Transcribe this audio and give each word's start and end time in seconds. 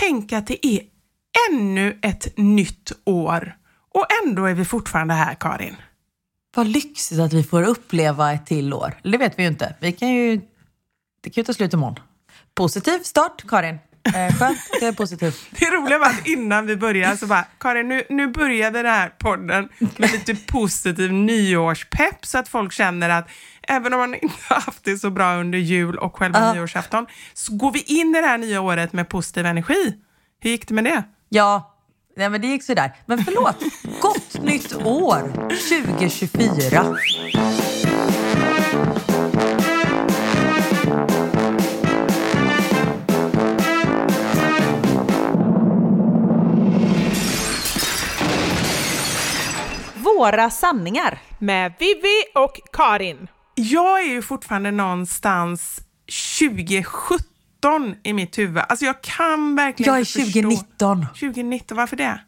tänk 0.00 0.32
att 0.32 0.46
det 0.46 0.66
är 0.66 0.80
ännu 1.50 1.98
ett 2.02 2.36
nytt 2.36 2.92
år 3.04 3.56
och 3.94 4.06
ändå 4.24 4.44
är 4.44 4.54
vi 4.54 4.64
fortfarande 4.64 5.14
här, 5.14 5.34
Karin. 5.34 5.76
Vad 6.56 6.66
lyxigt 6.66 7.20
att 7.20 7.32
vi 7.32 7.42
får 7.42 7.62
uppleva 7.62 8.32
ett 8.32 8.46
till 8.46 8.74
år. 8.74 9.00
Det 9.02 9.18
vet 9.18 9.38
vi 9.38 9.42
ju 9.42 9.48
inte. 9.48 9.74
Vi 9.80 9.92
kan 9.92 10.08
ju... 10.08 10.40
Det 11.20 11.30
kan 11.30 11.40
ju 11.40 11.44
ta 11.44 11.52
slut 11.52 11.72
imorgon. 11.72 11.98
Positiv 12.54 12.98
start, 12.98 13.44
Karin. 13.48 13.78
Eh, 14.02 14.38
skönt 14.38 14.58
att 14.72 14.80
det 14.80 14.86
är 14.86 14.92
positivt. 14.92 15.46
Det 15.50 15.66
roliga 15.70 15.98
var 15.98 16.06
att 16.06 16.26
innan 16.26 16.66
vi 16.66 16.76
började 16.76 17.16
så 17.16 17.26
bara, 17.26 17.44
Karin 17.60 17.88
nu, 17.88 18.02
nu 18.08 18.26
börjar 18.28 18.70
den 18.70 18.86
här 18.86 19.08
podden 19.18 19.68
med 19.96 20.12
lite 20.12 20.34
positiv 20.34 21.12
nyårspepp 21.12 22.26
så 22.26 22.38
att 22.38 22.48
folk 22.48 22.72
känner 22.72 23.08
att 23.10 23.28
även 23.62 23.92
om 23.92 23.98
man 24.00 24.14
inte 24.14 24.34
har 24.48 24.60
haft 24.60 24.84
det 24.84 24.96
så 24.98 25.10
bra 25.10 25.34
under 25.36 25.58
jul 25.58 25.96
och 25.98 26.16
själva 26.16 26.38
Ja. 26.40 26.52
nyårsafton 26.54 27.06
så 27.34 27.56
går 27.56 27.72
vi 27.72 27.80
in 27.80 28.14
i 28.16 28.20
det 28.20 28.26
här 28.26 28.38
nya 28.38 28.60
året 28.60 28.92
med 28.92 29.08
positiv 29.08 29.46
energi. 29.46 29.94
Hur 30.40 30.50
gick 30.50 30.68
det 30.68 30.74
med 30.74 30.84
det? 30.84 31.02
Ja, 31.28 31.76
nej, 32.16 32.30
men 32.30 32.40
det 32.40 32.46
gick 32.46 32.62
sådär. 32.62 32.92
Men 33.06 33.24
förlåt. 33.24 33.56
Gott 34.00 34.42
nytt 34.44 34.74
år 34.74 35.32
2024. 35.88 36.96
Våra 50.20 50.50
sanningar 50.50 51.18
med 51.38 51.72
Vivi 51.78 52.24
och 52.34 52.60
Karin. 52.72 53.28
Jag 53.54 54.00
är 54.02 54.08
ju 54.08 54.22
fortfarande 54.22 54.70
någonstans 54.70 55.80
2017 56.38 57.24
i 58.02 58.12
mitt 58.12 58.38
huvud. 58.38 58.62
Alltså 58.68 58.84
jag 58.84 59.02
kan 59.02 59.56
verkligen 59.56 59.88
Jag 59.92 59.96
är 59.96 60.00
inte 60.00 60.10
förstå- 60.12 60.40
2019. 60.50 61.06
2019, 61.20 61.76
varför 61.76 61.96
det? 61.96 62.20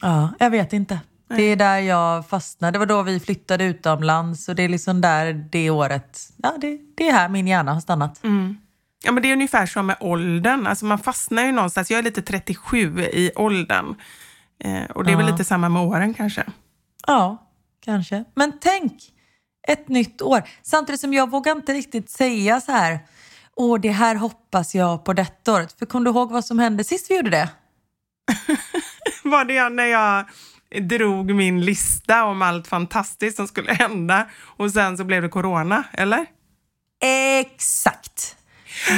Ja, 0.00 0.30
jag 0.38 0.50
vet 0.50 0.72
inte. 0.72 1.00
Det 1.28 1.42
är 1.42 1.56
där 1.56 1.78
jag 1.78 2.28
fastnade. 2.28 2.72
Det 2.72 2.78
var 2.78 2.86
då 2.86 3.02
vi 3.02 3.20
flyttade 3.20 3.64
utomlands 3.64 4.48
och 4.48 4.54
det 4.54 4.62
är 4.62 4.68
liksom 4.68 5.00
där 5.00 5.32
det 5.52 5.70
året, 5.70 6.18
ja 6.36 6.54
det, 6.60 6.78
det 6.96 7.08
är 7.08 7.12
här 7.12 7.28
min 7.28 7.46
hjärna 7.46 7.72
har 7.74 7.80
stannat. 7.80 8.20
Ja, 9.04 9.12
men 9.12 9.22
det 9.22 9.28
är 9.28 9.32
ungefär 9.32 9.66
som 9.66 9.86
med 9.86 9.96
åldern. 10.00 10.66
Alltså 10.66 10.84
man 10.84 10.98
fastnar 10.98 11.42
ju 11.44 11.52
någonstans. 11.52 11.90
Jag 11.90 11.98
är 11.98 12.02
lite 12.02 12.22
37 12.22 13.00
i 13.00 13.30
åldern. 13.36 13.94
Eh, 14.64 14.84
och 14.84 15.04
det 15.04 15.12
är 15.12 15.16
väl 15.16 15.26
Ja. 15.26 15.32
lite 15.32 15.44
samma 15.44 15.68
med 15.68 15.82
åren 15.82 16.14
kanske. 16.14 16.44
Ja, 17.06 17.46
kanske. 17.84 18.24
Men 18.34 18.58
tänk, 18.60 18.92
ett 19.68 19.88
nytt 19.88 20.22
år. 20.22 20.42
Samtidigt 20.62 21.00
som 21.00 21.14
jag 21.14 21.30
vågar 21.30 21.52
inte 21.52 21.72
riktigt 21.72 22.10
säga 22.10 22.60
så 22.60 22.72
här, 22.72 22.98
åh 23.56 23.80
det 23.80 23.90
här 23.90 24.14
hoppas 24.14 24.74
jag 24.74 25.04
på 25.04 25.12
detta 25.12 25.52
året. 25.52 25.78
För 25.78 25.86
kom 25.86 26.04
du 26.04 26.10
ihåg 26.10 26.32
vad 26.32 26.44
som 26.44 26.58
hände 26.58 26.84
sist 26.84 27.10
vi 27.10 27.16
gjorde 27.16 27.30
det? 27.30 27.48
Var 29.24 29.44
det 29.44 29.68
när 29.68 29.86
jag 29.86 30.24
drog 30.88 31.34
min 31.34 31.60
lista 31.60 32.24
om 32.24 32.42
allt 32.42 32.66
fantastiskt 32.66 33.36
som 33.36 33.48
skulle 33.48 33.72
hända 33.72 34.26
och 34.42 34.70
sen 34.70 34.96
så 34.96 35.04
blev 35.04 35.22
det 35.22 35.28
corona, 35.28 35.84
eller? 35.92 36.26
Exakt. 37.40 38.36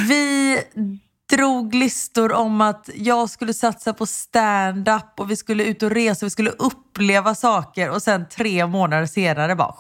Vi 0.09 0.59
drog 1.31 1.75
listor 1.75 2.33
om 2.33 2.61
att 2.61 2.91
jag 2.95 3.31
skulle 3.31 3.55
satsa 3.55 3.93
på 3.93 4.07
stand-up 4.07 5.21
och 5.21 5.31
vi 5.31 5.37
skulle 5.37 5.65
ut 5.65 5.83
och 5.83 5.91
resa, 5.91 6.27
vi 6.27 6.31
skulle 6.31 6.51
uppleva 6.51 7.35
saker 7.35 7.91
och 7.91 8.03
sen 8.03 8.29
tre 8.29 8.67
månader 8.67 9.07
senare 9.07 9.57
bara 9.57 9.75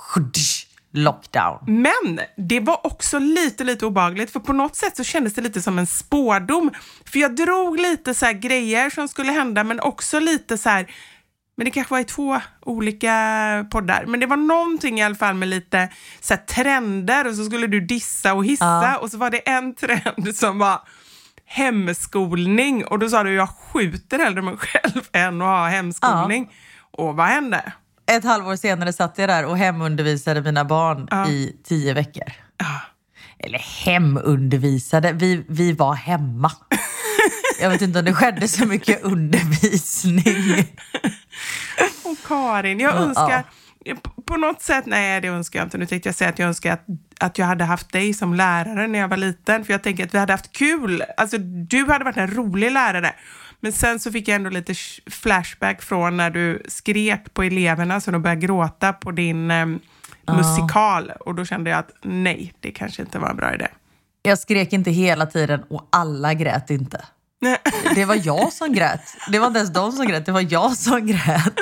lockdown. 0.92 1.58
Men 1.66 2.20
det 2.36 2.60
var 2.60 2.86
också 2.86 3.18
lite, 3.18 3.64
lite 3.64 3.86
obagligt 3.86 4.30
för 4.30 4.40
på 4.40 4.52
något 4.52 4.76
sätt 4.76 4.96
så 4.96 5.04
kändes 5.04 5.34
det 5.34 5.40
lite 5.40 5.62
som 5.62 5.78
en 5.78 5.86
spårdom. 5.86 6.70
För 7.04 7.18
jag 7.18 7.36
drog 7.36 7.80
lite 7.80 8.14
så 8.14 8.26
här 8.26 8.32
grejer 8.32 8.90
som 8.90 9.08
skulle 9.08 9.32
hända 9.32 9.64
men 9.64 9.80
också 9.80 10.20
lite 10.20 10.58
så 10.58 10.68
här 10.68 10.86
men 11.56 11.64
det 11.64 11.70
kanske 11.70 11.94
var 11.94 12.00
i 12.00 12.04
två 12.04 12.40
olika 12.60 13.66
poddar. 13.70 14.04
Men 14.06 14.20
det 14.20 14.26
var 14.26 14.36
någonting 14.36 15.00
i 15.00 15.02
alla 15.02 15.14
fall 15.14 15.34
med 15.34 15.48
lite 15.48 15.88
så 16.20 16.36
trender 16.48 17.26
och 17.26 17.34
så 17.34 17.44
skulle 17.44 17.66
du 17.66 17.80
dissa 17.80 18.34
och 18.34 18.44
hissa 18.44 18.64
Ja. 18.64 18.98
och 18.98 19.10
så 19.10 19.18
var 19.18 19.30
det 19.30 19.38
en 19.38 19.74
trend 19.74 20.36
som 20.36 20.58
var 20.58 20.80
hemskolning 21.48 22.84
och 22.84 22.98
då 22.98 23.08
sa 23.08 23.22
du 23.24 23.34
jag 23.34 23.48
skjuter 23.48 24.18
hellre 24.18 24.42
mig 24.42 24.56
själv 24.56 25.02
än 25.12 25.42
att 25.42 25.48
ha 25.48 25.68
hemskolning. 25.68 26.50
Och 26.90 27.16
vad 27.16 27.26
hände? 27.26 27.72
Ett 28.10 28.24
halvår 28.24 28.56
senare 28.56 28.92
satt 28.92 29.18
jag 29.18 29.28
där 29.28 29.44
och 29.44 29.58
hemundervisade 29.58 30.42
mina 30.42 30.64
barn 30.64 31.08
Ja. 31.10 31.28
i 31.28 31.56
tio 31.64 31.94
veckor. 31.94 32.32
Ja. 32.58 32.80
Eller 33.38 33.58
hemundervisade, 33.58 35.12
vi, 35.12 35.44
vi 35.48 35.72
var 35.72 35.94
hemma. 35.94 36.52
Jag 37.60 37.70
vet 37.70 37.82
inte 37.82 37.98
om 37.98 38.04
det 38.04 38.14
skedde 38.14 38.48
så 38.48 38.66
mycket 38.66 39.02
undervisning. 39.02 40.24
Och 42.04 42.16
Karin, 42.28 42.80
jag 42.80 42.94
Ja. 42.94 42.98
önskar 42.98 43.44
på- 44.26 44.36
något 44.36 44.62
sätt, 44.62 44.86
nej 44.86 45.20
det 45.20 45.28
önskar 45.28 45.58
jag 45.58 45.66
inte, 45.66 45.78
nu 45.78 45.86
tänkte 45.86 46.08
jag 46.08 46.16
säga 46.16 46.30
att 46.30 46.38
jag 46.38 46.46
önskar 46.48 46.72
att, 46.72 46.84
att 47.20 47.38
jag 47.38 47.46
hade 47.46 47.64
haft 47.64 47.92
dig 47.92 48.14
som 48.14 48.34
lärare 48.34 48.86
när 48.86 48.98
jag 48.98 49.08
var 49.08 49.16
liten, 49.16 49.64
för 49.64 49.72
jag 49.72 49.82
tänker 49.82 50.04
att 50.04 50.14
vi 50.14 50.18
hade 50.18 50.32
haft 50.32 50.52
kul. 50.52 51.02
Alltså 51.16 51.38
du 51.38 51.86
hade 51.86 52.04
varit 52.04 52.16
en 52.16 52.30
rolig 52.34 52.72
lärare. 52.72 53.14
Men 53.60 53.72
sen 53.72 54.00
så 54.00 54.12
fick 54.12 54.28
jag 54.28 54.34
ändå 54.36 54.50
lite 54.50 54.72
sh- 54.72 55.10
flashback 55.10 55.82
från 55.82 56.16
när 56.16 56.30
du 56.30 56.62
skrek 56.68 57.34
på 57.34 57.42
eleverna 57.42 58.00
så 58.00 58.10
de 58.10 58.22
började 58.22 58.40
gråta 58.40 58.92
på 58.92 59.10
din 59.10 59.50
eh, 59.50 59.66
musikal 60.36 61.10
och 61.20 61.34
då 61.34 61.44
kände 61.44 61.70
jag 61.70 61.78
att 61.78 61.90
nej, 62.02 62.54
det 62.60 62.70
kanske 62.70 63.02
inte 63.02 63.18
var 63.18 63.30
en 63.30 63.36
bra 63.36 63.54
idé. 63.54 63.68
Jag 64.22 64.38
skrek 64.38 64.72
inte 64.72 64.90
hela 64.90 65.26
tiden 65.26 65.62
och 65.70 65.88
alla 65.92 66.34
grät 66.34 66.70
inte. 66.70 67.04
Det 67.94 68.04
var 68.04 68.20
jag 68.26 68.52
som 68.52 68.72
grät. 68.72 69.16
Det 69.32 69.38
var 69.38 69.46
inte 69.46 69.58
ens 69.58 69.72
de 69.72 69.92
som 69.92 70.06
grät, 70.06 70.26
det 70.26 70.32
var 70.32 70.46
jag 70.52 70.76
som 70.76 71.06
grät. 71.06 71.54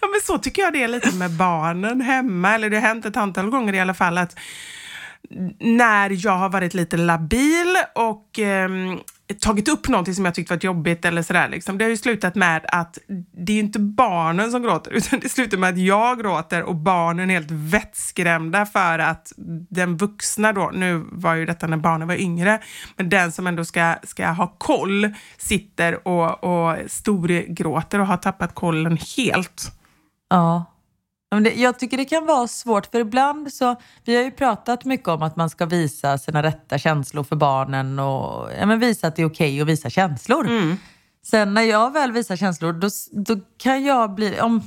Ja, 0.00 0.08
men 0.12 0.20
så 0.24 0.38
tycker 0.38 0.62
jag 0.62 0.72
det 0.72 0.82
är 0.82 0.88
lite 0.88 1.14
med 1.14 1.30
barnen 1.30 2.00
hemma, 2.00 2.54
eller 2.54 2.70
det 2.70 2.76
har 2.76 2.88
hänt 2.88 3.06
ett 3.06 3.16
antal 3.16 3.50
gånger 3.50 3.72
i 3.72 3.80
alla 3.80 3.94
fall 3.94 4.18
att 4.18 4.38
när 5.60 6.26
jag 6.26 6.32
har 6.32 6.48
varit 6.48 6.74
lite 6.74 6.96
labil 6.96 7.76
och 7.94 8.38
ehm, 8.38 8.98
tagit 9.40 9.68
upp 9.68 9.88
någonting 9.88 10.14
som 10.14 10.24
jag 10.24 10.34
tyckte 10.34 10.54
var 10.54 10.64
jobbigt 10.64 11.04
eller 11.04 11.22
sådär, 11.22 11.48
liksom, 11.48 11.78
det 11.78 11.84
har 11.84 11.90
ju 11.90 11.96
slutat 11.96 12.34
med 12.34 12.66
att 12.68 12.98
det 13.32 13.52
är 13.52 13.54
ju 13.54 13.62
inte 13.62 13.78
barnen 13.78 14.50
som 14.50 14.62
gråter, 14.62 14.90
utan 14.94 15.20
det 15.20 15.28
slutar 15.28 15.58
med 15.58 15.70
att 15.70 15.78
jag 15.78 16.20
gråter 16.20 16.62
och 16.62 16.76
barnen 16.76 17.30
är 17.30 17.34
helt 17.34 17.50
vettskrämda 17.50 18.66
för 18.66 18.98
att 18.98 19.32
den 19.70 19.96
vuxna 19.96 20.52
då, 20.52 20.70
nu 20.74 21.04
var 21.12 21.34
ju 21.34 21.46
detta 21.46 21.66
när 21.66 21.76
barnen 21.76 22.08
var 22.08 22.14
yngre, 22.14 22.60
men 22.96 23.08
den 23.08 23.32
som 23.32 23.46
ändå 23.46 23.64
ska, 23.64 23.94
ska 24.02 24.28
ha 24.28 24.54
koll 24.58 25.14
sitter 25.36 26.08
och, 26.08 26.44
och 26.44 26.76
storgråter 26.86 28.00
och 28.00 28.06
har 28.06 28.16
tappat 28.16 28.54
kollen 28.54 28.98
helt. 29.16 29.72
Ja. 30.30 30.75
Det, 31.42 31.54
jag 31.54 31.78
tycker 31.78 31.96
det 31.96 32.04
kan 32.04 32.26
vara 32.26 32.48
svårt 32.48 32.86
för 32.86 33.00
ibland 33.00 33.52
så, 33.52 33.76
vi 34.04 34.16
har 34.16 34.22
ju 34.22 34.30
pratat 34.30 34.84
mycket 34.84 35.08
om 35.08 35.22
att 35.22 35.36
man 35.36 35.50
ska 35.50 35.66
visa 35.66 36.18
sina 36.18 36.42
rätta 36.42 36.78
känslor 36.78 37.24
för 37.24 37.36
barnen 37.36 37.98
och 37.98 38.50
ja, 38.60 38.66
men 38.66 38.78
visa 38.78 39.06
att 39.06 39.16
det 39.16 39.22
är 39.22 39.26
okej 39.26 39.60
att 39.60 39.66
visa 39.68 39.90
känslor. 39.90 40.46
Sen 41.26 41.54
när 41.54 41.62
jag 41.62 41.92
väl 41.92 42.12
visar 42.12 42.36
känslor 42.36 42.72
då, 42.72 42.88
då 43.12 43.40
kan 43.58 43.84
jag 43.84 44.14
bli, 44.14 44.40
om, 44.40 44.62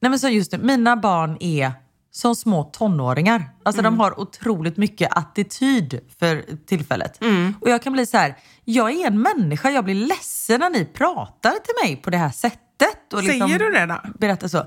nej 0.00 0.10
men 0.10 0.18
så 0.18 0.28
just 0.28 0.52
nu, 0.52 0.58
mina 0.58 0.96
barn 0.96 1.36
är 1.40 1.72
som 2.10 2.36
små 2.36 2.64
tonåringar. 2.64 3.50
Alltså 3.62 3.82
de 3.82 4.00
har 4.00 4.20
otroligt 4.20 4.76
mycket 4.76 5.16
attityd 5.16 6.00
för 6.18 6.44
tillfället. 6.66 7.20
Och 7.60 7.70
jag 7.70 7.82
kan 7.82 7.92
bli 7.92 8.06
så 8.06 8.16
här, 8.16 8.36
jag 8.64 8.90
är 8.90 9.06
en 9.06 9.22
människa, 9.22 9.70
jag 9.70 9.84
blir 9.84 9.94
ledsen 9.94 10.60
när 10.60 10.70
ni 10.70 10.84
pratar 10.84 11.50
till 11.50 11.74
mig 11.84 11.96
på 11.96 12.10
det 12.10 12.16
här 12.16 12.30
sättet. 12.30 13.12
Och 13.12 13.22
liksom 13.22 13.48
Säger 13.48 13.58
du 13.58 13.70
det 13.72 13.86
då? 13.86 14.00
berättar 14.18 14.48
så. 14.48 14.66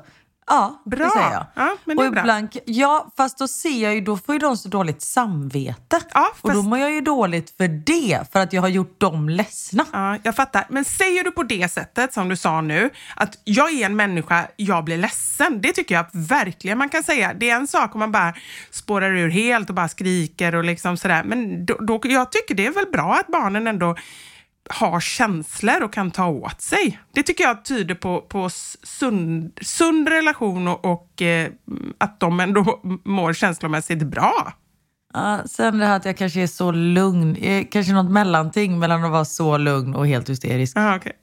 Ja, 0.49 0.81
Bra. 0.85 1.05
det 1.05 1.09
säger 1.11 1.31
jag. 1.31 1.45
Ja, 1.55 1.75
men 1.85 1.97
det 1.97 2.05
och 2.05 2.11
bra. 2.11 2.21
ibland, 2.21 2.49
ja, 2.65 3.11
fast 3.17 3.37
då 3.37 3.47
ser 3.47 3.83
jag 3.83 3.95
ju, 3.95 4.01
då 4.01 4.17
får 4.17 4.35
ju 4.35 4.39
de 4.39 4.57
så 4.57 4.69
dåligt 4.69 5.01
samvete. 5.01 5.99
Ja, 6.13 6.31
Och 6.41 6.49
då 6.49 6.55
fast- 6.55 6.69
mår 6.69 6.79
jag 6.79 6.91
ju 6.91 7.01
dåligt 7.01 7.57
för 7.57 7.67
det, 7.67 8.19
för 8.33 8.39
att 8.39 8.53
jag 8.53 8.61
har 8.61 8.69
gjort 8.69 8.99
dem 8.99 9.29
ledsna. 9.29 9.85
Ja, 9.93 10.17
jag 10.23 10.35
fattar. 10.35 10.65
Men 10.69 10.85
säger 10.85 11.23
du 11.23 11.31
på 11.31 11.43
det 11.43 11.71
sättet 11.71 12.13
som 12.13 12.29
du 12.29 12.35
sa 12.35 12.61
nu, 12.61 12.89
att 13.15 13.37
jag 13.43 13.73
är 13.73 13.85
en 13.85 13.95
människa, 13.95 14.47
jag 14.55 14.83
blir 14.83 14.97
ledsen. 14.97 15.61
Det 15.61 15.73
tycker 15.73 15.95
jag 15.95 16.05
verkligen 16.11 16.77
man 16.77 16.89
kan 16.89 17.03
säga. 17.03 17.33
Det 17.33 17.49
är 17.49 17.55
en 17.55 17.67
sak 17.67 17.95
om 17.95 17.99
man 17.99 18.11
bara 18.11 18.33
spårar 18.71 19.11
ur 19.17 19.29
helt 19.29 19.69
och 19.69 19.75
bara 19.75 19.87
skriker 19.87 20.55
och 20.55 20.63
liksom 20.63 20.97
sådär. 20.97 21.23
Men 21.23 21.65
då, 21.65 21.73
då, 21.77 21.99
jag 22.03 22.31
tycker 22.31 22.55
det 22.55 22.65
är 22.65 22.71
väl 22.71 22.85
bra 22.91 23.13
att 23.15 23.27
barnen 23.27 23.67
ändå 23.67 23.95
har 24.69 24.99
känslor 24.99 25.83
och 25.83 25.93
kan 25.93 26.11
ta 26.11 26.27
åt 26.27 26.61
sig. 26.61 26.99
Det 27.13 27.23
tycker 27.23 27.43
jag 27.43 27.65
tyder 27.65 27.95
på, 27.95 28.21
på 28.21 28.49
sund, 28.83 29.59
sund 29.61 30.09
relation 30.09 30.67
och, 30.67 30.85
och 30.85 31.21
eh, 31.21 31.49
att 31.97 32.19
de 32.19 32.39
ändå 32.39 32.81
mår 33.05 33.33
känslomässigt 33.33 34.03
bra. 34.03 34.53
Ja, 35.13 35.39
sen 35.45 35.77
det 35.77 35.85
här 35.85 35.95
att 35.95 36.05
jag 36.05 36.17
kanske 36.17 36.41
är 36.41 36.47
så 36.47 36.71
lugn, 36.71 37.35
eh, 37.35 37.65
kanske 37.71 37.93
något 37.93 38.11
mellanting 38.11 38.79
mellan 38.79 39.03
att 39.03 39.11
vara 39.11 39.25
så 39.25 39.57
lugn 39.57 39.95
och 39.95 40.07
helt 40.07 40.29
hysterisk. 40.29 40.77
Ja, 40.77 40.95
okej. 40.95 41.13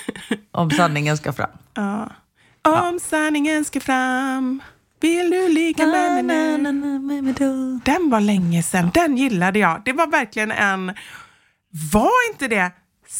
Om 0.50 0.70
sanningen 0.70 1.16
ska 1.16 1.32
fram. 1.32 1.50
Ja. 1.74 2.10
Om 2.62 3.00
sanningen 3.00 3.64
ska 3.64 3.80
fram 3.80 4.62
vill 5.04 5.30
du 5.30 5.48
ligga 5.48 5.86
med 5.86 6.24
mig 6.24 6.58
nu? 6.58 7.80
Den 7.84 8.10
var 8.10 8.20
länge 8.20 8.62
sedan. 8.62 8.90
Den 8.94 9.16
gillade 9.16 9.58
jag. 9.58 9.82
Det 9.84 9.92
var 9.92 10.06
verkligen 10.06 10.50
en... 10.50 10.94
Var 11.92 12.30
inte 12.32 12.48
det 12.48 12.72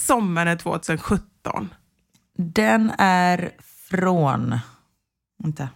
sommaren 0.07 0.59
2017. 0.59 1.75
Den 2.39 2.93
är 2.99 3.51
från... 3.91 4.59
Vänta. 5.43 5.69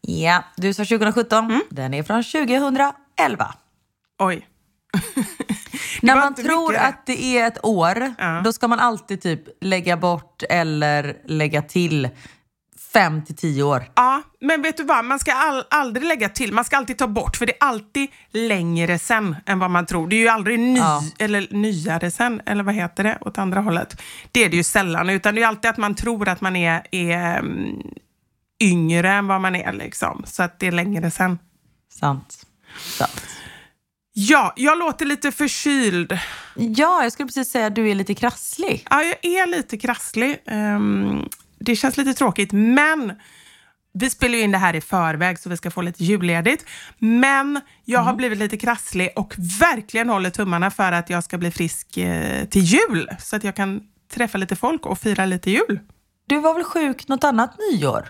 Ja, 0.00 0.44
du 0.56 0.74
sa 0.74 0.84
2017. 0.84 1.44
Mm. 1.44 1.62
Den 1.70 1.94
är 1.94 2.02
från 2.02 2.22
2011. 2.22 3.54
Oj. 4.18 4.48
När 6.02 6.16
man 6.16 6.34
tror 6.34 6.68
mycket. 6.72 6.84
att 6.84 7.06
det 7.06 7.38
är 7.38 7.46
ett 7.46 7.64
år, 7.64 8.14
Ja. 8.18 8.40
då 8.44 8.52
ska 8.52 8.68
man 8.68 8.80
alltid 8.80 9.20
typ 9.22 9.42
lägga 9.60 9.96
bort 9.96 10.42
eller 10.50 11.16
lägga 11.24 11.62
till 11.62 12.08
fem 12.92 13.24
till 13.24 13.36
tio 13.36 13.62
år. 13.62 13.84
Ja, 13.96 14.22
men 14.40 14.62
vet 14.62 14.76
du 14.76 14.84
vad? 14.84 15.04
Man 15.04 15.18
ska 15.18 15.32
all, 15.32 15.64
aldrig 15.70 16.06
lägga 16.06 16.28
till. 16.28 16.52
Man 16.52 16.64
ska 16.64 16.76
alltid 16.76 16.98
ta 16.98 17.06
bort, 17.06 17.36
för 17.36 17.46
det 17.46 17.52
är 17.52 17.66
alltid 17.68 18.08
längre 18.30 18.98
sen 18.98 19.36
än 19.46 19.58
vad 19.58 19.70
man 19.70 19.86
tror. 19.86 20.08
Det 20.08 20.16
är 20.16 20.20
ju 20.20 20.28
aldrig 20.28 20.58
ny, 20.58 20.78
Ja. 20.78 21.02
eller 21.18 21.46
nyare 21.50 22.10
sen, 22.10 22.42
eller 22.46 22.64
vad 22.64 22.74
heter 22.74 23.04
det, 23.04 23.18
åt 23.20 23.38
andra 23.38 23.60
hållet. 23.60 24.02
Det 24.32 24.44
är 24.44 24.48
det 24.48 24.56
ju 24.56 24.62
sällan, 24.62 25.10
utan 25.10 25.34
det 25.34 25.42
är 25.42 25.46
alltid 25.46 25.70
att 25.70 25.76
man 25.76 25.94
tror 25.94 26.28
att 26.28 26.40
man 26.40 26.56
är, 26.56 26.82
är 26.90 27.38
mm, 27.38 27.82
yngre 28.62 29.10
än 29.12 29.26
vad 29.26 29.40
man 29.40 29.56
är, 29.56 29.72
liksom. 29.72 30.22
Så 30.26 30.42
att 30.42 30.58
det 30.58 30.66
är 30.66 30.72
längre 30.72 31.10
sen. 31.10 31.38
Sant. 32.00 32.46
Sant. 32.78 33.26
Ja, 34.12 34.52
jag 34.56 34.78
låter 34.78 35.06
lite 35.06 35.32
förkyld. 35.32 36.18
Ja, 36.56 37.02
jag 37.02 37.12
skulle 37.12 37.26
precis 37.26 37.50
säga 37.50 37.66
att 37.66 37.74
du 37.74 37.90
är 37.90 37.94
lite 37.94 38.14
krasslig. 38.14 38.86
Ja, 38.90 39.02
jag 39.02 39.24
är 39.24 39.46
lite 39.46 39.78
krasslig. 39.78 40.38
Ehm, 40.46 41.28
det 41.60 41.76
känns 41.76 41.96
lite 41.96 42.14
tråkigt, 42.14 42.52
men 42.52 43.12
vi 43.92 44.10
spelar 44.10 44.34
ju 44.34 44.40
in 44.40 44.50
det 44.50 44.58
här 44.58 44.76
i 44.76 44.80
förväg 44.80 45.38
så 45.38 45.48
vi 45.50 45.56
ska 45.56 45.70
få 45.70 45.82
lite 45.82 46.04
julledigt. 46.04 46.64
Men 46.98 47.60
jag 47.84 48.00
har 48.00 48.14
blivit 48.14 48.38
lite 48.38 48.56
krasslig 48.56 49.12
och 49.16 49.34
verkligen 49.60 50.08
håller 50.08 50.30
tummarna 50.30 50.70
för 50.70 50.92
att 50.92 51.10
jag 51.10 51.24
ska 51.24 51.38
bli 51.38 51.50
frisk 51.50 51.96
eh, 51.96 52.44
till 52.44 52.62
jul. 52.62 53.08
Så 53.18 53.36
att 53.36 53.44
jag 53.44 53.56
kan 53.56 53.80
träffa 54.14 54.38
lite 54.38 54.56
folk 54.56 54.86
och 54.86 54.98
fira 54.98 55.26
lite 55.26 55.50
jul. 55.50 55.80
Du 56.26 56.40
var 56.40 56.54
väl 56.54 56.64
sjuk 56.64 57.08
något 57.08 57.24
annat 57.24 57.56
nyår? 57.72 58.08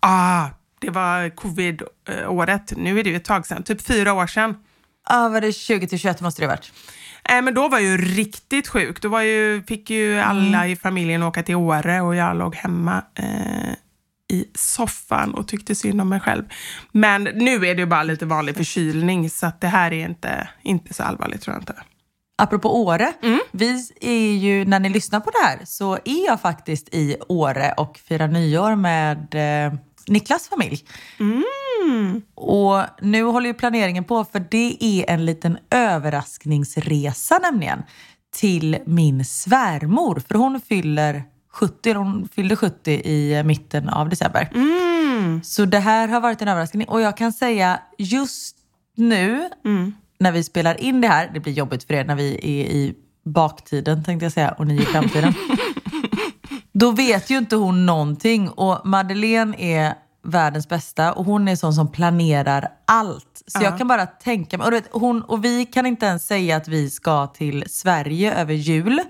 Ah, 0.00 0.48
det 0.78 0.90
var 0.90 1.36
covid-året. 1.36 2.72
Nu 2.76 3.00
är 3.00 3.04
det 3.04 3.10
ju 3.10 3.16
ett 3.16 3.24
tag 3.24 3.46
sedan, 3.46 3.62
typ 3.62 3.82
fyra 3.82 4.12
år 4.12 4.26
sedan. 4.26 4.56
Ja, 5.08 5.28
var 5.28 5.40
det 5.40 5.52
20 5.52 5.88
till 5.88 5.98
21 5.98 6.20
måste 6.20 6.42
det 6.42 6.46
ha 6.46 6.52
varit. 6.52 6.72
Eh, 7.30 7.42
men 7.42 7.54
då 7.54 7.68
var 7.68 7.78
jag 7.78 7.90
ju 7.90 7.96
riktigt 7.96 8.68
sjuk. 8.68 9.02
Då 9.02 9.08
var 9.08 9.20
ju, 9.20 9.62
fick 9.62 9.90
ju 9.90 10.18
alla 10.18 10.66
i 10.66 10.76
familjen 10.76 11.22
åka 11.22 11.42
till 11.42 11.54
Åre 11.54 12.00
och 12.00 12.16
jag 12.16 12.36
låg 12.36 12.54
hemma 12.54 13.02
eh, 13.14 13.72
i 14.32 14.46
soffan 14.54 15.34
och 15.34 15.48
tyckte 15.48 15.74
synd 15.74 16.00
om 16.00 16.08
mig 16.08 16.20
själv. 16.20 16.44
Men 16.92 17.24
nu 17.24 17.54
är 17.54 17.74
det 17.74 17.80
ju 17.80 17.86
bara 17.86 18.02
lite 18.02 18.26
vanlig 18.26 18.56
förkylning 18.56 19.30
så 19.30 19.52
det 19.60 19.66
här 19.66 19.92
är 19.92 20.06
inte, 20.06 20.48
inte 20.62 20.94
så 20.94 21.02
allvarligt 21.02 21.42
tror 21.42 21.54
jag 21.54 21.62
inte. 21.62 21.74
Apropå 22.38 22.82
Åre, 22.82 23.12
vi 23.50 23.88
är 24.00 24.32
ju, 24.32 24.64
när 24.64 24.80
ni 24.80 24.88
lyssnar 24.88 25.20
på 25.20 25.30
det 25.30 25.46
här 25.46 25.58
så 25.64 25.94
är 25.94 26.26
jag 26.26 26.40
faktiskt 26.40 26.94
i 26.94 27.16
Åre 27.28 27.72
och 27.76 27.98
firar 27.98 28.28
nyår 28.28 28.76
med 28.76 29.34
eh, 29.34 29.74
Niklas 30.06 30.48
familj. 30.48 30.84
Och 32.34 32.82
nu 33.00 33.22
håller 33.22 33.46
ju 33.46 33.54
planeringen 33.54 34.04
på 34.04 34.24
för 34.24 34.46
det 34.50 34.76
är 34.80 35.10
en 35.10 35.24
liten 35.24 35.58
överraskningsresa 35.70 37.38
nämligen 37.38 37.82
till 38.36 38.78
min 38.86 39.24
svärmor. 39.24 40.22
För 40.28 40.34
hon 40.34 40.60
fyller 40.60 41.22
70, 41.52 41.92
hon 41.94 42.28
fyllde 42.34 42.56
70 42.56 42.90
i 42.90 43.42
mitten 43.44 43.88
av 43.88 44.08
december. 44.08 44.48
Så 45.44 45.64
det 45.64 45.78
här 45.78 46.08
har 46.08 46.20
varit 46.20 46.42
en 46.42 46.48
överraskning 46.48 46.88
och 46.88 47.00
jag 47.00 47.16
kan 47.16 47.32
säga 47.32 47.80
just 47.98 48.56
nu 48.96 49.48
när 50.18 50.32
vi 50.32 50.44
spelar 50.44 50.80
in 50.80 51.00
det 51.00 51.08
här, 51.08 51.30
det 51.34 51.40
blir 51.40 51.52
jobbigt 51.52 51.84
för 51.84 51.94
er 51.94 52.04
när 52.04 52.14
vi 52.16 52.34
är 52.34 52.66
i 52.66 52.94
baktiden 53.24 54.04
tänkte 54.04 54.24
jag 54.24 54.32
säga 54.32 54.50
och 54.50 54.66
ni 54.66 54.82
i 54.82 54.84
framtiden. 54.84 55.34
Då 56.72 56.90
vet 56.90 57.30
ju 57.30 57.38
inte 57.38 57.56
hon 57.56 57.86
någonting 57.86 58.48
och 58.48 58.86
Madeleine 58.86 59.54
är 59.58 59.94
världens 60.22 60.68
bästa 60.68 61.12
och 61.12 61.24
hon 61.24 61.48
är 61.48 61.56
sån 61.56 61.74
som 61.74 61.92
planerar 61.92 62.68
allt. 62.84 63.42
Så 63.46 63.62
jag 63.62 63.78
kan 63.78 63.88
bara 63.88 64.06
tänka 64.06 64.58
mig, 64.58 64.66
och, 64.66 64.72
vet, 64.72 64.88
hon, 64.92 65.22
och 65.22 65.44
vi 65.44 65.66
kan 65.66 65.86
inte 65.86 66.06
ens 66.06 66.26
säga 66.26 66.56
att 66.56 66.68
vi 66.68 66.90
ska 66.90 67.26
till 67.26 67.64
Sverige 67.68 68.34
över 68.34 68.54
jul. 68.54 69.00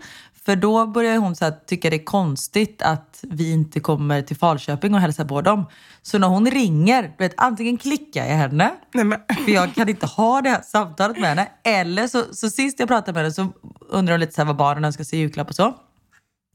För 0.44 0.56
då 0.56 0.86
börjar 0.86 1.18
hon 1.18 1.36
så 1.36 1.44
här, 1.44 1.52
tycka 1.66 1.90
det 1.90 1.96
är 1.96 2.04
konstigt 2.04 2.82
att 2.82 3.20
vi 3.22 3.52
inte 3.52 3.80
kommer 3.80 4.22
till 4.22 4.36
Falköping 4.36 4.94
och 4.94 5.00
hälsar 5.00 5.24
på 5.24 5.40
dem. 5.40 5.66
Så 6.02 6.18
när 6.18 6.28
hon 6.28 6.50
ringer, 6.50 7.02
du 7.02 7.24
vet, 7.24 7.34
antingen 7.36 7.78
klickar 7.78 8.26
jag 8.26 8.36
henne, 8.36 8.70
Nej, 8.94 9.04
men, 9.04 9.18
för 9.44 9.52
jag 9.52 9.74
kan 9.74 9.88
inte 9.88 10.06
ha 10.06 10.40
det 10.40 10.50
här 10.50 10.62
samtalet 10.62 11.18
med 11.18 11.28
henne. 11.28 11.48
Eller 11.64 12.06
så, 12.06 12.24
så 12.32 12.50
sist 12.50 12.78
jag 12.78 12.88
pratade 12.88 13.12
med 13.12 13.22
henne 13.22 13.34
så 13.34 13.48
undrar 13.88 14.12
hon 14.12 14.20
lite 14.20 14.32
så 14.32 14.40
här 14.40 14.46
vad 14.46 14.56
barnen 14.56 14.84
önskar 14.84 15.04
sig 15.04 15.18
i 15.18 15.22
julklapp 15.22 15.48
och 15.48 15.54
så. 15.54 15.74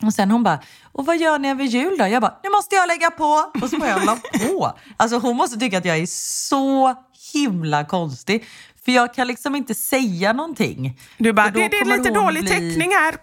Och 0.04 0.14
sen 0.14 0.32
hon 0.32 0.44
bara, 0.44 0.60
och 0.92 1.06
vad 1.06 1.18
gör 1.18 1.40
ni 1.40 1.50
över 1.50 1.64
jul 1.64 1.98
då? 1.98 2.08
Jag 2.08 2.22
bara, 2.22 2.40
nu 2.44 2.50
måste 2.50 2.76
jag 2.76 2.88
lägga 2.88 3.12
på! 3.12 3.52
Och 3.62 3.70
så 3.70 3.78
bara 3.78 3.90
jag 3.90 4.06
la 4.06 4.18
på. 4.48 4.74
Alltså 4.98 5.18
hon 5.18 5.36
måste 5.38 5.60
tycka 5.60 5.78
att 5.78 5.86
jag 5.86 5.98
är 5.98 6.06
så 6.06 6.96
himla 7.34 7.86
konstig. 7.86 8.46
För 8.86 8.92
jag 8.92 9.14
kan 9.14 9.28
liksom 9.28 9.56
inte 9.56 9.76
säga 9.76 10.34
någonting. 10.34 11.00
du 11.18 11.34
bara, 11.34 11.50
det, 11.50 11.68
det 11.68 11.78
är 11.78 11.98
lite 11.98 12.10
dålig 12.12 12.44
bli- 12.44 12.52
täckning 12.52 12.92
här. 12.92 13.16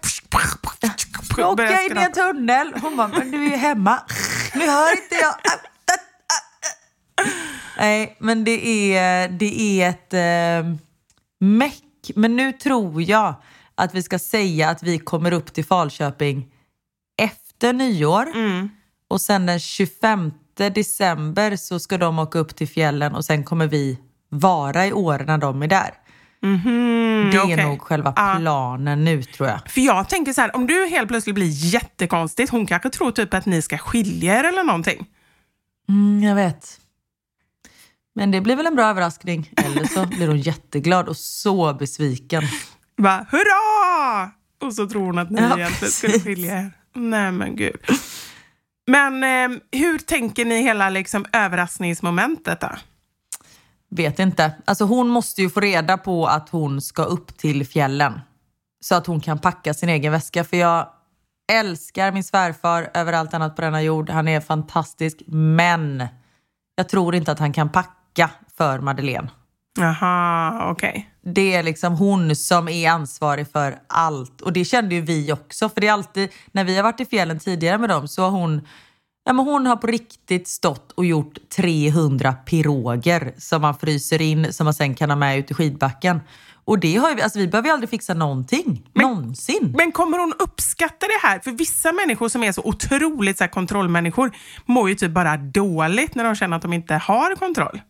Åka 1.51 1.81
in 1.81 1.97
i 1.97 2.01
en 2.01 2.11
tunnel. 2.11 2.73
Hon 2.81 2.97
bara, 2.97 3.07
men 3.07 3.31
du 3.31 3.45
är 3.45 3.49
ju 3.49 3.55
hemma. 3.55 3.99
Nu 4.55 4.67
hör 4.69 4.91
inte 4.91 5.15
jag. 5.15 5.35
Nej, 7.77 8.15
men 8.19 8.43
det 8.43 8.93
är, 8.95 9.27
det 9.29 9.81
är 9.81 9.89
ett 9.89 10.13
eh, 10.13 10.75
meck. 11.39 11.83
Men 12.15 12.35
nu 12.35 12.51
tror 12.51 13.01
jag 13.01 13.35
att 13.75 13.93
vi 13.95 14.03
ska 14.03 14.19
säga 14.19 14.69
att 14.69 14.83
vi 14.83 14.99
kommer 14.99 15.31
upp 15.31 15.53
till 15.53 15.65
Falköping 15.65 16.47
efter 17.53 17.73
nyår. 17.73 18.27
Mm. 18.35 18.69
Och 19.07 19.21
sen 19.21 19.45
den 19.45 19.59
25 19.59 20.31
december 20.57 21.55
så 21.55 21.79
ska 21.79 21.97
de 21.97 22.19
åka 22.19 22.39
upp 22.39 22.55
till 22.55 22.67
fjällen 22.67 23.15
och 23.15 23.25
sen 23.25 23.43
kommer 23.43 23.67
vi 23.67 23.99
vara 24.29 24.87
i 24.87 24.93
Åre 24.93 25.25
när 25.25 25.37
de 25.37 25.61
är 25.63 25.67
där. 25.67 25.93
Mhm, 26.41 27.29
Det 27.31 27.37
är 27.37 27.43
okej. 27.43 27.65
nog 27.65 27.81
själva 27.81 28.11
planen 28.11 29.03
nu 29.05 29.23
tror 29.23 29.49
jag. 29.49 29.59
För 29.71 29.81
jag 29.81 30.09
tänker 30.09 30.33
så 30.33 30.41
här, 30.41 30.55
om 30.55 30.67
du 30.67 30.85
helt 30.87 31.07
plötsligt 31.07 31.35
blir 31.35 31.47
jättekonstigt, 31.73 32.51
hon 32.51 32.65
kanske 32.65 32.89
tror 32.89 33.11
typ 33.11 33.33
att 33.33 33.45
ni 33.45 33.61
ska 33.61 33.77
skilja 33.77 34.39
er 34.39 34.43
eller 34.43 34.63
någonting. 34.63 35.05
Mm, 35.89 36.23
jag 36.23 36.35
vet. 36.35 36.79
Men 38.15 38.31
det 38.31 38.41
blir 38.41 38.55
väl 38.55 38.65
en 38.65 38.75
bra 38.75 38.85
överraskning. 38.85 39.49
Eller 39.57 39.85
så 39.85 40.05
blir 40.05 40.27
hon 40.27 40.39
jätteglad 40.39 41.07
och 41.07 41.17
så 41.17 41.73
besviken. 41.73 42.43
Bara, 42.97 43.25
hurra! 43.31 44.31
Och 44.61 44.73
så 44.73 44.87
tror 44.89 45.05
hon 45.05 45.17
att 45.17 45.31
ni 45.31 45.41
Ja, 45.41 45.45
egentligen 45.57 45.71
precis. 45.79 46.23
skilja 46.23 46.57
er. 46.59 46.71
Nej 46.93 47.31
men 47.31 47.55
gud. 47.55 47.77
Men 48.87 49.23
eh, 49.23 49.59
hur 49.71 49.99
tänker 49.99 50.45
ni 50.45 50.61
hela 50.61 50.89
liksom, 50.89 51.25
överraskningsmomentet 51.33 52.61
då? 52.61 52.69
Vet 53.89 54.19
inte. 54.19 54.53
Alltså 54.65 54.85
hon 54.85 55.07
måste 55.07 55.41
ju 55.41 55.49
få 55.49 55.59
reda 55.59 55.97
på 55.97 56.25
att 56.27 56.49
hon 56.49 56.81
ska 56.81 57.03
upp 57.03 57.37
till 57.37 57.67
fjällen. 57.67 58.21
Så 58.81 58.95
att 58.95 59.07
hon 59.07 59.21
kan 59.21 59.39
packa 59.39 59.73
sin 59.73 59.89
egen 59.89 60.11
väska. 60.11 60.43
För 60.43 60.57
jag 60.57 60.87
älskar 61.51 62.11
min 62.11 62.23
svärfar 62.23 62.89
över 62.93 63.13
allt 63.13 63.33
annat 63.33 63.55
på 63.55 63.61
denna 63.61 63.81
jord. 63.81 64.09
Han 64.09 64.27
är 64.27 64.39
fantastisk. 64.39 65.21
Men 65.27 66.07
jag 66.75 66.89
tror 66.89 67.15
inte 67.15 67.31
att 67.31 67.39
han 67.39 67.53
kan 67.53 67.69
packa 67.69 68.29
för 68.57 68.79
Madeleine. 68.79 69.29
Jaha, 69.79 70.71
okej. 70.71 71.12
Det 71.25 71.55
är 71.55 71.63
liksom 71.63 71.93
hon 71.93 72.35
som 72.35 72.67
är 72.67 72.89
ansvarig 72.89 73.47
för 73.51 73.79
allt. 73.87 74.41
Och 74.41 74.53
det 74.53 74.65
kände 74.65 74.95
ju 74.95 75.01
vi 75.01 75.31
också. 75.31 75.69
För 75.69 75.81
det 75.81 75.87
är 75.87 75.91
alltid, 75.93 76.29
när 76.51 76.63
vi 76.63 76.75
har 76.75 76.83
varit 76.83 76.99
i 76.99 77.05
fjällen 77.05 77.39
tidigare 77.39 77.77
med 77.77 77.89
dem 77.89 78.07
så 78.07 78.21
har 78.21 78.29
hon, 78.29 78.67
ja 79.25 79.33
men 79.33 79.45
hon 79.45 79.65
har 79.65 79.75
på 79.75 79.87
riktigt 79.87 80.47
stått 80.47 80.91
och 80.91 81.05
gjort 81.05 81.37
300 81.55 82.33
piroger 82.33 83.33
som 83.37 83.61
man 83.61 83.75
fryser 83.75 84.21
in 84.21 84.53
som 84.53 84.65
man 84.65 84.73
sen 84.73 84.95
kan 84.95 85.09
ha 85.09 85.17
med 85.17 85.39
ut 85.39 85.51
i 85.51 85.53
skidbacken. 85.53 86.19
Och 86.65 86.79
det 86.79 86.95
har 86.95 87.11
ju, 87.11 87.21
alltså 87.21 87.39
vi 87.39 87.47
behöver 87.47 87.69
ju 87.69 87.73
aldrig 87.73 87.89
fixa 87.89 88.13
någonting. 88.13 88.89
någonsin. 88.93 89.73
Men 89.77 89.91
kommer 89.91 90.19
hon 90.19 90.33
uppskatta 90.39 91.05
det 91.07 91.27
här? 91.27 91.39
För 91.39 91.51
vissa 91.51 91.91
människor 91.91 92.29
som 92.29 92.43
är 92.43 92.51
så 92.51 92.61
otroligt 92.65 93.37
så 93.37 93.47
kontrollmänniskor 93.47 94.31
mår 94.65 94.89
ju 94.89 94.95
typ 94.95 95.11
bara 95.11 95.37
dåligt 95.37 96.15
när 96.15 96.23
de 96.23 96.35
känner 96.35 96.55
att 96.55 96.61
de 96.61 96.73
inte 96.73 96.93
har 96.93 97.35
kontroll. 97.35 97.81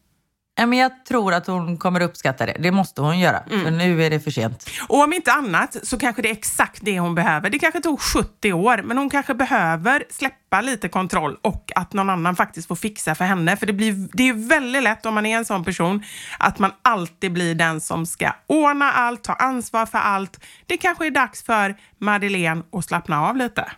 Men 0.57 0.73
jag 0.73 1.05
tror 1.05 1.33
att 1.33 1.47
hon 1.47 1.77
kommer 1.77 2.01
uppskatta 2.01 2.45
det. 2.45 2.57
Det 2.59 2.71
måste 2.71 3.01
hon 3.01 3.19
göra. 3.19 3.43
För 3.63 3.71
nu 3.71 4.03
är 4.03 4.09
det 4.09 4.19
för 4.19 4.31
sent. 4.31 4.69
Och 4.87 5.03
om 5.03 5.13
inte 5.13 5.31
annat 5.31 5.77
så 5.83 5.97
kanske 5.97 6.21
det 6.21 6.29
är 6.29 6.33
exakt 6.33 6.79
det 6.81 6.99
hon 6.99 7.15
behöver. 7.15 7.49
Det 7.49 7.59
kanske 7.59 7.79
tog 7.79 8.01
70 8.01 8.53
år, 8.53 8.81
men 8.83 8.97
hon 8.97 9.09
kanske 9.09 9.33
behöver 9.33 10.03
släppa 10.09 10.61
lite 10.61 10.89
kontroll 10.89 11.37
och 11.41 11.71
att 11.75 11.93
någon 11.93 12.09
annan 12.09 12.35
faktiskt 12.35 12.67
får 12.67 12.75
fixa 12.75 13.15
för 13.15 13.25
henne. 13.25 13.57
För 13.57 13.65
det, 13.65 13.73
blir, 13.73 14.07
det 14.13 14.29
är 14.29 14.33
väldigt 14.33 14.83
lätt 14.83 15.05
om 15.05 15.13
man 15.13 15.25
är 15.25 15.37
en 15.37 15.45
sån 15.45 15.63
person 15.63 16.03
att 16.39 16.59
man 16.59 16.71
alltid 16.81 17.33
blir 17.33 17.55
den 17.55 17.81
som 17.81 18.05
ska 18.05 18.31
ordna 18.47 18.91
allt, 18.91 19.23
ta 19.23 19.33
ansvar 19.33 19.85
för 19.85 19.97
allt. 19.97 20.43
Det 20.65 20.77
kanske 20.77 21.07
är 21.07 21.11
dags 21.11 21.43
för 21.43 21.75
Madeleine 21.99 22.63
att 22.71 22.85
slappna 22.85 23.21
av 23.29 23.37
lite. 23.37 23.71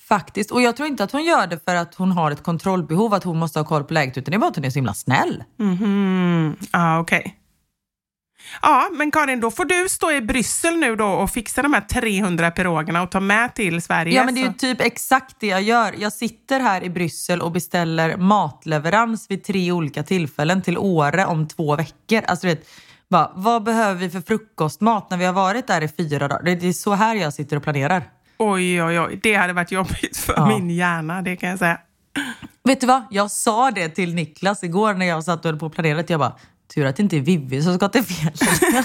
Faktiskt. 0.00 0.50
Och 0.50 0.62
jag 0.62 0.76
tror 0.76 0.88
inte 0.88 1.04
att 1.04 1.12
hon 1.12 1.24
gör 1.24 1.46
det 1.46 1.64
för 1.64 1.74
att 1.74 1.94
hon 1.94 2.12
har 2.12 2.30
ett 2.30 2.42
kontrollbehov, 2.42 3.14
att 3.14 3.24
hon 3.24 3.38
måste 3.38 3.58
ha 3.58 3.64
koll 3.66 3.84
på 3.84 3.94
läget, 3.94 4.18
utan 4.18 4.30
det 4.30 4.36
är 4.36 4.38
bara 4.38 4.50
att 4.50 4.56
hon 4.56 4.64
är 4.64 4.70
så 4.70 4.78
himla 4.78 4.94
snäll. 4.94 5.44
Mhm, 5.58 6.56
ah, 6.70 6.98
okej. 6.98 7.40
Ja, 8.62 8.88
men 8.92 9.10
Karin, 9.10 9.40
då 9.40 9.50
får 9.50 9.64
du 9.64 9.88
stå 9.88 10.12
i 10.12 10.20
Bryssel 10.20 10.76
nu 10.76 10.96
då 10.96 11.06
och 11.06 11.30
fixa 11.30 11.62
de 11.62 11.74
här 11.74 11.80
300 11.80 12.50
pirogerna 12.50 13.02
och 13.02 13.10
ta 13.10 13.20
med 13.20 13.54
till 13.54 13.82
Sverige. 13.82 14.16
Ja, 14.16 14.24
men 14.24 14.34
det 14.34 14.40
är 14.40 14.46
ju 14.46 14.52
typ 14.52 14.80
exakt 14.80 15.36
det 15.40 15.46
jag 15.46 15.62
gör. 15.62 15.94
Jag 15.98 16.12
sitter 16.12 16.60
här 16.60 16.84
i 16.84 16.90
Bryssel 16.90 17.40
och 17.40 17.52
beställer 17.52 18.16
matleverans 18.16 19.26
vid 19.30 19.44
tre 19.44 19.72
olika 19.72 20.02
tillfällen 20.02 20.62
till 20.62 20.78
Åre 20.78 21.26
om 21.26 21.48
två 21.48 21.76
veckor. 21.76 22.22
Alltså, 22.26 22.46
vet, 22.46 22.68
bara, 23.10 23.32
vad 23.34 23.62
behöver 23.62 24.00
vi 24.00 24.10
för 24.10 24.20
frukostmat 24.20 25.10
när 25.10 25.16
vi 25.16 25.24
har 25.24 25.32
varit 25.32 25.66
där 25.66 25.80
i 25.80 25.88
fyra 25.88 26.28
dagar? 26.28 26.42
Det 26.42 26.68
är 26.68 26.72
så 26.72 26.94
här 26.94 27.14
jag 27.14 27.32
sitter 27.32 27.56
och 27.56 27.62
planerar. 27.62 28.02
Oj, 28.38 28.82
oj, 28.82 29.00
oj. 29.00 29.20
Det 29.22 29.34
hade 29.34 29.52
varit 29.52 29.72
jobbigt 29.72 30.16
för 30.16 30.34
Ja. 30.36 30.46
min 30.46 30.70
hjärna, 30.70 31.22
det 31.22 31.36
kan 31.36 31.50
jag 31.50 31.58
säga. 31.58 31.78
Vet 32.64 32.80
du 32.80 32.86
vad? 32.86 33.02
Jag 33.10 33.30
sa 33.30 33.70
det 33.70 33.88
till 33.88 34.14
Niklas 34.14 34.64
igår 34.64 34.94
när 34.94 35.06
jag 35.06 35.24
satt 35.24 35.44
och 35.44 35.50
höll 35.50 35.58
på 35.60 35.66
och 35.66 35.74
planerade. 35.74 36.04
Jag 36.08 36.20
bara, 36.20 36.32
tur 36.74 36.86
att 36.86 36.96
det 36.96 37.02
inte 37.02 37.16
är 37.16 37.20
Vivi 37.20 37.62
som 37.62 37.74
ska 37.74 37.88
till 37.88 38.04
fel. 38.04 38.32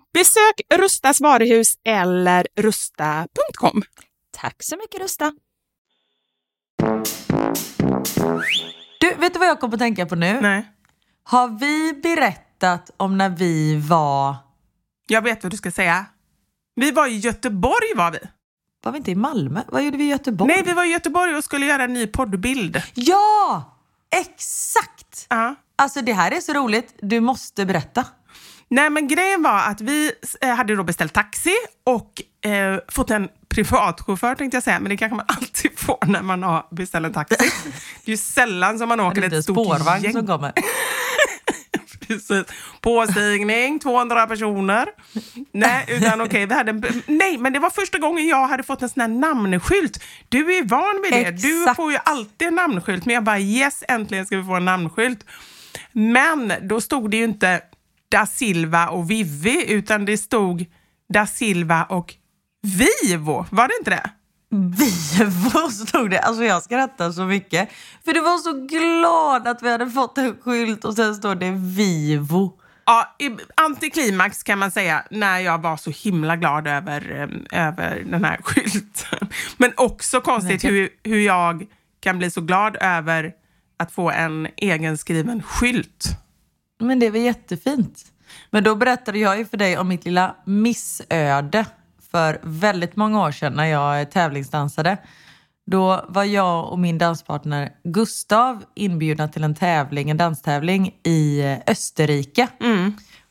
Besök 0.13 0.61
Rustas 0.73 1.21
varuhus 1.21 1.75
eller 1.83 2.47
rusta.com. 2.55 3.81
Tack 4.31 4.63
så 4.63 4.77
mycket 4.77 5.01
Rusta. 5.01 5.33
Du, 8.99 9.13
vet 9.15 9.33
du 9.33 9.39
vad 9.39 9.47
jag 9.47 9.59
kom 9.59 9.73
att 9.73 9.79
tänka 9.79 10.05
på 10.05 10.15
nu? 10.15 10.41
Nej. 10.41 10.71
Har 11.23 11.47
vi 11.47 11.93
berättat 12.03 12.91
om 12.97 13.17
när 13.17 13.29
vi 13.29 13.75
var... 13.75 14.35
Jag 15.07 15.21
vet 15.21 15.43
vad 15.43 15.51
du 15.51 15.57
ska 15.57 15.71
säga. 15.71 16.05
Vi 16.75 16.91
var 16.91 17.07
i 17.07 17.17
Göteborg 17.17 17.95
var 17.95 18.11
vi. 18.11 18.19
Var 18.83 18.91
vi 18.91 18.97
inte 18.97 19.11
i 19.11 19.15
Malmö? 19.15 19.61
Vad 19.67 19.83
gjorde 19.83 19.97
vi 19.97 20.03
i 20.03 20.09
Göteborg? 20.09 20.53
Nej, 20.53 20.63
vi 20.65 20.73
var 20.73 20.85
i 20.85 20.89
Göteborg 20.89 21.35
och 21.35 21.43
skulle 21.43 21.65
göra 21.65 21.83
en 21.83 21.93
ny 21.93 22.07
poddbild. 22.07 22.81
Ja! 22.93 23.77
Exakt! 24.15 25.25
Ja. 25.29 25.55
Alltså 25.75 26.01
det 26.01 26.13
här 26.13 26.31
är 26.31 26.39
så 26.39 26.53
roligt. 26.53 26.95
Du 27.01 27.19
måste 27.19 27.65
berätta. 27.65 28.05
Nej, 28.71 28.89
men 28.89 29.07
grejen 29.07 29.43
var 29.43 29.59
att 29.59 29.81
vi 29.81 30.11
eh, 30.41 30.49
hade 30.49 30.75
då 30.75 30.83
beställt 30.83 31.13
taxi 31.13 31.55
och 31.83 32.21
eh, 32.49 32.79
fått 32.87 33.11
en 33.11 33.29
privatchaufför 33.49 34.35
tänkte 34.35 34.55
jag 34.55 34.63
säga, 34.63 34.79
men 34.79 34.89
det 34.89 34.97
kanske 34.97 35.15
man 35.15 35.25
alltid 35.29 35.79
får 35.79 36.05
när 36.05 36.21
man 36.21 36.43
har 36.43 36.67
beställt 36.71 37.05
en 37.05 37.13
taxi. 37.13 37.35
Det 38.05 38.11
är 38.11 38.11
ju 38.11 38.17
sällan 38.17 38.79
som 38.79 38.89
man 38.89 38.99
åker 38.99 39.21
ett 39.21 39.43
stort 39.43 39.55
spårvagn 39.55 40.03
gäng. 40.03 40.13
som 40.13 40.27
kommer. 40.27 40.51
Precis. 42.07 42.43
Påstigning, 42.81 43.79
200 43.79 44.27
personer. 44.27 44.87
Nej, 45.51 45.85
utan 45.87 46.21
okej, 46.25 46.45
vi 46.45 46.53
hade 46.53 46.69
en, 46.69 47.03
nej, 47.07 47.37
men 47.37 47.53
det 47.53 47.59
var 47.59 47.69
första 47.69 47.97
gången 47.97 48.27
jag 48.27 48.47
hade 48.47 48.63
fått 48.63 48.81
en 48.81 48.89
sån 48.89 49.01
här 49.01 49.07
namnskylt. 49.07 50.03
Du 50.29 50.57
är 50.57 50.63
van 50.63 51.01
vid 51.03 51.11
det. 51.13 51.31
Du 51.31 51.61
Exakt. 51.61 51.75
får 51.75 51.91
ju 51.91 51.97
alltid 52.05 52.47
en 52.47 52.55
namnskylt, 52.55 53.05
men 53.05 53.15
jag 53.15 53.23
bara 53.23 53.39
yes, 53.39 53.83
äntligen 53.87 54.25
ska 54.25 54.37
vi 54.37 54.43
få 54.43 54.55
en 54.55 54.65
namnskylt. 54.65 55.25
Men 55.91 56.53
då 56.61 56.81
stod 56.81 57.11
det 57.11 57.17
ju 57.17 57.23
inte 57.23 57.61
da 58.11 58.25
Silva 58.25 58.87
och 58.87 59.11
Vivi, 59.11 59.71
utan 59.71 60.05
det 60.05 60.17
stod 60.17 60.65
da 61.13 61.27
Silva 61.27 61.83
och 61.83 62.15
Vivo. 62.61 63.45
Var 63.49 63.67
det 63.67 63.73
inte 63.79 63.91
det? 63.91 64.09
Vivo 64.51 65.69
stod 65.87 66.09
det. 66.09 66.19
Alltså 66.19 66.43
jag 66.43 66.63
skrattar 66.63 67.11
så 67.11 67.25
mycket. 67.25 67.69
För 68.05 68.13
du 68.13 68.21
var 68.21 68.37
så 68.37 68.53
glad 68.53 69.47
att 69.47 69.63
vi 69.63 69.71
hade 69.71 69.89
fått 69.89 70.17
en 70.17 70.37
skylt 70.41 70.85
och 70.85 70.93
sen 70.93 71.15
står 71.15 71.35
det 71.35 71.51
Vivo. 71.51 72.57
Ja, 72.85 73.15
antiklimax 73.55 74.43
kan 74.43 74.59
man 74.59 74.71
säga 74.71 75.03
när 75.11 75.39
jag 75.39 75.61
var 75.61 75.77
så 75.77 75.91
himla 75.91 76.35
glad 76.35 76.67
över, 76.67 77.11
eh, 77.51 77.67
över 77.67 78.03
den 78.05 78.23
här 78.25 78.39
skylten. 78.43 79.29
Men 79.57 79.73
också 79.77 80.21
konstigt 80.21 80.63
hur, 80.63 80.89
hur 81.03 81.19
jag 81.19 81.65
kan 81.99 82.17
bli 82.17 82.31
så 82.31 82.41
glad 82.41 82.77
över 82.81 83.33
att 83.77 83.91
få 83.91 84.11
en 84.11 84.47
egenskriven 84.57 85.43
skylt. 85.43 86.05
Men 86.81 86.99
det 86.99 87.09
var 87.09 87.19
jättefint. 87.19 88.05
Men 88.49 88.63
då 88.63 88.75
berättade 88.75 89.19
jag 89.19 89.37
ju 89.37 89.45
för 89.45 89.57
dig 89.57 89.77
om 89.77 89.87
mitt 89.87 90.05
lilla 90.05 90.35
missöde 90.45 91.65
för 92.11 92.39
väldigt 92.43 92.95
många 92.95 93.21
år 93.21 93.31
sedan 93.31 93.53
när 93.53 93.65
jag 93.65 94.11
tävlingsdansade. 94.11 94.97
Då 95.65 96.05
var 96.09 96.23
jag 96.23 96.71
och 96.71 96.79
min 96.79 96.97
danspartner 96.97 97.71
Gustav 97.83 98.63
inbjudna 98.75 99.27
till 99.27 99.43
en 99.43 99.55
tävling, 99.55 100.09
en 100.09 100.17
danstävling 100.17 100.95
i 101.03 101.41
eh, 101.41 101.57
Österrike. 101.67 102.47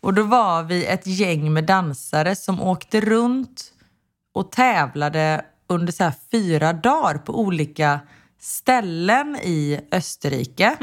Och 0.01 0.15
då 0.15 0.23
var 0.23 0.63
vi 0.63 0.87
ett 0.87 1.07
gäng 1.07 1.53
med 1.53 1.65
dansare 1.65 2.37
som 2.37 2.61
åkte 2.61 3.01
runt 3.01 3.73
och 4.35 4.53
tävlade 4.53 5.45
under 5.67 5.93
så 5.93 6.13
fyra 6.31 6.73
dagar 6.73 7.19
på 7.19 7.41
olika 7.41 8.01
ställen 8.41 9.37
i 9.37 9.81
Österrike. 9.93 10.77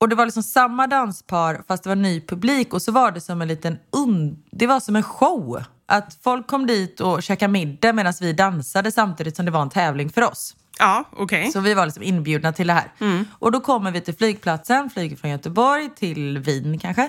Och 0.00 0.08
det 0.08 0.14
var 0.14 0.24
liksom 0.26 0.42
samma 0.42 0.86
danspar 0.86 1.62
fast 1.68 1.82
det 1.82 1.88
var 1.88 1.96
ny 1.96 2.20
publik 2.20 2.74
och 2.74 2.82
så 2.82 2.92
var 2.92 3.10
det 3.12 3.20
som 3.20 3.42
en 3.42 3.48
liten 3.48 3.78
un- 3.96 4.36
det 4.52 4.66
var 4.66 4.80
som 4.80 4.96
en 4.96 5.02
show. 5.02 5.62
Att 5.86 6.18
folk 6.24 6.46
kom 6.46 6.66
dit 6.66 7.00
och 7.00 7.22
käkade 7.22 7.52
middag 7.52 7.92
medan 7.92 8.12
vi 8.20 8.32
dansade 8.32 8.92
samtidigt 8.92 9.36
som 9.36 9.44
det 9.44 9.50
var 9.50 9.62
en 9.62 9.70
tävling 9.70 10.10
för 10.10 10.22
oss. 10.22 10.56
Ja, 10.78 11.04
okej. 11.16 11.52
Så 11.52 11.60
vi 11.60 11.74
var 11.74 11.86
liksom 11.86 12.02
inbjudna 12.02 12.52
till 12.52 12.66
det 12.66 12.72
här. 12.72 12.92
Och 13.38 13.52
då 13.52 13.60
kommer 13.60 13.90
vi 13.90 14.00
till 14.00 14.14
flygplatsen, 14.16 14.90
flyger 14.90 15.16
från 15.16 15.30
Göteborg 15.30 15.90
till 15.96 16.38
Wien 16.38 16.78
kanske. 16.78 17.08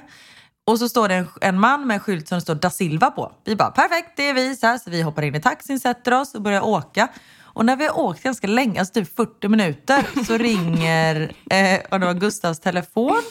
Och 0.67 0.80
så 0.80 0.89
står 0.89 1.08
det 1.10 1.15
en, 1.15 1.27
en 1.41 1.60
man 1.60 1.88
med 1.88 1.93
en 1.95 1.99
skylt 1.99 2.27
som 2.27 2.36
det 2.36 2.41
står 2.41 2.56
da 2.56 2.69
Silva 2.69 3.12
på. 3.12 3.32
Vi 3.45 3.56
bara 3.56 3.71
perfekt, 3.71 4.10
det 4.15 4.30
är 4.30 4.34
vi. 4.34 4.56
Så, 4.56 4.67
här, 4.67 4.77
så 4.77 4.89
vi 4.89 5.01
hoppar 5.01 5.21
in 5.21 5.36
i 5.36 5.41
taxin, 5.41 5.80
sätter 5.80 6.13
oss 6.21 6.36
och 6.36 6.41
börjar 6.41 6.62
åka. 6.62 7.08
Och 7.54 7.66
när 7.66 7.76
vi 7.76 7.86
har 7.88 8.00
åkt 8.00 8.24
ganska 8.24 8.48
länge, 8.48 8.80
alltså 8.80 8.94
typ 8.94 9.16
40 9.16 9.48
minuter, 9.48 10.06
så 10.28 10.38
ringer 10.38 11.16
eh, 11.52 12.00
det 12.00 12.06
var 12.06 12.14
Gustavs 12.14 12.60
telefon. 12.60 13.22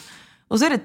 Och 0.48 0.58
så 0.58 0.66
är 0.66 0.70
det 0.70 0.78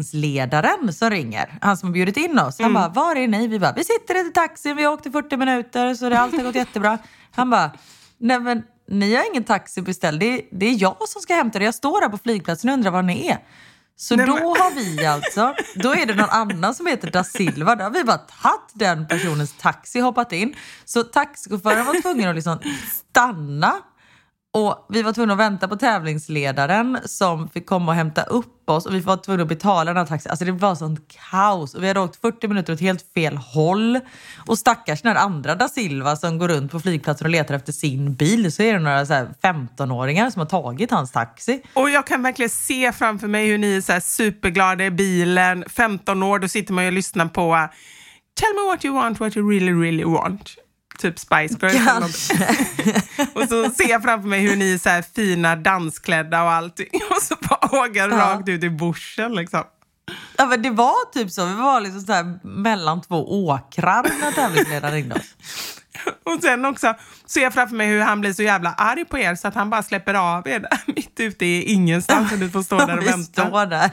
tävlingsledaren 0.00 0.92
som 0.92 1.10
ringer, 1.10 1.58
han 1.60 1.76
som 1.76 1.88
har 1.88 1.92
bjudit 1.94 2.16
in 2.16 2.38
oss. 2.38 2.58
Han 2.60 2.74
bara, 2.74 2.88
var 2.88 3.16
är 3.16 3.28
ni? 3.28 3.48
Vi 3.48 3.58
bara, 3.58 3.72
vi 3.72 3.84
sitter 3.84 4.28
i 4.28 4.32
taxin, 4.32 4.76
vi 4.76 4.82
har 4.84 4.92
åkt 4.92 5.06
i 5.06 5.10
40 5.10 5.36
minuter 5.36 5.94
så 5.94 6.08
det 6.08 6.18
allt 6.20 6.36
har 6.36 6.42
gått 6.42 6.54
jättebra. 6.54 6.98
Han 7.34 7.50
bara, 7.50 7.70
nej 8.18 8.40
men 8.40 8.62
ni 8.88 9.14
har 9.14 9.30
ingen 9.30 9.44
taxi 9.44 9.82
beställd. 9.82 10.20
Det, 10.20 10.26
är- 10.26 10.40
det 10.52 10.66
är 10.66 10.82
jag 10.82 10.96
som 11.08 11.22
ska 11.22 11.34
hämta 11.34 11.58
det. 11.58 11.64
Jag 11.64 11.74
står 11.74 12.00
här 12.02 12.08
på 12.08 12.18
flygplatsen 12.18 12.70
och 12.70 12.74
undrar 12.74 12.90
var 12.90 13.02
ni 13.02 13.26
är. 13.26 13.38
Så 13.98 14.16
Nej, 14.16 14.26
då 14.26 14.34
men- 14.34 14.42
har 14.42 14.70
vi 14.74 15.06
alltså, 15.06 15.54
då 15.74 15.94
är 15.94 16.06
det 16.06 16.14
någon 16.14 16.30
annan 16.30 16.74
som 16.74 16.86
heter 16.86 17.10
da 17.10 17.24
Silva. 17.24 17.74
Då 17.76 17.84
har 17.84 17.90
vi 17.90 18.04
bara 18.04 18.18
tagit 18.18 18.60
den 18.72 19.08
personens 19.08 19.54
taxi 19.60 20.00
hoppat 20.00 20.32
in. 20.32 20.54
Så 20.84 21.02
taxichauffören 21.02 21.86
var 21.86 22.02
tvungen 22.02 22.28
att 22.28 22.34
liksom 22.36 22.58
stanna 23.10 23.72
och 24.56 24.86
vi 24.88 25.02
var 25.02 25.12
tvungna 25.12 25.32
att 25.32 25.38
vänta 25.40 25.68
på 25.68 25.76
tävlingsledaren 25.76 26.98
som 27.04 27.48
fick 27.48 27.66
komma 27.66 27.92
och 27.92 27.96
hämta 27.96 28.22
upp 28.22 28.70
oss 28.70 28.86
och 28.86 28.94
vi 28.94 29.00
var 29.00 29.16
tvungna 29.16 29.42
att 29.42 29.48
betala 29.48 29.84
den 29.84 29.96
här 29.96 30.06
taxin. 30.06 30.30
Alltså 30.30 30.44
det 30.44 30.52
var 30.52 30.74
sånt 30.74 31.00
kaos 31.30 31.74
och 31.74 31.82
vi 31.82 31.88
hade 31.88 32.00
åkt 32.00 32.20
40 32.20 32.48
minuter 32.48 32.72
åt 32.72 32.80
helt 32.80 33.12
fel 33.14 33.36
håll. 33.36 34.00
Och 34.46 34.58
stackars 34.58 35.02
den 35.02 35.16
här 35.16 35.24
andra 35.24 35.54
da 35.54 35.68
Silva 35.68 36.16
som 36.16 36.38
går 36.38 36.48
runt 36.48 36.72
på 36.72 36.80
flygplatsen 36.80 37.24
och 37.24 37.30
letar 37.30 37.54
efter 37.54 37.72
sin 37.72 38.14
bil 38.14 38.52
så 38.52 38.62
är 38.62 38.72
det 38.72 38.78
några 38.78 39.06
så 39.06 39.14
här 39.14 39.28
15-åringar 39.42 40.30
som 40.30 40.40
har 40.40 40.46
tagit 40.46 40.90
hans 40.90 41.12
taxi. 41.12 41.62
Och 41.74 41.90
jag 41.90 42.06
kan 42.06 42.22
verkligen 42.22 42.50
se 42.50 42.92
framför 42.92 43.28
mig 43.28 43.46
hur 43.46 43.58
ni 43.58 43.76
är 43.76 43.80
så 43.80 43.92
här 43.92 44.00
superglada 44.00 44.84
i 44.84 44.90
bilen, 44.90 45.64
15 45.68 46.22
år, 46.22 46.38
då 46.38 46.48
sitter 46.48 46.72
man 46.72 46.84
ju 46.84 46.88
och 46.88 46.94
lyssnar 46.94 47.26
på 47.26 47.54
uh, 47.54 47.66
Tell 48.40 48.54
me 48.54 48.70
what 48.70 48.84
you 48.84 48.94
want, 48.94 49.20
what 49.20 49.36
you 49.36 49.50
really, 49.50 49.72
really 49.72 50.04
want. 50.04 50.65
Typ 50.98 51.18
Spice 51.18 51.56
Girls. 51.60 51.74
eller 51.74 52.00
något. 52.00 53.36
och 53.36 53.48
så 53.48 53.70
ser 53.70 53.90
jag 53.90 54.02
framför 54.02 54.28
mig 54.28 54.40
hur 54.40 54.56
ni 54.56 54.74
är 54.74 54.78
så 54.78 54.88
här 54.88 55.04
fina 55.16 55.56
dansklädda 55.56 56.42
och 56.42 56.50
allting. 56.52 56.88
Och 57.10 57.22
så 57.22 57.34
bara 57.48 57.80
åker 57.86 58.08
Ja. 58.08 58.16
rakt 58.16 58.48
ut 58.48 58.64
i 58.64 58.70
bushen 58.70 59.34
liksom. 59.34 59.62
Ja, 60.38 60.46
men 60.46 60.62
det 60.62 60.70
var 60.70 61.12
typ 61.12 61.30
så. 61.30 61.44
Vi 61.44 61.54
var 61.54 61.80
liksom 61.80 62.00
så 62.00 62.12
här 62.12 62.38
mellan 62.46 63.00
två 63.02 63.46
åkrar 63.48 64.02
när 64.20 64.32
tävlingsledaren 64.34 64.94
ringde 64.94 65.14
oss. 65.14 65.34
Och 66.24 66.42
sen 66.42 66.64
också 66.64 66.94
ser 67.26 67.42
jag 67.42 67.54
framför 67.54 67.76
mig 67.76 67.86
hur 67.88 68.00
han 68.00 68.20
blir 68.20 68.32
så 68.32 68.42
jävla 68.42 68.72
arg 68.72 69.04
på 69.04 69.18
er 69.18 69.34
så 69.34 69.48
att 69.48 69.54
han 69.54 69.70
bara 69.70 69.82
släpper 69.82 70.14
av 70.14 70.48
er 70.48 70.60
där 70.60 70.78
mitt 70.96 71.20
ute 71.20 71.46
i 71.46 71.62
ingenstans 71.72 72.32
och 72.32 72.38
du 72.38 72.50
får 72.50 72.62
stå 72.62 72.78
där 72.78 72.96
och 72.96 73.02
vi 73.02 73.08
vänta. 73.08 73.42
står 73.48 73.66
där. 73.66 73.90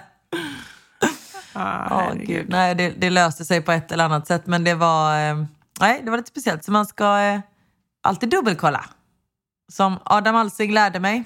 Ah, 1.55 1.87
herregud. 1.89 2.27
gud. 2.27 2.45
Nej, 2.49 2.75
det, 2.75 2.89
det 2.89 3.09
löste 3.09 3.45
sig 3.45 3.61
på 3.61 3.71
ett 3.71 3.91
eller 3.91 4.03
annat 4.05 4.27
sätt, 4.27 4.41
men 4.45 4.63
det 4.63 4.75
var, 4.75 5.29
eh, 5.29 5.43
nej, 5.79 6.01
det 6.03 6.11
var 6.11 6.17
lite 6.17 6.29
speciellt. 6.29 6.63
Så 6.63 6.71
man 6.71 6.85
ska 6.85 7.19
eh, 7.19 7.39
alltid 8.03 8.29
dubbelkolla. 8.29 8.85
Som 9.71 9.99
Adam 10.05 10.35
Alsing 10.35 10.73
lärde 10.73 10.99
mig. 10.99 11.23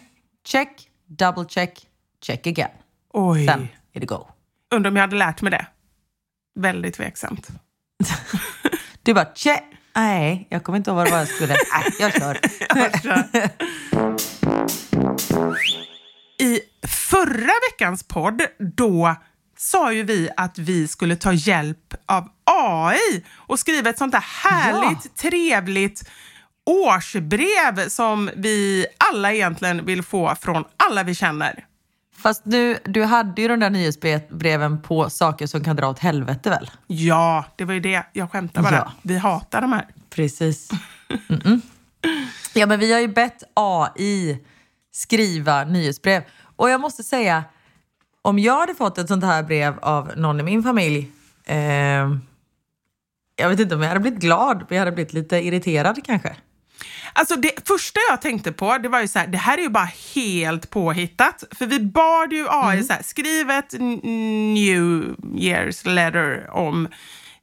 Check, 0.47 0.89
double 1.05 1.45
check, 1.49 1.87
check 2.21 2.47
again. 2.47 2.71
Oj. 3.13 3.47
Sen 3.47 3.67
är 3.93 3.99
det 3.99 4.05
go. 4.05 4.27
Undrar 4.75 4.91
om 4.91 4.95
jag 4.95 5.03
hade 5.03 5.15
lärt 5.15 5.41
mig 5.41 5.51
det. 5.51 5.67
Väldigt 6.55 6.95
tveksamt. 6.95 7.47
Du 9.03 9.13
bara 9.13 9.33
check. 9.35 9.63
Nej, 9.95 10.47
jag 10.49 10.63
kommer 10.63 10.77
inte 10.77 10.89
ihåg 10.89 10.95
vad 10.97 11.05
det 11.05 11.11
var 11.11 11.19
jag 11.19 11.27
skulle. 11.27 11.53
Nej, 11.53 11.93
jag 11.99 12.13
kör. 12.13 12.39
I 16.43 16.59
förra 16.87 17.51
veckans 17.71 18.03
podd, 18.03 18.41
då 18.59 19.15
sa 19.57 19.93
ju 19.93 20.03
vi 20.03 20.29
att 20.37 20.57
vi 20.57 20.87
skulle 20.87 21.15
ta 21.15 21.33
hjälp 21.33 21.93
av 22.05 22.29
AI 22.43 23.23
och 23.35 23.59
skriva 23.59 23.89
ett 23.89 23.97
sånt 23.97 24.11
där 24.11 24.25
härligt, 24.43 25.15
trevligt 25.15 26.09
årsbrev 26.65 27.89
som 27.89 28.29
vi 28.35 28.85
alla 28.97 29.33
egentligen 29.33 29.85
vill 29.85 30.03
få 30.03 30.35
från 30.35 30.63
alla 30.77 31.03
vi 31.03 31.15
känner. 31.15 31.65
Fast 32.17 32.41
du, 32.45 32.77
du 32.85 33.03
hade 33.03 33.41
ju 33.41 33.47
de 33.47 33.59
där 33.59 33.69
nyhetsbreven 33.69 34.81
på 34.81 35.09
saker 35.09 35.47
som 35.47 35.63
kan 35.63 35.75
dra 35.75 35.87
åt 35.87 35.99
helvete 35.99 36.49
väl? 36.49 36.71
Ja, 36.87 37.45
det 37.55 37.65
var 37.65 37.73
ju 37.73 37.79
det. 37.79 38.05
Jag 38.13 38.31
skämtar 38.31 38.61
bara. 38.61 38.75
Ja. 38.75 38.91
Vi 39.01 39.17
hatar 39.17 39.61
de 39.61 39.73
här. 39.73 39.87
Precis. 40.09 40.69
Mm-mm. 41.09 41.61
Ja, 42.53 42.65
men 42.65 42.79
vi 42.79 42.93
har 42.93 42.99
ju 42.99 43.07
bett 43.07 43.43
AI 43.53 44.43
skriva 44.91 45.63
nyhetsbrev. 45.63 46.23
Och 46.55 46.69
jag 46.69 46.81
måste 46.81 47.03
säga, 47.03 47.43
om 48.27 48.39
jag 48.39 48.59
hade 48.59 48.75
fått 48.75 48.97
ett 48.97 49.07
sånt 49.07 49.23
här 49.23 49.43
brev 49.43 49.79
av 49.81 50.11
någon 50.17 50.39
i 50.39 50.43
min 50.43 50.63
familj, 50.63 51.11
eh, 51.45 51.57
jag 53.35 53.49
vet 53.49 53.59
inte 53.59 53.75
om 53.75 53.81
jag 53.81 53.87
hade 53.87 53.99
blivit 53.99 54.19
glad, 54.19 54.57
men 54.57 54.77
jag 54.77 54.85
hade 54.85 54.91
blivit 54.91 55.13
lite 55.13 55.37
irriterad 55.37 56.05
kanske. 56.05 56.35
Alltså 57.13 57.35
det 57.35 57.67
första 57.67 57.99
jag 58.09 58.21
tänkte 58.21 58.51
på, 58.51 58.77
det 58.77 58.89
var 58.89 59.01
ju 59.01 59.07
så 59.07 59.19
här, 59.19 59.27
det 59.27 59.37
här 59.37 59.57
är 59.57 59.61
ju 59.61 59.69
bara 59.69 59.89
helt 60.15 60.69
påhittat. 60.69 61.43
För 61.51 61.65
vi 61.65 61.79
bad 61.79 62.33
ju 62.33 62.47
AI 62.49 62.83
så 62.83 62.93
här, 62.93 63.03
skriv 63.03 63.49
ett 63.49 63.73
New 64.53 65.15
Year's 65.35 65.89
letter 65.89 66.49
om 66.49 66.87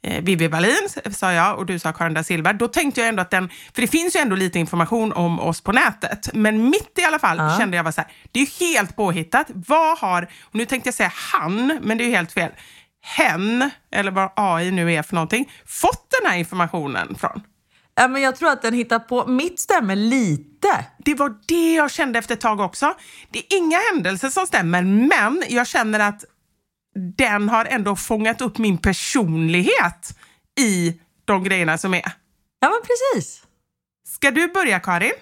eh, 0.05 0.23
Vivi 0.23 0.49
Wallin, 0.49 0.89
sa 1.13 1.33
jag, 1.33 1.59
och 1.59 1.67
du 1.67 1.79
sa 1.79 1.93
Karin 1.93 2.15
da 2.15 2.23
Silva. 2.25 2.53
Då 2.53 2.69
tänkte 2.69 3.01
jag 3.01 3.09
ändå 3.09 3.23
att 3.23 3.31
den, 3.31 3.49
för 3.75 3.83
det 3.83 3.89
finns 3.89 4.17
ju 4.17 4.21
ändå 4.21 4.37
lite 4.37 4.59
information 4.59 5.13
om 5.13 5.41
oss 5.41 5.61
på 5.61 5.73
nätet, 5.73 6.31
men 6.35 6.65
mitt 6.71 6.99
i 6.99 7.05
alla 7.05 7.19
fall 7.19 7.37
Ja. 7.39 7.57
kände 7.59 7.77
jag 7.77 7.85
var 7.85 7.93
så 7.93 8.01
här, 8.01 8.11
det 8.33 8.41
är 8.41 8.45
ju 8.45 8.67
helt 8.75 8.97
påhittat. 8.97 9.47
Vad 9.55 9.99
har, 9.99 10.23
och 10.43 10.55
nu 10.55 10.67
tänkte 10.67 10.89
jag 10.89 10.95
säga 10.95 11.13
han, 11.33 11.79
men 11.83 11.99
det 11.99 12.05
är 12.05 12.07
ju 12.09 12.15
helt 12.15 12.33
fel, 12.33 12.51
hen, 13.03 13.71
eller 13.93 14.11
vad 14.11 14.31
AI 14.37 14.71
nu 14.71 14.93
är 14.93 15.03
för 15.03 15.15
någonting, 15.15 15.53
fått 15.67 16.07
den 16.23 16.31
här 16.31 16.39
informationen 16.39 17.15
från? 17.15 17.43
Ja, 17.97 18.09
men 18.09 18.23
jag 18.23 18.37
tror 18.37 18.51
att 18.51 18.63
den 18.63 18.75
hittar 18.75 18.99
på, 18.99 19.27
mitt 19.27 19.61
stämmer 19.61 19.97
lite. 19.97 20.85
Det 20.99 21.15
var 21.15 21.35
det 21.47 21.75
jag 21.75 21.91
kände 21.91 22.19
efter 22.19 22.35
ett 22.35 22.41
tag 22.41 22.61
också. 22.61 22.95
Det 23.31 23.39
är 23.39 23.57
inga 23.59 23.79
händelser 23.93 24.29
som 24.29 24.47
stämmer, 24.47 24.83
men 24.83 25.43
jag 25.49 25.67
känner 25.67 26.01
att 26.01 26.25
den 26.95 27.49
har 27.49 27.65
ändå 27.65 27.97
fångat 27.97 28.41
upp 28.41 28.59
min 28.59 28.79
personlighet 28.79 30.19
i 30.61 31.01
de 31.25 31.45
grejerna 31.45 31.79
som 31.79 31.95
är. 31.95 32.13
Ja, 32.61 32.71
men 32.71 32.81
precis. 32.83 33.43
Ska 34.07 34.31
du 34.31 34.49
börja, 34.49 34.81
Karin? 34.81 35.13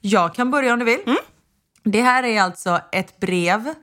Jag 0.00 0.34
kan 0.34 0.50
börja 0.50 0.72
om 0.72 0.78
du 0.78 0.84
vill. 0.84 1.16
Det 1.82 2.02
här 2.02 2.22
är 2.22 2.42
alltså 2.42 2.80
ett 2.92 3.20
brev 3.20 3.74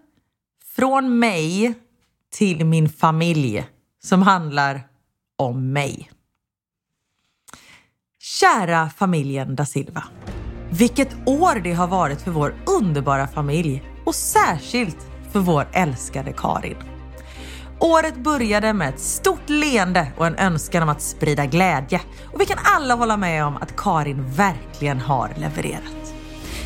från 0.76 1.20
mig 1.20 1.74
till 2.32 2.66
min 2.66 2.90
familj 2.90 3.66
som 4.04 4.22
handlar 4.22 4.82
om 5.36 5.74
mig. 5.74 6.12
Kära 8.20 8.90
familjen 8.90 9.56
da 9.56 9.66
Silva. 9.66 10.04
Vilket 10.70 11.28
år 11.28 11.60
det 11.60 11.74
har 11.74 11.88
varit 11.88 12.22
för 12.22 12.32
vår 12.32 12.56
underbara 12.66 13.28
familj 13.28 13.84
och 14.06 14.16
särskilt 14.16 14.98
för 15.32 15.40
vår 15.40 15.68
älskade 15.74 16.34
Karin. 16.38 16.90
Året 17.84 18.15
började 18.15 18.74
med 18.74 18.89
ett 18.89 19.00
stort 19.00 19.50
leende 19.50 20.08
och 20.17 20.28
en 20.28 20.36
önskan 20.36 20.84
om 20.84 20.89
att 20.89 21.02
sprida 21.02 21.46
glädje. 21.46 22.02
Och 22.34 22.41
vi 22.41 22.46
kan 22.46 22.58
alla 22.63 22.96
hålla 22.96 23.17
med 23.17 23.46
om 23.46 23.58
att 23.58 23.76
Karin 23.76 24.32
verkligen 24.32 25.00
har 25.00 25.30
levererat. 25.36 26.13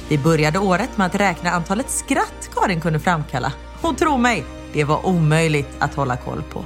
Vi 0.09 0.17
började 0.17 0.59
året 0.59 0.97
med 0.97 1.07
att 1.07 1.15
räkna 1.15 1.51
antalet 1.51 1.89
skratt 1.89 2.49
Karin 2.55 2.81
kunde 2.81 2.99
framkalla. 2.99 3.51
Och 3.81 3.97
tro 3.97 4.17
mig, 4.17 4.45
det 4.73 4.83
var 4.83 5.05
omöjligt 5.05 5.69
att 5.79 5.95
hålla 5.95 6.17
koll 6.17 6.43
på. 6.53 6.65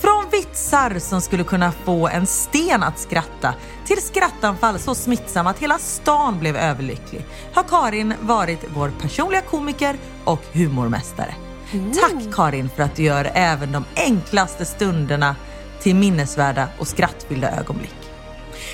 Från 0.00 0.30
vitsar 0.32 0.98
som 0.98 1.20
skulle 1.20 1.44
kunna 1.44 1.72
få 1.72 2.08
en 2.08 2.26
sten 2.26 2.82
att 2.82 2.98
skratta 2.98 3.54
till 3.84 4.02
skrattanfall 4.02 4.78
så 4.78 4.94
smittsamma 4.94 5.50
att 5.50 5.58
hela 5.58 5.78
stan 5.78 6.38
blev 6.38 6.56
överlycklig 6.56 7.26
har 7.54 7.62
Karin 7.62 8.14
varit 8.20 8.64
vår 8.74 8.92
personliga 9.00 9.40
komiker 9.40 9.96
och 10.24 10.42
humormästare. 10.52 11.34
Tack 11.70 12.34
Karin 12.34 12.70
för 12.76 12.82
att 12.82 12.96
du 12.96 13.02
gör 13.02 13.30
även 13.34 13.72
de 13.72 13.84
enklaste 13.96 14.64
stunderna 14.64 15.36
till 15.80 15.96
minnesvärda 15.96 16.68
och 16.78 16.88
skrattfyllda 16.88 17.50
ögonblick. 17.50 17.94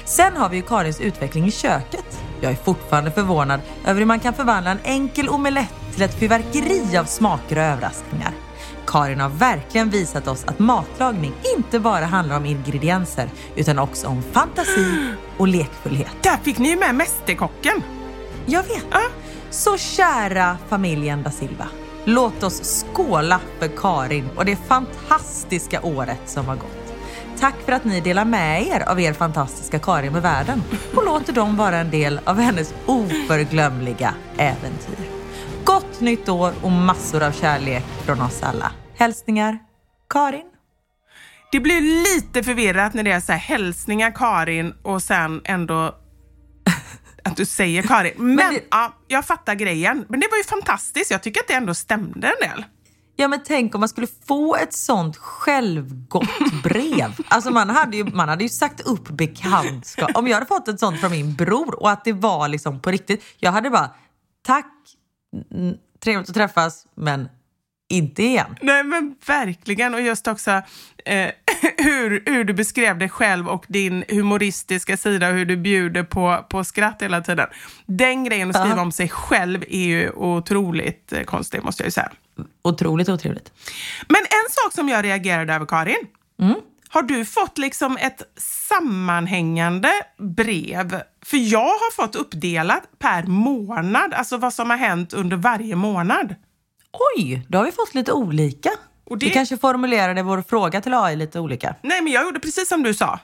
Sen 0.04 0.36
har 0.36 0.48
vi 0.48 0.56
ju 0.56 0.62
Karins 0.62 1.00
utveckling 1.00 1.46
i 1.46 1.50
köket. 1.50 2.22
Jag 2.40 2.52
är 2.52 2.56
fortfarande 2.56 3.10
förvånad 3.10 3.60
över 3.86 4.00
hur 4.00 4.06
man 4.06 4.20
kan 4.20 4.34
förvandla 4.34 4.70
en 4.70 4.78
enkel 4.84 5.28
omelett 5.28 5.74
till 5.94 6.02
ett 6.02 6.14
fyrverkeri 6.14 6.96
av 6.96 7.04
smaker 7.04 7.56
och 7.56 7.62
överraskningar. 7.62 8.32
Karin 8.86 9.20
har 9.20 9.28
verkligen 9.28 9.90
visat 9.90 10.28
oss 10.28 10.44
att 10.44 10.58
matlagning 10.58 11.32
inte 11.56 11.80
bara 11.80 12.04
handlar 12.04 12.36
om 12.36 12.46
ingredienser 12.46 13.28
utan 13.56 13.78
också 13.78 14.06
om 14.06 14.22
fantasi 14.32 15.14
och 15.36 15.48
lekfullhet. 15.48 16.16
Där 16.22 16.36
fick 16.36 16.58
ni 16.58 16.68
ju 16.68 16.76
med 16.76 16.94
Mästerkocken. 16.94 17.82
Jag 18.46 18.62
vet. 18.62 18.84
Så 19.50 19.78
kära 19.78 20.58
familjen 20.68 21.22
da 21.22 21.30
Silva. 21.30 21.68
Låt 22.06 22.42
oss 22.42 22.84
skåla 22.84 23.40
för 23.58 23.68
Karin 23.68 24.28
och 24.36 24.44
det 24.44 24.56
fantastiska 24.56 25.82
året 25.82 26.20
som 26.26 26.46
har 26.46 26.56
gått. 26.56 26.94
Tack 27.40 27.54
för 27.64 27.72
att 27.72 27.84
ni 27.84 28.00
delar 28.00 28.24
med 28.24 28.66
er 28.66 28.88
av 28.88 29.00
er 29.00 29.12
fantastiska 29.12 29.78
Karin 29.78 30.12
med 30.12 30.22
världen 30.22 30.62
och 30.96 31.04
låter 31.04 31.32
dem 31.32 31.56
vara 31.56 31.76
en 31.76 31.90
del 31.90 32.20
av 32.24 32.38
hennes 32.38 32.74
oförglömliga 32.86 34.14
äventyr. 34.36 35.08
Gott 35.64 36.00
nytt 36.00 36.28
år 36.28 36.52
och 36.62 36.70
massor 36.70 37.22
av 37.22 37.32
kärlek 37.32 37.84
från 38.04 38.20
oss 38.20 38.42
alla. 38.42 38.72
Hälsningar 38.96 39.58
Karin. 40.08 40.46
Det 41.52 41.60
blir 41.60 41.80
lite 41.80 42.42
förvirrat 42.42 42.94
när 42.94 43.02
det 43.02 43.10
är 43.10 43.20
så 43.20 43.32
här 43.32 43.38
hälsningar 43.38 44.10
Karin 44.10 44.74
och 44.82 45.02
sen 45.02 45.40
ändå 45.44 45.94
att 47.24 47.36
du 47.36 47.46
säger 47.46 47.82
Karin. 47.82 48.12
Men, 48.34 48.54
det- 48.54 48.64
ja, 48.70 48.92
jag 49.08 49.24
fattar 49.24 49.54
grejen. 49.54 50.04
Men 50.08 50.20
det 50.20 50.26
var 50.30 50.38
ju 50.38 50.44
fantastiskt. 50.44 51.10
Jag 51.10 51.22
tycker 51.22 51.40
att 51.40 51.48
det 51.48 51.54
ändå 51.54 51.74
stämde 51.74 52.26
en 52.28 52.50
del. 52.50 52.64
Ja 53.16 53.28
men 53.28 53.40
tänk 53.44 53.74
om 53.74 53.80
man 53.80 53.88
skulle 53.88 54.06
få 54.26 54.56
ett 54.56 54.72
sånt 54.72 55.16
självgott 55.16 56.28
brev. 56.62 57.16
Alltså 57.28 57.50
man 57.50 57.70
hade 57.70 57.96
ju, 57.96 58.04
man 58.04 58.28
hade 58.28 58.42
ju 58.44 58.48
sagt 58.48 58.80
upp 58.80 59.08
bekantskap. 59.08 60.10
Om 60.14 60.26
jag 60.28 60.34
hade 60.34 60.46
fått 60.46 60.68
ett 60.68 60.80
sånt 60.80 61.00
från 61.00 61.10
min 61.10 61.34
bror 61.34 61.82
och 61.82 61.90
att 61.90 62.04
det 62.04 62.12
var 62.12 62.48
liksom 62.48 62.80
på 62.80 62.90
riktigt. 62.90 63.24
Jag 63.38 63.52
hade 63.52 63.70
bara, 63.70 63.90
tack, 64.46 64.66
trevligt 66.04 66.28
att 66.28 66.34
träffas 66.34 66.86
men 66.96 67.28
igen. 68.18 68.56
Nej 68.60 68.84
men 68.84 69.14
verkligen 69.26 69.94
och 69.94 70.00
just 70.00 70.26
också 70.28 70.50
eh, 71.04 71.30
hur, 71.76 72.22
hur 72.26 72.44
du 72.44 72.52
beskrev 72.54 72.98
dig 72.98 73.08
själv 73.08 73.48
och 73.48 73.64
din 73.68 74.04
humoristiska 74.08 74.96
sida 74.96 75.28
och 75.28 75.34
hur 75.34 75.44
du 75.46 75.56
bjuder 75.56 76.02
på, 76.02 76.44
på 76.50 76.64
skratt 76.64 77.02
hela 77.02 77.20
tiden. 77.20 77.46
Den 77.86 78.24
grejen 78.24 78.50
att 78.50 78.56
skriva 78.56 78.76
Ja. 78.76 78.82
om 78.82 78.92
sig 78.92 79.08
själv 79.08 79.64
är 79.68 79.84
ju 79.86 80.10
otroligt 80.10 81.12
eh, 81.12 81.22
konstig 81.22 81.62
måste 81.64 81.82
jag 81.82 81.86
ju 81.86 81.90
säga. 81.92 82.10
Otroligt 82.62 83.08
otrevligt. 83.08 83.52
Men 84.08 84.20
en 84.20 84.50
sak 84.50 84.72
som 84.72 84.88
jag 84.88 85.04
reagerade 85.04 85.54
över 85.54 85.66
Karin. 85.66 86.06
Har 86.88 87.02
du 87.02 87.24
fått 87.24 87.58
liksom 87.58 87.96
ett 88.00 88.22
sammanhängande 88.68 89.88
brev? 90.18 91.00
För 91.24 91.36
jag 91.52 91.60
har 91.60 91.92
fått 91.94 92.14
uppdelat 92.16 92.82
per 92.98 93.22
månad, 93.22 94.14
alltså 94.14 94.36
vad 94.36 94.52
som 94.54 94.70
har 94.70 94.76
hänt 94.76 95.12
under 95.12 95.36
varje 95.36 95.76
månad. 95.76 96.34
Oj, 97.16 97.42
då 97.48 97.58
har 97.58 97.64
vi 97.64 97.72
fått 97.72 97.94
lite 97.94 98.12
olika. 98.12 98.70
Och 99.04 99.18
det- 99.18 99.26
Vi 99.26 99.32
kanske 99.32 99.56
formulerade 99.56 100.22
vår 100.22 100.42
fråga 100.48 100.80
till 100.80 100.94
AI 100.94 101.16
lite 101.16 101.40
olika. 101.40 101.74
Nej, 101.82 102.02
men 102.02 102.12
jag 102.12 102.24
gjorde 102.24 102.40
precis 102.40 102.68
som 102.68 102.82
du 102.82 102.94
sa. 102.94 103.18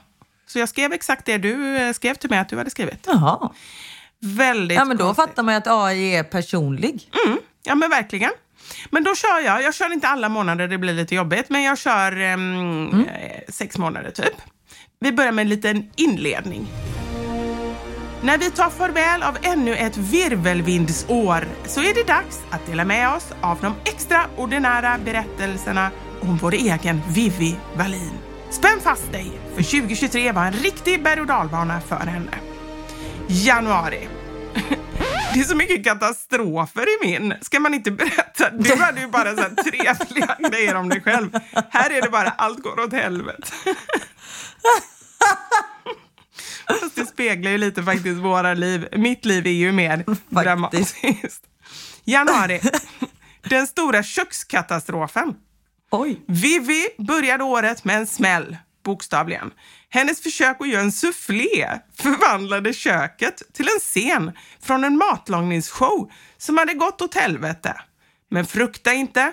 Så 0.47 0.59
jag 0.59 0.69
skrev 0.69 0.93
exakt 0.93 1.25
det 1.25 1.37
du 1.37 1.77
eh, 1.77 1.93
skrev 1.93 2.13
till 2.15 2.29
mig 2.29 2.39
att 2.39 2.49
du 2.49 2.57
hade 2.57 2.69
skrivit. 2.69 3.03
Jaha. 3.07 3.49
Väldigt 4.19 4.77
Ja 4.77 4.85
men 4.85 4.97
då 4.97 5.03
konstigt. 5.05 5.25
fattar 5.25 5.43
man 5.43 5.53
ju 5.53 5.57
att 5.57 5.67
AI 5.67 6.15
är 6.15 6.23
personlig. 6.23 7.09
Ja, 7.63 7.75
men 7.75 7.89
verkligen. 7.89 8.31
Men 8.89 9.03
då 9.03 9.15
kör 9.15 9.39
jag. 9.39 9.63
Jag 9.63 9.73
kör 9.73 9.93
inte 9.93 10.07
alla 10.07 10.29
månader, 10.29 10.67
det 10.67 10.77
blir 10.77 10.93
lite 10.93 11.15
jobbigt, 11.15 11.49
men 11.49 11.63
jag 11.63 11.77
kör 11.77 12.19
ehm, 12.19 12.89
eh, 13.05 13.41
sex 13.49 13.77
månader 13.77 14.11
typ. 14.11 14.35
Vi 14.99 15.11
börjar 15.11 15.31
med 15.31 15.41
en 15.43 15.49
liten 15.49 15.91
inledning. 15.95 16.67
När 18.23 18.37
vi 18.37 18.51
tar 18.51 18.69
farväl 18.69 19.23
av 19.23 19.37
ännu 19.41 19.75
ett 19.75 19.97
virvelvindsår 19.97 21.47
så 21.65 21.81
är 21.81 21.93
det 21.93 22.07
dags 22.07 22.39
att 22.49 22.65
dela 22.65 22.85
med 22.85 23.15
oss 23.15 23.27
av 23.41 23.57
de 23.61 23.73
extraordinära 23.85 24.97
berättelserna 25.05 25.91
om 26.21 26.37
vår 26.37 26.53
egen 26.53 27.01
Vivi 27.07 27.55
Wallin. 27.75 28.11
Spänn 28.49 28.79
fast 28.83 29.11
dig, 29.11 29.31
för 29.55 29.63
2023 29.63 30.31
var 30.31 30.45
en 30.45 30.53
riktig 30.53 31.03
berg 31.03 31.21
och 31.21 31.27
dalbana 31.27 31.81
för 31.81 31.95
henne. 31.95 32.31
Januari. 33.27 34.07
Det 35.33 35.39
är 35.39 35.43
så 35.43 35.55
mycket 35.55 35.83
katastrofer 35.83 36.81
i 36.81 37.07
min. 37.07 37.33
Ska 37.41 37.59
man 37.59 37.73
inte 37.73 37.91
berätta? 37.91 38.49
Du 38.49 38.75
hade 38.75 39.01
ju 39.01 39.07
bara 39.07 39.35
så 39.35 39.43
trevliga 39.43 40.35
grejer 40.49 40.75
om 40.75 40.89
dig 40.89 41.01
själv. 41.01 41.39
Här 41.69 41.89
är 41.89 42.01
det 42.01 42.09
bara 42.09 42.29
allt 42.29 42.59
går 42.59 42.79
åt 42.79 42.93
helvete. 42.93 43.47
Fast 46.79 46.95
det 46.95 47.05
speglar 47.05 47.51
ju 47.51 47.57
lite 47.57 47.83
faktiskt 47.83 48.19
våra 48.19 48.53
liv. 48.53 48.87
Mitt 48.91 49.25
liv 49.25 49.47
är 49.47 49.51
ju 49.51 49.71
mer 49.71 50.05
dramatiskt. 50.29 51.43
Januari. 52.03 52.61
Den 53.41 53.67
stora 53.67 54.03
kökskatastrofen. 54.03 55.33
Oj. 55.91 56.21
Vivi 56.27 56.87
började 56.97 57.43
året 57.43 57.83
med 57.83 57.97
en 57.97 58.07
smäll, 58.07 58.57
bokstavligen. 58.83 59.51
Hennes 59.89 60.21
försök 60.21 60.61
att 60.61 60.69
göra 60.69 60.81
en 60.81 60.91
soufflé 60.91 61.79
förvandlade 61.95 62.73
köket 62.73 63.41
till 63.53 63.67
en 63.67 63.79
scen 63.79 64.31
från 64.61 64.83
en 64.83 64.97
matlagningsshow 64.97 66.11
som 66.37 66.57
hade 66.57 66.73
gått 66.73 67.01
åt 67.01 67.15
helvete. 67.15 67.81
Men 68.29 68.45
frukta 68.45 68.93
inte, 68.93 69.31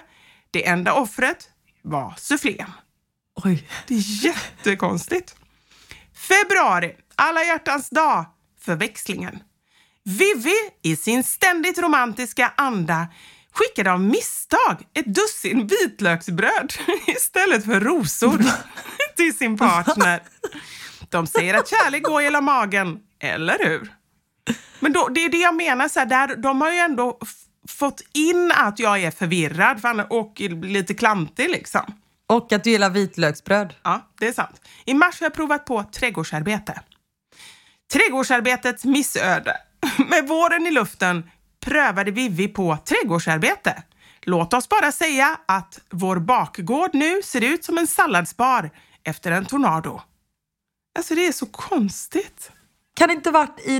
det 0.50 0.66
enda 0.66 0.92
offret 0.92 1.48
var 1.82 2.14
soufflén. 2.18 2.72
Oj. 3.44 3.68
Det 3.86 3.94
är 3.94 4.24
jättekonstigt. 4.24 5.36
Februari, 6.14 6.96
alla 7.18 7.44
hjärtans 7.44 7.90
dag, 7.90 8.24
förväxlingen. 8.60 9.38
Vivi 10.04 10.54
i 10.82 10.96
sin 10.96 11.24
ständigt 11.24 11.78
romantiska 11.78 12.52
anda 12.56 13.08
skickade 13.52 13.92
av 13.92 14.00
misstag 14.00 14.86
ett 14.94 15.14
dussin 15.14 15.66
vitlöksbröd 15.66 16.72
istället 17.06 17.64
för 17.64 17.80
rosor 17.80 18.44
till 19.16 19.36
sin 19.36 19.58
partner. 19.58 20.22
De 21.08 21.26
säger 21.26 21.54
att 21.54 21.68
kärlek 21.68 22.02
går 22.02 22.22
genom 22.22 22.44
magen, 22.44 22.98
eller 23.20 23.58
hur? 23.58 23.92
Men 24.80 24.92
då, 24.92 25.08
det 25.08 25.24
är 25.24 25.28
det 25.28 25.38
jag 25.38 25.54
menar, 25.54 25.88
så 25.88 25.98
här, 25.98 26.06
där, 26.06 26.36
de 26.36 26.60
har 26.60 26.72
ju 26.72 26.78
ändå 26.78 27.18
fått 27.68 28.00
in 28.12 28.52
att 28.54 28.78
jag 28.78 29.02
är 29.02 29.10
förvirrad 29.10 30.06
och 30.10 30.40
lite 30.62 30.94
klantig 30.94 31.50
liksom. 31.50 31.94
Och 32.26 32.52
att 32.52 32.64
du 32.64 32.70
gillar 32.70 32.90
vitlöksbröd. 32.90 33.74
Ja, 33.82 34.10
det 34.18 34.28
är 34.28 34.32
sant. 34.32 34.60
I 34.84 34.94
mars 34.94 35.20
har 35.20 35.24
jag 35.24 35.34
provat 35.34 35.64
på 35.64 35.84
trädgårdsarbete. 35.92 36.80
Trädgårdsarbetets 37.92 38.84
missöde. 38.84 39.56
Med 40.10 40.28
våren 40.28 40.66
i 40.66 40.70
luften 40.70 41.30
prövade 41.60 42.10
Vivi 42.10 42.48
på 42.48 42.78
trädgårdsarbete. 42.84 43.82
Låt 44.22 44.54
oss 44.54 44.68
bara 44.68 44.92
säga 44.92 45.40
att 45.46 45.80
vår 45.90 46.16
bakgård 46.16 46.90
nu 46.92 47.22
ser 47.22 47.44
ut 47.44 47.64
som 47.64 47.78
en 47.78 47.86
salladsbar 47.86 48.70
efter 49.04 49.32
en 49.32 49.44
tornado. 49.44 50.00
Alltså 50.98 51.14
det 51.14 51.26
är 51.26 51.32
så 51.32 51.46
konstigt. 51.46 52.52
Kan 52.96 53.08
det 53.08 53.14
inte 53.14 53.30
varit 53.30 53.60
i, 53.60 53.76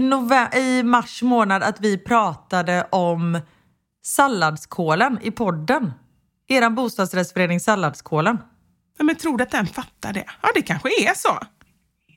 i 0.59 0.83
mars 0.83 1.23
månad 1.23 1.63
att 1.63 1.81
vi 1.81 1.99
pratade 1.99 2.89
om 2.91 3.41
salladskålen 4.05 5.19
i 5.23 5.31
podden? 5.31 5.93
Eran 6.49 6.75
bostadsrättsförening 6.75 7.61
Salladskålen. 7.61 8.39
Men 8.99 9.17
tror 9.17 9.39
du 9.39 9.45
att 9.45 9.51
den 9.51 9.67
fattar 9.67 10.13
det? 10.13 10.25
Ja, 10.43 10.49
det 10.55 10.63
kanske 10.63 10.89
är 10.89 11.15
så. 11.15 11.39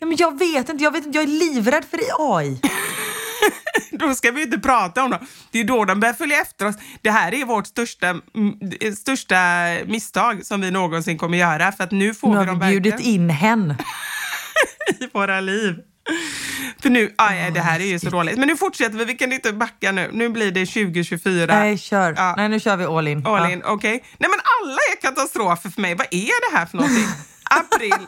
Ja, 0.02 0.08
men 0.08 0.18
jag 0.18 0.40
vet 0.40 0.70
inte, 0.70 0.84
jag 0.84 0.92
vet 0.92 1.06
inte, 1.06 1.18
jag 1.18 1.24
är 1.24 1.54
livrädd 1.54 1.86
för 1.86 2.00
AI. 2.38 2.62
Då 3.92 4.14
ska 4.16 4.32
vi 4.32 4.42
inte 4.42 4.60
prata 4.60 5.04
om 5.04 5.12
dem. 5.12 5.28
Det 5.52 5.60
är 5.60 5.64
då 5.64 5.86
de 5.86 6.00
börjar 6.00 6.14
följa 6.14 6.42
efter 6.42 6.68
oss. 6.68 6.76
Det 7.02 7.12
här 7.12 7.34
är 7.34 7.46
vårt 7.46 7.68
största, 7.68 8.08
mm, 8.10 8.54
största 8.98 9.36
misstag 9.86 10.46
som 10.46 10.62
vi 10.62 10.72
någonsin 10.72 11.18
kommer 11.18 11.38
göra. 11.38 11.72
För 11.72 11.84
att 11.84 11.92
nu 11.92 12.14
får 12.14 12.28
Nu 12.28 12.40
vi 12.40 12.46
har 12.46 12.56
vi 12.56 12.80
bjudit 12.80 13.00
in 13.00 13.30
hen. 13.30 13.76
i 15.00 15.08
våra 15.14 15.40
liv. 15.40 15.76
För 16.82 16.90
nu, 16.90 17.14
aj, 17.18 17.52
det 17.52 17.60
här 17.60 17.80
är 17.80 17.86
ju 17.86 18.00
så 18.00 18.10
dåligt. 18.10 18.38
Men 18.38 18.48
nu 18.48 18.58
fortsätter 18.58 18.98
vi, 18.98 19.06
vi 19.06 19.14
kan 19.14 19.34
inte 19.34 19.54
backa 19.54 19.92
nu. 19.92 20.10
Nu 20.14 20.30
blir 20.30 20.52
det 20.52 20.66
2024. 20.66 21.46
Nej, 21.46 21.78
kör. 21.78 22.14
Ja. 22.18 22.34
Nej, 22.38 22.50
nu 22.50 22.60
kör 22.60 22.78
vi 22.78 22.86
all 22.86 23.08
in. 23.08 23.26
All 23.28 23.44
Ja. 23.44 23.52
in, 23.52 23.62
okej. 23.66 24.04
Nej 24.18 24.30
men 24.30 24.40
alla 24.62 24.80
är 24.96 25.02
katastrofer 25.02 25.70
för 25.70 25.82
mig. 25.82 25.96
Vad 25.96 26.08
är 26.12 26.52
det 26.52 26.58
här 26.58 26.66
för 26.66 26.78
någonting? 26.78 27.06
April. 27.52 28.08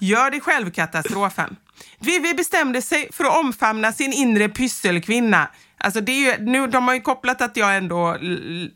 Gör 0.00 0.30
det 0.30 0.40
själv-katastrofen. 0.40 1.56
Vivi 2.00 2.34
bestämde 2.34 2.82
sig 2.82 3.08
för 3.12 3.24
att 3.24 3.36
omfamna 3.44 3.92
sin 3.92 4.12
inre 4.12 4.48
pysselkvinna. 4.48 5.48
Alltså 5.78 6.00
det 6.00 6.12
är 6.12 6.38
ju, 6.38 6.44
nu, 6.44 6.66
de 6.66 6.86
har 6.88 6.94
ju 6.94 7.00
kopplat 7.00 7.42
att 7.42 7.56
jag 7.56 7.76
ändå 7.76 8.16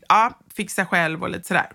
ja, 0.09 0.39
fixar 0.55 0.85
själv 0.85 1.21
och 1.23 1.29
lite 1.29 1.47
sådär. 1.47 1.71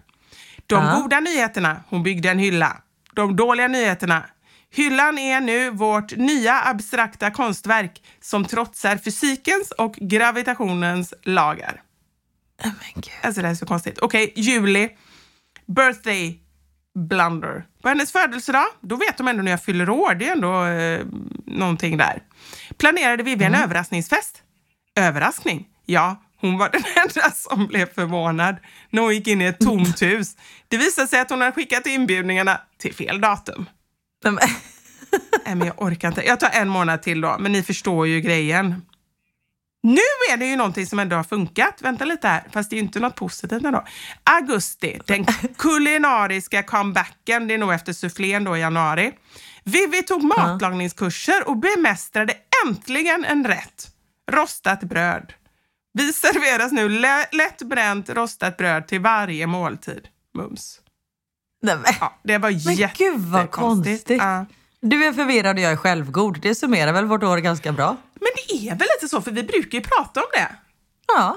De 0.66 0.85
Ja. 0.85 1.00
goda 1.02 1.20
nyheterna, 1.20 1.81
hon 1.88 2.02
byggde 2.02 2.31
en 2.31 2.38
hylla. 2.38 2.76
De 3.14 3.37
dåliga 3.37 3.68
nyheterna, 3.68 4.24
hyllan 4.70 5.18
är 5.18 5.40
nu 5.40 5.70
vårt 5.70 6.16
nya 6.16 6.62
abstrakta 6.64 7.31
konstverk 7.31 8.02
som 8.20 8.44
trotsar 8.44 8.96
fysikens 8.96 9.70
och 9.70 9.94
gravitationens 9.94 11.14
lagar. 11.22 11.83
Gud. 12.94 13.11
Alltså 13.22 13.40
det 13.40 13.46
här 13.46 13.54
är 13.54 13.59
så 13.59 13.66
konstigt. 13.66 13.98
Okej, 13.98 14.33
juli. 14.37 14.90
Birthday 15.66 16.40
blunder. 16.94 17.64
På 17.83 17.88
hennes 17.88 18.12
födelsedag, 18.12 18.66
då 18.81 18.96
vet 18.96 19.16
de 19.16 19.29
ändå 19.29 19.42
när 19.42 19.51
jag 19.51 19.62
fyller 19.62 19.90
år. 19.90 20.14
Det 20.14 20.29
är 20.29 20.33
ändå 20.33 20.64
eh, 20.64 21.07
någonting 21.46 21.96
där. 21.96 22.22
Planerade 22.79 23.22
Vivi 23.22 23.44
en 23.44 23.55
överraskningsfest. 23.55 24.42
Överraskning? 24.96 25.66
Ja, 25.87 26.22
hon 26.40 26.59
var 26.59 26.68
den 26.72 26.83
enda 26.96 27.31
som 27.31 27.66
blev 27.66 27.94
förvånad 27.94 28.57
när 28.90 29.03
hon 29.03 29.14
gick 29.14 29.27
in 29.27 29.42
i 29.42 29.44
ett 29.44 29.61
tomt 29.61 30.03
hus. 30.03 30.37
Det 30.68 30.77
visade 30.77 31.09
sig 31.09 31.20
att 31.20 31.31
hon 31.31 31.40
hade 31.40 31.53
skickat 31.53 31.87
inbjudningarna 31.87 32.61
till 32.79 32.94
fel 32.94 33.20
datum. 33.20 33.66
Nej, 35.44 35.55
men 35.55 35.66
jag 35.66 35.83
orkar 35.83 36.09
inte. 36.09 36.27
Jag 36.27 36.40
tar 36.40 36.51
en 36.53 36.68
månad 36.68 37.03
till 37.03 37.20
då, 37.20 37.37
men 37.38 37.53
ni 37.53 37.62
förstår 37.62 38.07
ju 38.07 38.20
grejen. 38.20 38.83
Nu 39.83 40.01
är 40.33 40.37
det 40.37 40.47
ju 40.47 40.57
någonting 40.57 40.87
som 40.87 40.99
ändå 40.99 41.17
har 41.17 41.25
funkat. 41.25 41.75
Vänta 41.83 42.05
lite 42.05 42.29
här, 42.29 42.45
fast 42.53 42.71
det 42.71 42.75
är 42.75 42.79
ju 42.79 42.83
inte 42.85 43.01
något 43.01 43.14
positivt 43.17 43.64
ändå. 43.64 43.85
Augusti, 44.25 45.01
den 45.07 45.25
kulinariska 45.59 46.62
comebacken. 46.62 47.49
Det 47.49 47.55
är 47.55 47.59
nog 47.59 47.73
efter 47.73 47.93
sufflén 47.93 48.45
då 48.45 48.57
i 48.57 48.61
januari. 48.61 49.12
Vivi 49.64 50.03
tog 50.03 50.23
matlagningskurser 50.23 51.49
och 51.49 51.57
bemästrade 51.57 52.35
äntligen 52.67 53.25
en 53.25 53.47
rätt. 53.47 53.88
Rostat 54.31 54.81
bröd. 54.81 55.33
Vi 55.93 56.12
serveras 56.12 56.73
nu 56.73 56.88
lä- 56.88 57.29
lätt 57.33 57.62
bränt 57.62 58.09
rostat 58.11 58.57
bröd 58.57 58.87
till 58.87 59.01
varje 59.01 59.47
måltid. 59.47 60.09
Mums. 60.35 60.81
Nej, 61.62 61.77
men. 61.77 61.93
Ja, 62.01 62.19
det 62.25 62.38
var 62.38 62.51
Men 62.51 62.59
jättekonstigt. 62.59 62.99
gud 62.99 63.21
vad 63.21 63.51
konstigt. 63.51 64.19
Ja. 64.19 64.47
Du 64.81 65.05
är 65.05 65.12
förvirrad 65.12 65.57
och 65.57 65.62
jag 65.62 65.73
är 65.73 65.77
självgod. 65.77 66.41
Det 66.41 66.55
summerar 66.55 66.93
väl 66.93 67.05
vårt 67.05 67.23
år 67.23 67.37
ganska 67.38 67.73
bra? 67.73 67.97
Men 68.29 68.59
det 68.59 68.69
är 68.69 68.75
väl 68.75 68.88
lite 68.97 69.09
så, 69.09 69.23
för 69.23 69.31
vi 69.31 69.43
brukar 69.43 69.79
ju 69.79 69.85
prata 69.85 70.21
om 70.21 70.27
det. 70.33 70.49
Ja. 71.14 71.37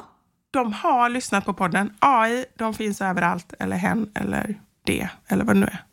de 0.52 0.74
har 0.74 1.10
lyssnat 1.10 1.46
på 1.46 1.54
podden. 1.54 1.94
AI, 2.00 2.46
de 2.58 2.74
finns 2.74 3.02
överallt. 3.02 3.54
Eller 3.60 3.76
hen, 3.76 4.12
eller 4.16 4.60
det, 4.86 5.10
eller 5.28 5.44
vad 5.44 5.56
det 5.56 5.60
nu 5.60 5.66
är. 5.66 5.86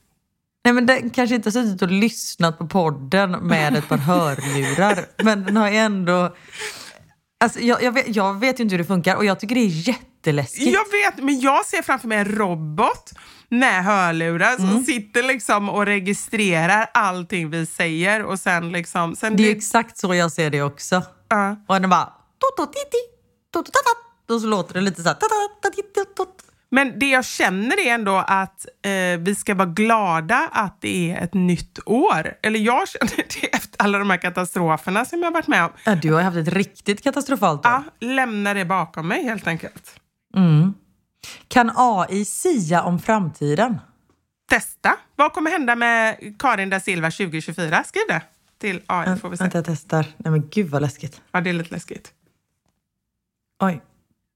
Nej, 0.64 0.74
men 0.74 0.86
den 0.86 1.10
kanske 1.10 1.34
inte 1.34 1.46
har 1.46 1.52
suttit 1.52 1.82
och 1.82 1.90
lyssnat 1.90 2.58
på 2.58 2.66
podden 2.66 3.30
med 3.30 3.76
ett 3.76 3.88
par 3.88 3.96
hörlurar. 3.96 5.06
men 5.24 5.44
den 5.44 5.56
har 5.56 5.70
ju 5.70 5.76
ändå... 5.76 6.36
Alltså, 7.40 7.60
jag, 7.60 7.82
jag, 7.82 7.92
vet, 7.92 8.16
jag 8.16 8.40
vet 8.40 8.60
ju 8.60 8.62
inte 8.62 8.72
hur 8.72 8.78
det 8.78 8.88
funkar 8.88 9.16
och 9.16 9.24
jag 9.24 9.40
tycker 9.40 9.54
det 9.54 9.60
är 9.60 9.88
jätteläskigt. 9.88 10.72
Jag 10.72 10.84
vet, 10.90 11.24
men 11.24 11.40
jag 11.40 11.66
ser 11.66 11.82
framför 11.82 12.08
mig 12.08 12.18
en 12.18 12.24
robot 12.24 13.12
med 13.50 13.84
hörlurar 13.84 14.56
som 14.56 14.68
Mm. 14.70 14.84
sitter 14.84 15.22
liksom 15.22 15.68
och 15.68 15.86
registrerar 15.86 16.90
allting 16.94 17.50
vi 17.50 17.66
säger 17.66 18.24
och 18.24 18.38
sen 18.38 18.72
liksom... 18.72 19.16
Sen 19.16 19.36
Det 19.36 19.50
är 19.50 19.56
exakt 19.56 19.98
så 19.98 20.14
jag 20.14 20.32
ser 20.32 20.50
det 20.50 20.62
också. 20.62 21.02
Ja. 21.28 21.56
Och 21.66 21.80
den 21.80 21.90
bara... 21.90 22.12
Och 24.28 24.40
så 24.40 24.46
låter 24.46 24.74
det 24.74 24.80
lite 24.80 25.02
så 25.02 25.08
här... 25.08 25.16
Men 26.70 26.98
det 26.98 27.06
jag 27.10 27.24
känner 27.24 27.86
är 27.86 27.94
ändå 27.94 28.16
att 28.26 28.66
eh, 28.84 29.18
vi 29.20 29.34
ska 29.34 29.54
vara 29.54 29.68
glada 29.68 30.48
att 30.52 30.80
det 30.80 31.12
är 31.12 31.24
ett 31.24 31.34
nytt 31.34 31.78
år. 31.86 32.34
Eller 32.42 32.58
jag 32.58 32.88
känner 32.88 33.16
det 33.16 33.54
efter 33.54 33.82
alla 33.84 33.98
de 33.98 34.10
här 34.10 34.16
katastroferna 34.16 35.04
som 35.04 35.18
jag 35.18 35.26
har 35.26 35.32
varit 35.32 35.46
med 35.46 35.64
om. 35.64 35.70
Ja, 35.84 35.94
du 35.94 36.12
har 36.12 36.22
haft 36.22 36.36
ett 36.36 36.48
riktigt 36.48 37.02
katastrofalt 37.02 37.66
år. 37.66 37.72
Ja, 37.72 37.82
lämna 38.00 38.54
det 38.54 38.64
bakom 38.64 39.08
mig 39.08 39.24
helt 39.24 39.46
enkelt. 39.46 40.00
Mm. 40.36 40.74
Kan 41.48 41.72
AI 41.74 42.24
sia 42.24 42.82
om 42.82 42.98
framtiden? 42.98 43.78
Testa. 44.48 44.96
Vad 45.16 45.32
kommer 45.32 45.50
hända 45.50 45.76
med 45.76 46.16
Karin 46.38 46.70
da 46.70 46.80
Silva 46.80 47.10
2024? 47.10 47.84
Skriv 47.84 48.02
det 48.08 48.22
till 48.58 48.82
AI 48.86 49.16
får 49.16 49.28
vi 49.28 49.36
se. 49.36 49.44
Vänta, 49.44 49.58
jag 49.58 49.64
testar. 49.64 50.06
Nej 50.16 50.30
men 50.30 50.48
gud 50.48 50.68
vad 50.70 50.82
läskigt. 50.82 51.20
Ja, 51.32 51.40
det 51.40 51.50
är 51.50 51.54
lite 51.54 51.70
läskigt. 51.70 52.12
Oj. 53.62 53.82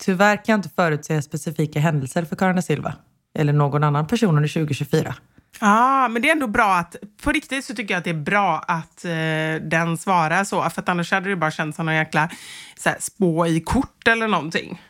Tyvärr 0.04 0.36
kan 0.36 0.44
jag 0.46 0.58
inte 0.58 0.68
förutse 0.68 1.22
specifika 1.22 1.80
händelser 1.80 2.24
för 2.24 2.36
Karin 2.36 2.56
da 2.56 2.62
Silva. 2.62 2.94
Eller 3.34 3.52
någon 3.52 3.84
annan 3.84 4.06
person 4.06 4.36
under 4.36 4.48
2024. 4.48 5.14
Ja, 5.60 6.08
men 6.08 6.22
det 6.22 6.28
är 6.28 6.32
ändå 6.32 6.46
bra 6.46 6.74
att, 6.74 6.96
på 7.22 7.32
riktigt 7.32 7.64
så 7.64 7.74
tycker 7.74 7.94
jag 7.94 7.98
att 7.98 8.04
det 8.04 8.10
är 8.10 8.14
bra 8.14 8.58
att 8.58 9.04
eh, 9.04 9.68
den 9.68 9.98
svarar 9.98 10.44
så, 10.44 10.70
för 10.70 10.82
att 10.82 10.88
annars 10.88 11.12
hade 11.12 11.28
det 11.28 11.36
bara 11.36 11.50
känts 11.50 11.76
som 11.76 11.86
någon 11.86 11.94
jäkla 11.94 12.30
så 12.76 12.88
här, 12.88 12.96
spå 13.00 13.46
i 13.46 13.60
kort 13.60 14.08
eller 14.08 14.28
någonting. 14.28 14.82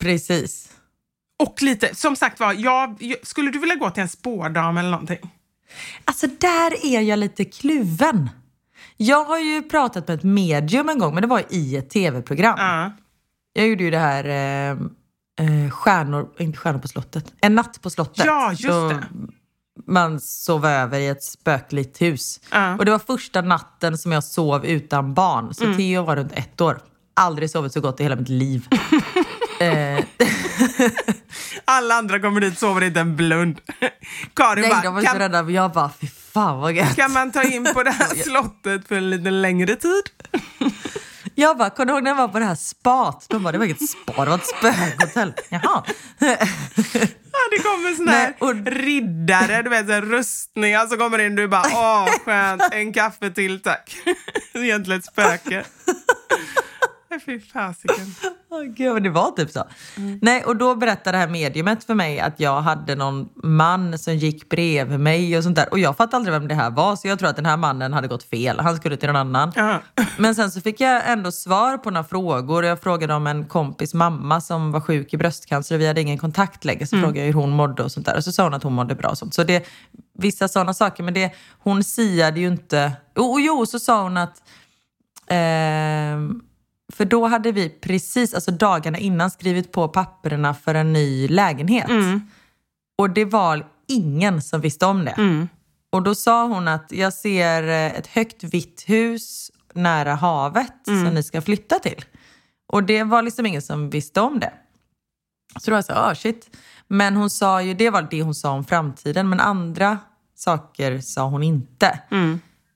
Precis. 0.00 0.72
Och 1.40 1.62
lite, 1.62 1.94
som 1.94 2.16
sagt 2.16 2.40
var, 2.40 2.52
jag, 2.52 3.14
skulle 3.22 3.50
du 3.50 3.58
vilja 3.58 3.74
gå 3.74 3.90
till 3.90 4.02
en 4.02 4.08
spårdam 4.08 4.76
eller 4.76 4.90
någonting? 4.90 5.18
Alltså 6.04 6.26
där 6.26 6.86
är 6.86 7.00
jag 7.00 7.18
lite 7.18 7.44
kluven. 7.44 8.30
Jag 8.96 9.24
har 9.24 9.38
ju 9.38 9.62
pratat 9.62 10.08
med 10.08 10.14
ett 10.18 10.22
medium 10.22 10.88
en 10.88 10.98
gång, 10.98 11.14
men 11.14 11.22
det 11.22 11.26
var 11.26 11.42
i 11.48 11.76
ett 11.76 11.90
tv-program. 11.90 12.54
Ja. 12.58 12.92
Jag 13.52 13.68
gjorde 13.68 13.84
ju 13.84 13.90
det 13.90 13.98
här 13.98 14.24
eh, 14.24 14.70
eh, 15.46 15.70
Stjärnor, 15.70 16.28
inte 16.38 16.58
Stjärnor 16.58 16.78
på 16.78 16.88
slottet, 16.88 17.32
En 17.40 17.54
natt 17.54 17.82
på 17.82 17.90
slottet. 17.90 18.24
Ja, 18.26 18.50
just 18.50 18.64
Så 18.64 18.88
det. 18.88 19.04
Man 19.86 20.20
sov 20.20 20.66
över 20.66 20.98
i 20.98 21.08
ett 21.08 21.22
spökligt 21.22 22.02
hus. 22.02 22.40
Ja. 22.50 22.76
Och 22.76 22.84
det 22.84 22.90
var 22.90 22.98
första 22.98 23.42
natten 23.42 23.98
som 23.98 24.12
jag 24.12 24.24
sov 24.24 24.66
utan 24.66 25.14
barn. 25.14 25.54
Så 25.54 25.64
Mm. 25.64 25.76
Theo 25.76 26.02
var 26.02 26.16
runt 26.16 26.32
ett 26.32 26.60
år. 26.60 26.80
Aldrig 27.14 27.50
sovit 27.50 27.72
så 27.72 27.80
gott 27.80 28.00
i 28.00 28.02
hela 28.02 28.16
mitt 28.16 28.28
liv. 28.28 28.68
eh, 29.60 30.04
Alla 31.64 31.94
andra 31.94 32.20
kommer 32.20 32.40
dit 32.40 32.58
sover 32.58 32.82
inte 32.84 33.00
en 33.00 33.16
blund. 33.16 33.60
Karin 34.34 34.62
nej, 34.62 34.70
bara, 34.70 34.82
de 34.82 34.94
var 34.94 35.00
så 35.00 35.06
kan, 35.06 35.18
rädda. 35.18 35.42
men 35.42 35.54
Jag 35.54 35.72
bara, 35.72 35.90
fy 36.00 36.06
fan 36.32 36.60
vad 36.60 36.72
gött. 36.72 36.96
kan 36.96 37.12
man 37.12 37.32
ta 37.32 37.42
in 37.42 37.64
på 37.74 37.82
det 37.82 37.90
här 37.90 38.14
slottet 38.24 38.88
för 38.88 38.94
en 38.96 39.10
lite 39.10 39.30
längre 39.30 39.76
tid? 39.76 40.02
Jag 41.34 41.58
bara, 41.58 41.70
kommer 41.70 41.86
du 41.86 41.92
ihåg 41.92 42.02
när 42.02 42.10
jag 42.10 42.16
var 42.16 42.28
på 42.28 42.38
det 42.38 42.44
här 42.44 42.54
spat? 42.54 43.26
De 43.28 43.42
bara, 43.42 43.52
det 43.52 43.58
var 43.58 43.64
inget 43.64 43.88
spa, 43.90 44.24
det 44.24 44.30
var 44.30 44.36
ett 44.38 44.46
spökhotell. 44.46 45.32
Jaha. 45.48 45.82
Ja, 46.18 47.38
det 47.50 47.58
kommer 47.62 47.94
såna 47.96 48.12
här 48.12 48.34
Nej, 48.40 48.50
och- 48.50 48.66
riddare, 48.72 49.62
du 49.62 49.70
vet, 49.70 49.86
så 49.86 49.92
här 49.92 50.02
rustningar 50.02 50.86
som 50.86 50.98
kommer 50.98 51.18
in. 51.18 51.34
Du 51.34 51.48
bara, 51.48 51.62
åh 51.72 52.08
skönt, 52.24 52.62
en 52.72 52.92
kaffe 52.92 53.30
till 53.30 53.62
tack. 53.62 53.96
Egentligen 54.54 54.98
ett 55.00 55.06
spöke. 55.06 55.64
Fy 57.26 57.40
fasiken. 57.40 58.14
Åh, 58.50 58.62
Gud, 58.62 58.94
men 58.94 59.02
det 59.02 59.10
var 59.10 59.30
typ 59.30 59.50
så. 59.50 59.64
Nej, 60.22 60.44
och 60.44 60.56
då 60.56 60.74
berättade 60.74 61.16
det 61.16 61.20
här 61.20 61.28
mediumet 61.28 61.84
för 61.84 61.94
mig 61.94 62.20
att 62.20 62.40
jag 62.40 62.60
hade 62.60 62.94
någon 62.94 63.28
man 63.34 63.98
som 63.98 64.16
gick 64.16 64.48
bredvid 64.48 65.00
mig 65.00 65.36
och 65.36 65.42
sånt 65.42 65.56
där. 65.56 65.70
Och 65.70 65.78
jag 65.78 65.96
fattade 65.96 66.16
aldrig 66.16 66.32
vem 66.32 66.48
det 66.48 66.54
här 66.54 66.70
var, 66.70 66.96
så 66.96 67.08
jag 67.08 67.18
tror 67.18 67.28
att 67.28 67.36
den 67.36 67.46
här 67.46 67.56
mannen 67.56 67.92
hade 67.92 68.08
gått 68.08 68.22
fel. 68.22 68.60
Han 68.60 68.76
skulle 68.76 68.96
till 68.96 69.06
någon 69.06 69.16
annan. 69.16 69.52
Ja. 69.56 69.80
Men 70.18 70.34
sen 70.34 70.50
så 70.50 70.60
fick 70.60 70.80
jag 70.80 71.10
ändå 71.10 71.32
svar 71.32 71.78
på 71.78 71.90
några 71.90 72.04
frågor. 72.04 72.64
Jag 72.64 72.80
frågade 72.80 73.14
om 73.14 73.26
en 73.26 73.44
kompis 73.44 73.94
mamma 73.94 74.40
som 74.40 74.72
var 74.72 74.80
sjuk 74.80 75.14
i 75.14 75.16
bröstcancer 75.16 75.74
och 75.74 75.80
vi 75.80 75.86
hade 75.86 76.00
ingen 76.00 76.18
kontakt 76.18 76.64
längre. 76.64 76.86
Så 76.86 76.96
frågade 76.96 77.18
jag 77.18 77.26
hur 77.26 77.32
hon 77.32 77.50
mådde 77.50 77.82
och 77.82 77.92
sånt 77.92 78.06
där. 78.06 78.16
Och 78.16 78.24
så 78.24 78.32
sa 78.32 78.42
hon 78.42 78.54
att 78.54 78.62
hon 78.62 78.72
mådde 78.72 78.94
bra 78.94 79.10
och 79.10 79.18
sånt. 79.18 79.34
Så 79.34 79.44
det, 79.44 79.66
vissa 80.18 80.48
sådana 80.48 80.74
saker. 80.74 81.02
Men 81.02 81.14
det, 81.14 81.34
hon 81.58 81.84
siade 81.84 82.40
ju 82.40 82.46
inte. 82.46 82.92
Och, 83.16 83.32
och 83.32 83.40
jo, 83.40 83.66
så 83.66 83.78
sa 83.78 84.02
hon 84.02 84.16
att 84.16 84.42
ehm, 85.26 86.40
för 87.00 87.04
då 87.04 87.26
hade 87.26 87.52
vi 87.52 87.68
precis, 87.68 88.34
alltså 88.34 88.50
dagarna 88.50 88.98
innan, 88.98 89.30
skrivit 89.30 89.72
på 89.72 89.88
papperna 89.88 90.54
för 90.54 90.74
en 90.74 90.92
ny 90.92 91.28
lägenhet. 91.28 91.90
Och 92.98 93.10
det 93.10 93.24
var 93.24 93.66
ingen 93.88 94.42
som 94.42 94.60
visste 94.60 94.86
om 94.86 95.04
det. 95.04 95.14
Och 95.90 96.02
då 96.02 96.14
sa 96.14 96.46
hon 96.46 96.68
att 96.68 96.92
jag 96.92 97.12
ser 97.12 97.62
eh, 97.62 97.98
ett 97.98 98.06
högt 98.06 98.44
vitt 98.44 98.84
hus 98.86 99.50
nära 99.74 100.14
havet 100.14 100.72
som 100.84 101.14
ni 101.14 101.22
ska 101.22 101.42
flytta 101.42 101.78
till. 101.78 102.04
Och 102.72 102.84
det 102.84 103.02
var 103.04 103.22
liksom 103.22 103.46
ingen 103.46 103.62
som 103.62 103.90
visste 103.90 104.20
om 104.20 104.40
det. 104.40 104.52
Så 105.60 105.70
då 105.70 105.72
var 105.72 105.78
jag 105.78 105.84
så 105.84 105.92
ah 105.92 106.14
shit. 106.14 106.56
Men 106.88 107.16
hon 107.16 107.30
sa 107.30 107.62
ju, 107.62 107.74
det 107.74 107.90
var 107.90 108.08
det 108.10 108.22
hon 108.22 108.34
sa 108.34 108.50
om 108.50 108.64
framtiden. 108.64 109.28
Men 109.28 109.40
andra 109.40 109.98
saker 110.34 111.00
sa 111.00 111.28
hon 111.28 111.42
inte. 111.42 112.00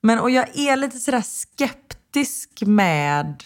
Men 0.01 0.19
och 0.19 0.31
jag 0.31 0.57
är 0.57 0.75
lite 0.75 0.97
sådär 0.97 1.21
skeptisk 1.21 2.63
med... 2.65 3.43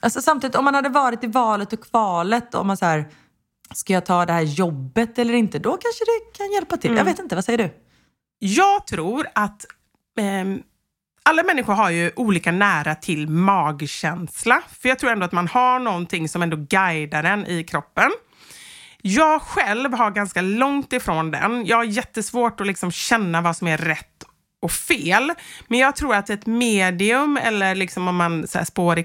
Alltså 0.00 0.22
samtidigt, 0.22 0.56
om 0.56 0.64
man 0.64 0.74
hade 0.74 0.88
varit 0.88 1.24
i 1.24 1.26
valet 1.26 1.72
och 1.72 1.80
kvalet, 1.80 2.54
om 2.54 2.66
man 2.66 2.76
så 2.76 2.84
här, 2.84 3.08
ska 3.74 3.92
jag 3.92 4.06
ta 4.06 4.26
det 4.26 4.32
här 4.32 4.42
jobbet 4.42 5.18
eller 5.18 5.34
inte? 5.34 5.58
Då 5.58 5.70
kanske 5.70 6.04
det 6.04 6.38
kan 6.38 6.52
hjälpa 6.52 6.76
till. 6.76 6.96
Jag 6.96 7.04
vet 7.04 7.18
inte, 7.18 7.34
vad 7.34 7.44
säger 7.44 7.58
du? 7.58 7.70
Jag 8.38 8.86
tror 8.86 9.26
att 9.34 9.66
ehm, 10.20 10.62
alla 11.22 11.42
människor 11.42 11.72
har 11.72 11.90
ju 11.90 12.10
olika 12.16 12.52
nära 12.52 12.94
till 12.94 13.28
magkänsla. 13.28 14.62
För 14.80 14.88
jag 14.88 14.98
tror 14.98 15.10
ändå 15.10 15.24
att 15.24 15.32
man 15.32 15.48
har 15.48 15.78
någonting 15.78 16.28
som 16.28 16.42
ändå 16.42 16.56
guidar 16.56 17.24
en 17.24 17.46
i 17.46 17.64
kroppen. 17.64 18.10
Jag 19.02 19.42
själv 19.42 19.92
har 19.92 20.10
ganska 20.10 20.40
långt 20.40 20.92
ifrån 20.92 21.30
den. 21.30 21.66
Jag 21.66 21.76
har 21.76 21.84
jättesvårt 21.84 22.60
att 22.60 22.66
liksom 22.66 22.90
känna 22.90 23.40
vad 23.40 23.56
som 23.56 23.68
är 23.68 23.78
rätt 23.78 24.24
och 24.62 24.70
fel. 24.72 25.32
Men 25.68 25.78
jag 25.78 25.96
tror 25.96 26.14
att 26.14 26.30
ett 26.30 26.46
medium 26.46 27.36
eller 27.36 27.74
liksom 27.74 28.08
om 28.08 28.16
man 28.16 28.46
så 28.48 28.58
här 28.58 28.64
spår 28.64 28.98
i 28.98 29.02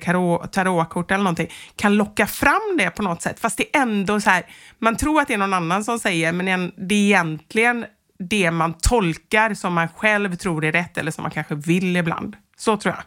tarotkort 0.51 1.11
eller 1.11 1.23
någonting 1.23 1.49
kan 1.75 1.95
locka 1.95 2.27
fram 2.27 2.75
det 2.77 2.89
på 2.89 3.03
något 3.03 3.21
sätt. 3.21 3.39
Fast 3.39 3.57
det 3.57 3.75
är 3.77 3.81
ändå 3.81 4.21
så 4.21 4.29
här, 4.29 4.43
man 4.79 4.95
tror 4.95 5.21
att 5.21 5.27
det 5.27 5.33
är 5.33 5.37
någon 5.37 5.53
annan 5.53 5.83
som 5.83 5.99
säger 5.99 6.31
men 6.33 6.47
en- 6.47 6.71
det 6.77 6.95
är 6.95 6.99
egentligen 7.05 7.85
det 8.29 8.51
man 8.51 8.73
tolkar 8.73 9.53
som 9.53 9.73
man 9.73 9.87
själv 9.95 10.35
tror 10.35 10.65
är 10.65 10.71
rätt 10.71 10.97
eller 10.97 11.11
som 11.11 11.21
man 11.21 11.31
kanske 11.31 11.55
vill 11.55 11.97
ibland. 11.97 12.35
Så 12.57 12.77
tror 12.77 12.93
jag. 12.95 13.03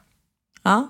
Ja. 0.73 0.89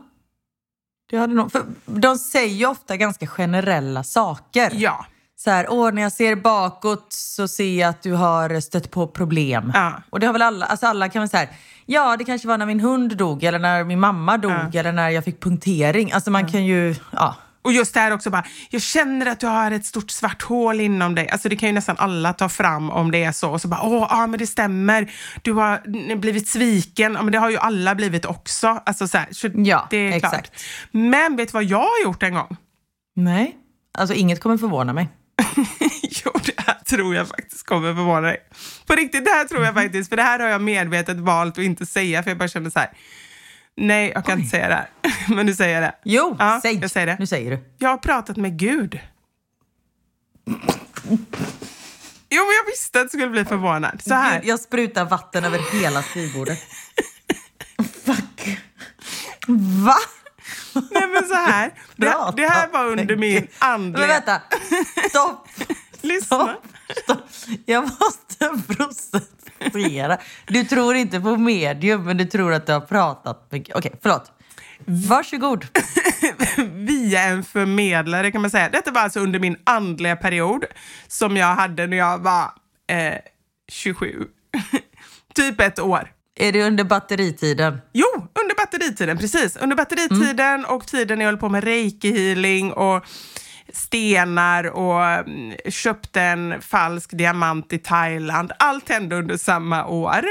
Det 1.11 1.17
hade 1.19 1.35
nog, 1.35 1.51
de 1.87 2.19
säger 2.19 2.55
ju 2.55 2.67
ofta 2.67 2.97
ganska 2.97 3.27
generella 3.27 4.05
saker. 4.05 4.71
Ja. 4.75 5.07
Så 5.39 5.51
här, 5.51 5.67
åh, 5.69 5.93
när 5.93 6.03
jag 6.03 6.13
ser 6.13 6.37
bakåt 6.37 7.07
så 7.13 7.49
ser 7.49 7.81
jag 7.81 7.89
att 7.89 8.03
du 8.03 8.13
har 8.13 8.61
stött 8.61 8.91
på 8.91 9.07
problem. 9.07 9.71
Ja. 9.75 10.03
Och 10.11 10.21
det 10.21 10.27
har 10.27 10.33
väl 10.33 10.43
alla, 10.43 10.67
alltså 10.67 10.87
alla 10.87 11.09
kan 11.09 11.23
väl 11.23 11.29
säga, 11.29 11.49
ja 11.87 12.17
det 12.17 12.25
kanske 12.25 12.49
var 12.49 12.59
när 12.59 12.67
min 12.67 12.81
hund 12.81 13.17
dog 13.17 13.45
eller 13.45 13.59
när 13.59 13.85
min 13.85 14.01
mamma 14.01 14.37
dog 14.39 14.75
eller 14.75 14.93
när 14.93 15.11
jag 15.11 15.25
fick 15.25 15.41
punktering. 15.43 16.13
Alltså 16.13 16.31
man 16.31 16.49
kan 16.49 16.65
ju, 16.65 16.95
ja. 17.13 17.37
Och 17.63 17.73
just 17.73 17.95
det 17.95 18.01
här 18.01 18.13
också 18.13 18.31
bara, 18.31 18.45
jag 18.71 18.83
känner 18.83 19.27
att 19.27 19.41
du 19.41 19.47
har 19.47 19.71
ett 19.71 19.85
stort 19.87 20.11
svart 20.11 20.43
hål 20.43 20.81
inom 20.81 21.15
dig. 21.15 21.29
Alltså 21.31 21.49
det 21.49 21.57
kan 21.57 21.69
ju 21.69 21.73
nästan 21.73 21.97
alla 21.99 22.33
ta 22.33 22.49
fram 22.49 22.91
om 22.91 23.11
det 23.11 23.25
är 23.25 23.33
så. 23.33 23.51
Och 23.51 23.61
så 23.61 23.69
bara, 23.69 23.83
åh, 23.83 24.07
ja 24.11 24.27
men 24.27 24.39
det 24.39 24.47
stämmer. 24.47 25.13
Du 25.43 25.53
har 25.53 26.17
blivit 26.17 26.49
sviken. 26.49 27.13
Ja 27.13 27.23
men 27.23 27.33
det 27.33 27.39
har 27.39 27.51
ju 27.51 27.57
alla 27.57 27.95
blivit 27.95 28.25
också. 28.25 28.83
Alltså 28.87 29.09
så 29.09 29.19
här, 29.19 29.29
så 29.31 29.49
Ja, 29.55 29.87
det 29.91 29.97
är 29.97 30.21
klart. 30.21 30.33
exakt. 30.35 30.63
Men 30.91 31.37
vet 31.37 31.49
du 31.49 31.53
vad 31.53 31.65
jag 31.65 31.79
har 31.79 32.03
gjort 32.05 32.23
en 32.23 32.35
gång? 32.35 32.57
Nej. 33.17 33.57
Alltså 33.99 34.15
inget 34.15 34.41
kommer 34.43 34.57
förvåna 34.59 34.93
mig. 34.93 35.09
jo, 36.03 36.33
det 36.45 36.53
här 36.67 36.75
tror 36.85 37.15
jag 37.15 37.29
faktiskt 37.29 37.67
kommer 37.67 37.95
förvåna 37.95 38.21
dig. 38.21 38.37
På 38.87 38.95
riktigt, 38.95 39.25
det 39.25 39.31
här 39.31 39.45
tror 39.45 39.65
jag 39.65 39.75
faktiskt. 39.75 40.09
För 40.09 40.17
det 40.17 40.23
här 40.23 40.39
har 40.39 40.49
jag 40.49 40.61
medvetet 40.63 41.17
valt 41.17 41.59
att 41.59 41.65
inte 41.65 41.87
säga. 41.87 42.23
För 42.23 42.31
jag 42.31 42.39
bara 42.39 42.49
känner 42.49 42.71
så 42.71 42.79
här, 42.79 42.91
nej 43.77 44.13
jag 44.15 44.25
kan 44.25 44.39
inte 44.39 44.51
säga 44.51 44.69
det 44.69 44.75
här. 44.75 44.89
Men 45.35 45.47
nu 45.47 45.55
säger 45.55 45.75
jag 45.75 45.83
det. 45.83 45.95
Jo, 46.05 46.37
Ja, 46.39 46.59
säg. 46.63 46.79
jag 46.81 46.91
säger 46.91 47.07
det. 47.07 47.17
Nu 47.19 47.27
säger 47.27 47.51
du. 47.51 47.59
Jag 47.79 47.89
har 47.89 47.99
pratat 47.99 48.37
med 48.37 48.59
Gud. 48.59 49.01
Jo, 52.31 52.43
men 52.43 52.55
jag 52.57 52.71
visste 52.73 53.01
att 53.01 53.05
du 53.05 53.09
skulle 53.19 53.31
bli 53.31 53.45
förvånad. 53.45 54.03
Så 54.07 54.15
här. 54.15 54.41
Gud, 54.41 54.49
jag 54.49 54.61
sprutar 54.61 55.05
vatten 55.05 55.45
över 55.45 55.61
hela 55.81 56.03
skrivbordet. 56.03 56.59
Fuck. 58.05 58.59
Va? 59.85 59.97
Nej 60.91 61.09
men 61.13 61.29
så 61.29 61.35
här. 61.35 61.73
Det, 61.97 62.15
det 62.37 62.49
här 62.49 62.69
var 62.69 62.87
under 62.87 63.17
min 63.17 63.47
andliga... 63.59 64.07
Men 64.07 64.09
vänta, 64.09 64.43
stopp! 65.09 65.49
Lyssna. 66.01 66.37
Stopp, 66.37 66.57
stopp. 67.05 67.25
Jag 67.67 67.83
måste 67.83 68.75
processera. 68.75 70.19
Du 70.47 70.65
tror 70.65 70.95
inte 70.95 71.21
på 71.21 71.37
medium, 71.37 72.05
men 72.05 72.17
du 72.17 72.25
tror 72.25 72.53
att 72.53 72.67
du 72.67 72.73
har 72.73 72.81
pratat 72.81 73.53
med... 73.53 73.71
Okej, 73.75 73.93
förlåt. 74.03 74.33
Varsågod. 74.85 75.67
via 76.73 77.23
en 77.23 77.45
förmedlare 77.45 78.31
kan 78.31 78.41
man 78.41 78.51
säga. 78.51 78.69
Detta 78.69 78.91
var 78.91 79.01
alltså 79.01 79.21
under 79.21 79.39
min 79.39 79.57
andliga 79.65 80.17
period 80.17 80.65
som 81.09 81.37
jag 81.37 81.55
hade 81.55 81.87
när 81.87 81.97
jag 81.97 82.19
var 82.19 82.45
eh, 82.89 83.15
27. 83.69 84.25
typ 85.35 85.61
ett 85.61 85.79
år. 85.79 86.13
Är 86.39 86.53
det 86.53 86.67
under 86.67 86.85
batteritiden? 86.85 87.81
Jo, 87.93 88.26
batteritiden, 88.79 89.19
precis. 89.19 89.57
Under 89.57 89.77
batteritiden 89.77 90.65
och 90.65 90.87
tiden 90.87 91.21
jag 91.21 91.27
höll 91.27 91.37
på 91.37 91.49
med 91.49 91.65
reiki-healing 91.65 92.73
och 92.73 93.05
stenar 93.73 94.65
och 94.65 95.05
mm, 95.05 95.57
köpte 95.69 96.21
en 96.21 96.63
falsk 96.63 97.11
diamant 97.19 97.73
i 97.73 97.79
Thailand. 97.79 98.53
Allt 98.59 98.89
hände 98.89 99.17
under 99.17 99.37
samma 99.37 99.87
år. 99.87 100.25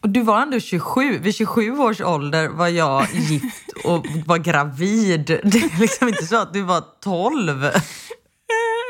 Och 0.00 0.08
du 0.08 0.22
var 0.22 0.42
ändå 0.42 0.60
27. 0.60 1.18
Vid 1.18 1.34
27 1.34 1.78
års 1.78 2.00
ålder 2.00 2.48
var 2.48 2.68
jag 2.68 3.06
gift 3.12 3.72
och 3.84 4.06
var 4.26 4.38
gravid. 4.38 5.26
Det 5.44 5.58
är 5.58 5.80
liksom 5.80 6.08
inte 6.08 6.26
så 6.26 6.36
att 6.36 6.52
du 6.52 6.62
var 6.62 6.82
12. 7.04 7.70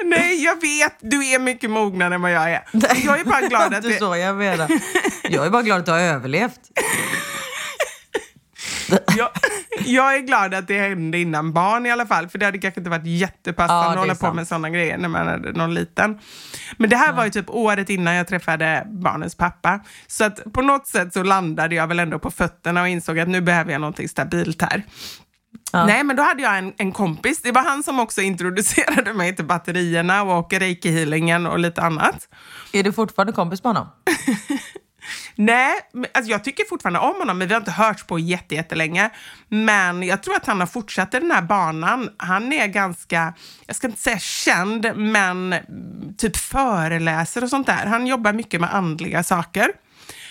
Nej, 0.04 0.44
jag 0.44 0.60
vet. 0.60 0.96
Du 1.00 1.26
är 1.26 1.38
mycket 1.38 1.70
mognare 1.70 2.14
än 2.14 2.22
vad 2.22 2.32
jag 2.32 2.50
är. 2.50 2.64
Jag 3.04 3.20
är 3.20 3.24
bara 3.24 3.40
glad 3.40 3.74
att 3.74 3.82
det... 3.82 3.88
det... 3.88 3.98
så 3.98 4.16
jag 4.16 4.36
menar. 4.36 4.68
Jag 5.22 5.46
är 5.46 5.50
bara 5.50 5.62
glad 5.62 5.78
att 5.78 5.86
du 5.86 5.92
har 5.92 6.00
överlevt. 6.00 6.60
jag, 9.16 9.28
jag 9.84 10.16
är 10.16 10.20
glad 10.20 10.54
att 10.54 10.68
det 10.68 10.78
hände 10.78 11.18
innan 11.18 11.52
barn 11.52 11.86
i 11.86 11.90
alla 11.90 12.06
fall, 12.06 12.28
för 12.28 12.38
det 12.38 12.44
hade 12.44 12.58
kanske 12.58 12.80
inte 12.80 12.90
varit 12.90 13.06
jättepassande 13.06 13.84
Ja, 13.84 13.90
att 13.90 13.98
hålla 13.98 14.14
på 14.14 14.18
sant. 14.18 14.36
med 14.36 14.48
sådana 14.48 14.70
grejer 14.70 14.98
när 14.98 15.08
man 15.08 15.26
hade 15.26 15.52
någon 15.52 15.74
liten. 15.74 16.18
Men 16.76 16.90
det 16.90 16.96
här 16.96 17.12
var 17.12 17.24
ju 17.24 17.30
typ 17.30 17.50
året 17.50 17.90
innan 17.90 18.14
jag 18.14 18.28
träffade 18.28 18.86
barnens 18.90 19.34
pappa. 19.34 19.80
Så 20.06 20.24
att 20.24 20.52
på 20.52 20.62
något 20.62 20.86
sätt 20.86 21.12
så 21.12 21.22
landade 21.22 21.74
jag 21.74 21.86
väl 21.86 21.98
ändå 21.98 22.18
på 22.18 22.30
fötterna 22.30 22.82
och 22.82 22.88
insåg 22.88 23.18
att 23.18 23.28
nu 23.28 23.40
behöver 23.40 23.72
jag 23.72 23.80
någonting 23.80 24.08
stabilt 24.08 24.62
här. 24.62 24.82
Ja. 25.72 25.86
Nej, 25.86 26.04
men 26.04 26.16
då 26.16 26.22
hade 26.22 26.42
jag 26.42 26.58
en, 26.58 26.72
en 26.76 26.92
kompis. 26.92 27.42
Det 27.42 27.52
var 27.52 27.62
han 27.62 27.82
som 27.82 28.00
också 28.00 28.20
introducerade 28.20 29.12
mig 29.14 29.36
till 29.36 29.44
batterierna 29.44 30.22
och 30.22 30.52
reiki-healingen 30.52 31.46
och 31.50 31.58
lite 31.58 31.82
annat. 31.82 32.28
Är 32.72 32.82
du 32.82 32.92
fortfarande 32.92 33.32
kompis 33.32 33.64
med 33.64 33.70
honom? 33.74 33.88
Nej, 35.34 35.72
alltså 36.14 36.30
jag 36.30 36.44
tycker 36.44 36.64
fortfarande 36.68 36.98
om 36.98 37.14
honom, 37.18 37.38
men 37.38 37.48
vi 37.48 37.54
har 37.54 37.60
inte 37.60 37.70
hörts 37.70 38.04
på 38.04 38.18
jätte- 38.18 38.54
jättelänge. 38.54 39.10
Men 39.48 40.02
jag 40.02 40.22
tror 40.22 40.36
att 40.36 40.46
han 40.46 40.60
har 40.60 40.66
fortsatt 40.66 41.14
i 41.14 41.18
den 41.18 41.30
här 41.30 41.42
banan. 41.42 42.10
Han 42.16 42.52
är 42.52 42.66
ganska, 42.66 43.34
jag 43.66 43.76
ska 43.76 43.86
inte 43.86 44.00
säga 44.00 44.18
känd, 44.18 44.96
men 44.96 45.54
typ 46.18 46.36
föreläser 46.36 47.44
och 47.44 47.50
sånt 47.50 47.66
där. 47.66 47.86
Han 47.86 48.06
jobbar 48.06 48.32
mycket 48.32 48.60
med 48.60 48.74
andliga 48.74 49.22
saker. 49.22 49.68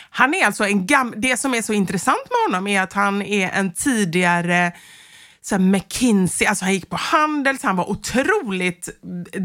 Han 0.10 0.34
är 0.34 0.46
alltså 0.46 0.64
en 0.66 0.88
gam- 0.88 1.14
Det 1.18 1.38
som 1.38 1.54
är 1.54 1.62
så 1.62 1.74
intressant 1.74 2.28
med 2.30 2.54
honom 2.54 2.68
är 2.68 2.82
att 2.82 2.94
han 2.94 3.22
är 3.22 3.50
en 3.50 3.74
tidigare 3.74 4.72
så 5.44 5.60
McKinsey, 5.60 6.48
alltså 6.48 6.66
han 6.66 6.74
gick 6.74 6.90
på 6.90 6.96
Handels, 6.96 7.64
han 7.64 7.76
var 7.76 7.90
otroligt 7.90 8.90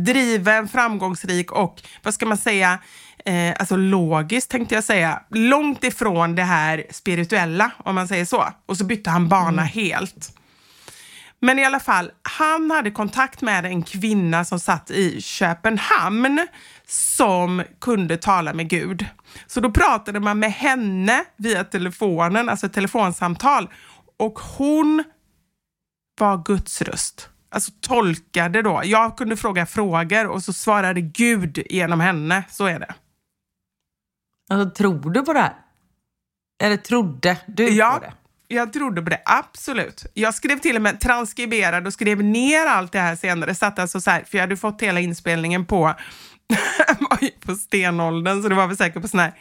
driven, 0.04 0.68
framgångsrik 0.68 1.52
och 1.52 1.82
vad 2.02 2.14
ska 2.14 2.26
man 2.26 2.36
säga, 2.38 2.78
eh, 3.26 3.54
alltså 3.58 3.76
logiskt 3.76 4.50
tänkte 4.50 4.74
jag 4.74 4.84
säga, 4.84 5.22
långt 5.30 5.84
ifrån 5.84 6.34
det 6.34 6.42
här 6.42 6.84
spirituella 6.90 7.70
om 7.78 7.94
man 7.94 8.08
säger 8.08 8.24
så. 8.24 8.44
Och 8.66 8.76
så 8.76 8.84
bytte 8.84 9.10
han 9.10 9.28
bana 9.28 9.62
helt. 9.62 10.32
Men 11.40 11.58
i 11.58 11.64
alla 11.64 11.80
fall, 11.80 12.10
han 12.22 12.70
hade 12.70 12.90
kontakt 12.90 13.42
med 13.42 13.64
en 13.64 13.82
kvinna 13.82 14.44
som 14.44 14.60
satt 14.60 14.90
i 14.90 15.22
Köpenhamn 15.22 16.46
som 16.86 17.62
kunde 17.80 18.16
tala 18.16 18.54
med 18.54 18.68
Gud. 18.68 19.06
Så 19.46 19.60
då 19.60 19.70
pratade 19.70 20.20
man 20.20 20.38
med 20.38 20.52
henne 20.52 21.24
via 21.36 21.64
telefonen, 21.64 22.48
alltså 22.48 22.66
ett 22.66 22.72
telefonsamtal. 22.72 23.68
Och 24.18 24.38
hon 24.38 25.04
var 26.20 26.44
Guds 26.44 26.82
röst. 26.82 27.28
Alltså 27.50 27.72
tolkade 27.80 28.62
då. 28.62 28.80
Jag 28.84 29.16
kunde 29.16 29.36
fråga 29.36 29.66
frågor 29.66 30.26
och 30.26 30.42
så 30.42 30.52
svarade 30.52 31.00
Gud 31.00 31.62
genom 31.70 32.00
henne. 32.00 32.44
Så 32.50 32.66
är 32.66 32.78
det. 32.78 32.94
Alltså, 34.50 34.70
tror 34.70 35.10
du 35.10 35.22
på 35.22 35.32
det 35.32 35.40
här? 35.40 35.54
Eller 36.62 36.76
trodde 36.76 37.36
du 37.46 37.68
Ja, 37.68 37.92
på 38.00 38.06
det? 38.06 38.12
jag 38.48 38.72
trodde 38.72 39.02
på 39.02 39.10
det. 39.10 39.22
Absolut. 39.24 40.06
Jag 40.14 40.34
skrev 40.34 40.58
till 40.58 40.76
och 40.76 40.82
med 40.82 41.00
transkriberade 41.00 41.86
och 41.86 41.92
skrev 41.92 42.24
ner 42.24 42.66
allt 42.66 42.92
det 42.92 42.98
här 42.98 43.16
senare. 43.16 43.54
Satt 43.54 43.78
alltså 43.78 44.00
så 44.00 44.10
här, 44.10 44.24
för 44.24 44.38
jag 44.38 44.42
hade 44.42 44.56
fått 44.56 44.82
hela 44.82 45.00
inspelningen 45.00 45.64
på, 45.66 45.94
på 47.40 47.54
stenåldern, 47.54 48.42
så 48.42 48.48
det 48.48 48.54
var 48.54 48.66
väl 48.66 48.76
säkert 48.76 49.02
på 49.02 49.08
sån 49.08 49.20
här 49.20 49.32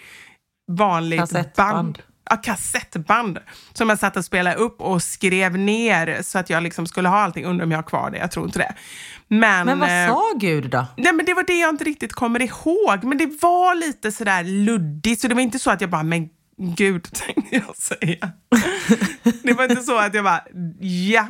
vanligt 0.71 1.55
band. 1.55 1.99
Ja, 2.29 2.35
kassettband 2.35 3.39
som 3.73 3.89
jag 3.89 3.99
satt 3.99 4.17
och 4.17 4.25
spelade 4.25 4.55
upp 4.55 4.81
och 4.81 5.03
skrev 5.03 5.57
ner 5.57 6.21
så 6.21 6.39
att 6.39 6.49
jag 6.49 6.63
liksom 6.63 6.87
skulle 6.87 7.09
ha 7.09 7.17
allting, 7.17 7.45
undrar 7.45 7.65
om 7.65 7.71
jag 7.71 7.77
har 7.77 7.83
kvar 7.83 8.11
det, 8.11 8.17
jag 8.17 8.31
tror 8.31 8.45
inte 8.45 8.59
det. 8.59 8.75
Men, 9.27 9.65
Men 9.65 9.79
vad 9.79 10.03
eh, 10.03 10.07
sa 10.07 10.33
Gud 10.39 10.69
då? 10.69 10.85
Nej, 10.97 11.13
men 11.13 11.25
det 11.25 11.33
var 11.33 11.43
det 11.43 11.59
jag 11.59 11.69
inte 11.69 11.83
riktigt 11.83 12.13
kommer 12.13 12.41
ihåg. 12.41 13.03
Men 13.03 13.17
det 13.17 13.41
var 13.41 13.75
lite 13.75 14.11
sådär 14.11 14.43
luddigt, 14.43 15.21
så 15.21 15.27
det 15.27 15.35
var 15.35 15.41
inte 15.41 15.59
så 15.59 15.71
att 15.71 15.81
jag 15.81 15.89
bara, 15.89 16.03
men 16.03 16.29
gud, 16.57 17.03
tänkte 17.13 17.55
jag 17.55 17.75
säga. 17.75 18.31
det 19.43 19.53
var 19.53 19.63
inte 19.63 19.83
så 19.83 19.97
att 19.97 20.13
jag 20.13 20.23
bara, 20.23 20.43
ja, 20.79 21.27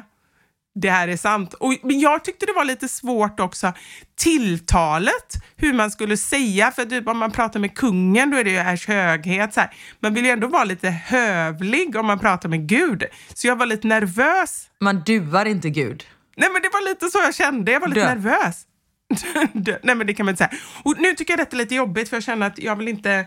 det 0.76 0.90
här 0.90 1.08
är 1.08 1.18
sant. 1.18 1.54
Och, 1.54 1.74
men 1.84 2.00
jag 2.00 2.24
tyckte 2.24 2.46
det 2.46 2.54
var 2.54 2.66
lite 2.66 2.88
svårt 2.88 3.40
också, 3.40 3.74
tilltalet, 4.18 5.34
hur 5.56 5.74
man 5.74 5.92
skulle 5.92 6.18
säga, 6.18 6.72
för 6.72 6.86
typ 6.86 7.08
om 7.08 7.18
man 7.18 7.32
pratar 7.32 7.60
med 7.60 7.76
kungen, 7.76 8.32
då 8.32 8.38
är 8.38 8.44
det 8.44 8.50
ju 8.50 8.58
ers 8.58 8.88
höghet. 8.88 9.54
Så 9.54 9.60
här. 9.60 9.74
Man 10.00 10.14
vill 10.14 10.26
ju 10.26 10.32
ändå 10.32 10.48
vara 10.48 10.64
lite 10.64 10.90
hövlig 10.90 11.96
om 11.96 12.06
man 12.06 12.20
pratar 12.20 12.50
med 12.50 12.68
Gud. 12.68 13.04
Så 13.34 13.48
jag 13.48 13.56
var 13.56 13.66
lite 13.66 13.88
nervös. 13.88 14.68
Man 14.82 15.04
duar 15.06 15.46
inte 15.46 15.70
Gud. 15.70 16.04
Nej 16.38 16.50
men 16.54 16.62
det 16.62 16.70
var 16.74 16.90
lite 16.90 17.10
så 17.10 17.18
jag 17.18 17.36
kände, 17.36 17.72
jag 17.72 17.80
var 17.80 17.88
lite 17.88 18.00
Dö. 18.02 18.16
nervös. 18.16 18.64
Dö. 19.54 19.78
Nej 19.84 19.96
men 19.96 20.08
det 20.08 20.14
kan 20.14 20.26
man 20.26 20.34
inte 20.34 20.48
säga. 20.50 20.62
Och 20.84 20.96
nu 21.00 21.14
tycker 21.14 21.32
jag 21.34 21.40
detta 21.40 21.56
är 21.56 21.58
lite 21.58 21.76
jobbigt 21.76 22.10
för 22.10 22.16
jag 22.16 22.24
känner 22.24 22.48
att 22.48 22.60
jag 22.60 22.76
vill 22.76 22.88
inte 22.88 23.26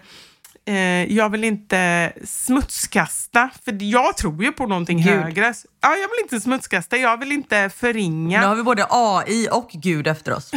jag 1.09 1.31
vill 1.31 1.45
inte 1.45 2.13
smutskasta, 2.25 3.51
för 3.65 3.83
jag 3.83 4.17
tror 4.17 4.45
ju 4.45 4.53
på 4.53 4.67
någonting 4.67 4.99
Gud. 5.03 5.07
högre. 5.07 5.55
Ja, 5.81 5.97
jag 5.97 6.09
vill 6.09 6.19
inte 6.23 6.41
smutskasta, 6.41 6.97
jag 6.97 7.17
vill 7.21 7.33
inte 7.33 7.71
förringa. 7.77 8.41
Nu 8.41 8.47
har 8.47 8.55
vi 8.55 8.63
både 8.63 8.87
AI 8.91 9.49
och 9.53 9.71
Gud 9.73 10.07
efter 10.07 10.33
oss. 10.33 10.51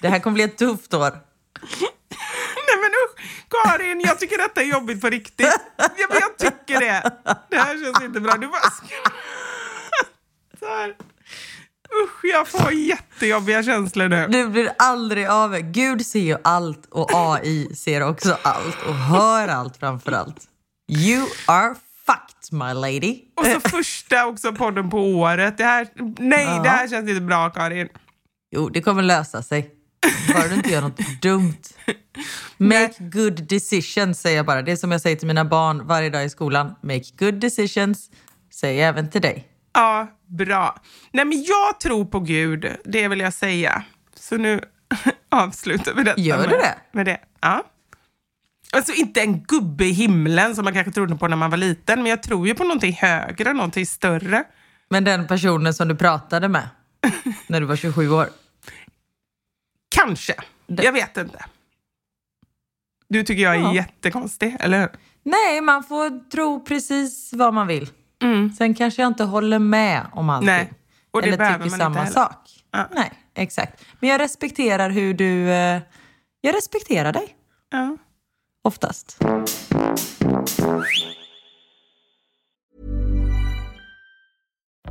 Det 0.00 0.08
här 0.08 0.18
kommer 0.18 0.34
bli 0.34 0.42
ett 0.44 0.58
tufft 0.58 0.94
år. 0.94 1.00
Nej 2.66 2.76
men 2.82 2.90
usch, 2.90 3.16
Karin, 3.48 4.00
jag 4.00 4.18
tycker 4.18 4.38
detta 4.38 4.60
är 4.60 4.64
jobbigt 4.64 5.00
på 5.00 5.08
riktigt. 5.10 5.58
Ja, 5.76 6.06
men 6.08 6.18
jag 6.20 6.38
tycker 6.38 6.80
det. 6.80 7.10
Det 7.50 7.56
här 7.56 7.84
känns 7.84 8.02
inte 8.04 8.20
bra. 8.20 8.36
Du 8.36 8.46
bara 8.46 8.70
skrattar. 8.70 9.10
Usch, 12.04 12.24
jag 12.24 12.48
får 12.48 12.72
jättejobbiga 12.72 13.62
känslor 13.62 14.08
nu. 14.08 14.26
Du 14.28 14.48
blir 14.48 14.72
aldrig 14.78 15.26
av 15.26 15.50
med. 15.50 15.74
Gud 15.74 16.06
ser 16.06 16.20
ju 16.20 16.36
allt 16.44 16.86
och 16.90 17.10
AI 17.14 17.74
ser 17.74 18.00
också 18.02 18.36
allt 18.42 18.76
och 18.88 18.94
hör 18.94 19.48
allt 19.48 19.76
framför 19.76 20.12
allt. 20.12 20.36
You 20.88 21.26
are 21.46 21.74
fucked 22.06 22.52
my 22.58 22.74
lady. 22.74 23.18
Och 23.36 23.46
så 23.46 23.60
första 23.70 24.26
också 24.26 24.52
podden 24.52 24.90
på 24.90 24.98
året. 24.98 25.58
Det 25.58 25.64
här, 25.64 25.88
nej, 26.18 26.44
Ja. 26.44 26.62
det 26.62 26.68
här 26.68 26.88
känns 26.88 27.08
inte 27.10 27.20
bra, 27.20 27.50
Karin. 27.50 27.88
Jo, 28.56 28.68
det 28.68 28.82
kommer 28.82 29.02
lösa 29.02 29.42
sig. 29.42 29.70
Bara 30.34 30.48
du 30.48 30.54
inte 30.54 30.70
gör 30.70 30.80
något 30.80 31.22
dumt. 31.22 31.56
Make 32.56 32.94
good 32.98 33.48
decisions 33.48 34.20
säger 34.20 34.36
jag 34.36 34.46
bara. 34.46 34.62
Det 34.62 34.72
är 34.72 34.76
som 34.76 34.92
jag 34.92 35.00
säger 35.00 35.16
till 35.16 35.26
mina 35.26 35.44
barn 35.44 35.86
varje 35.86 36.10
dag 36.10 36.24
i 36.24 36.28
skolan. 36.28 36.74
Make 36.82 37.04
good 37.18 37.34
decisions 37.34 38.10
säger 38.52 38.80
jag 38.80 38.88
även 38.88 39.10
till 39.10 39.20
dig. 39.22 39.46
Ja, 39.72 40.08
bra. 40.26 40.80
Nej, 41.12 41.24
men 41.24 41.42
jag 41.42 41.80
tror 41.80 42.04
på 42.04 42.20
Gud, 42.20 42.76
det 42.84 43.08
vill 43.08 43.20
jag 43.20 43.32
säga. 43.32 43.84
Så 44.14 44.36
nu 44.36 44.60
avslutar 45.28 45.94
vi 45.94 46.02
detta 46.02 46.20
Gör 46.20 46.42
du 46.48 46.48
det? 46.56 46.74
med 46.92 47.06
det. 47.06 47.20
Ja. 47.40 47.64
Alltså 48.72 48.92
inte 48.92 49.20
en 49.20 49.42
gubbe 49.42 49.84
i 49.84 49.90
himlen 49.92 50.54
som 50.54 50.64
man 50.64 50.74
kanske 50.74 50.92
trodde 50.92 51.16
på 51.16 51.28
när 51.28 51.36
man 51.36 51.50
var 51.50 51.58
liten, 51.58 52.02
men 52.02 52.10
jag 52.10 52.22
tror 52.22 52.46
ju 52.48 52.54
på 52.54 52.64
någonting 52.64 52.92
högre, 52.92 53.52
någonting 53.52 53.86
större. 53.86 54.44
Men 54.88 55.04
den 55.04 55.26
personen 55.26 55.74
som 55.74 55.88
du 55.88 55.96
pratade 55.96 56.48
med 56.48 56.68
när 57.46 57.60
du 57.60 57.66
var 57.66 57.76
27 57.76 58.10
år. 58.10 58.28
Kanske. 59.88 60.34
Jag 60.66 60.92
vet 60.92 61.16
inte. 61.16 61.44
Du 63.08 63.22
tycker 63.22 63.42
jag 63.42 63.54
är 63.56 63.60
Ja. 63.60 63.74
jättekonstig, 63.74 64.56
eller 64.60 64.80
hur? 64.80 64.88
Nej, 65.22 65.60
man 65.60 65.84
får 65.84 66.30
tro 66.30 66.64
precis 66.64 67.30
vad 67.32 67.54
man 67.54 67.66
vill. 67.66 67.88
Mm. 68.22 68.52
Sen 68.52 68.74
kanske 68.74 69.02
jag 69.02 69.06
inte 69.06 69.24
håller 69.24 69.58
med 69.58 70.06
om 70.12 70.30
allting. 70.30 70.46
Nej, 70.46 70.72
och 71.10 71.22
det 71.22 71.28
Eller 71.28 71.36
tycker 71.36 71.50
man 71.58 71.62
inte 71.66 71.76
samma 71.78 71.98
heller. 71.98 72.10
sak. 72.12 72.50
Ja. 72.70 72.88
Nej, 72.94 73.12
exakt. 73.34 73.84
Men 74.00 74.10
jag 74.10 74.20
respekterar 74.20 74.90
hur 74.90 75.14
du... 75.14 75.50
Eh, 75.50 75.80
jag 76.40 76.54
respekterar 76.56 77.12
dig, 77.12 77.36
Ja. 77.70 77.96
oftast. 78.64 79.18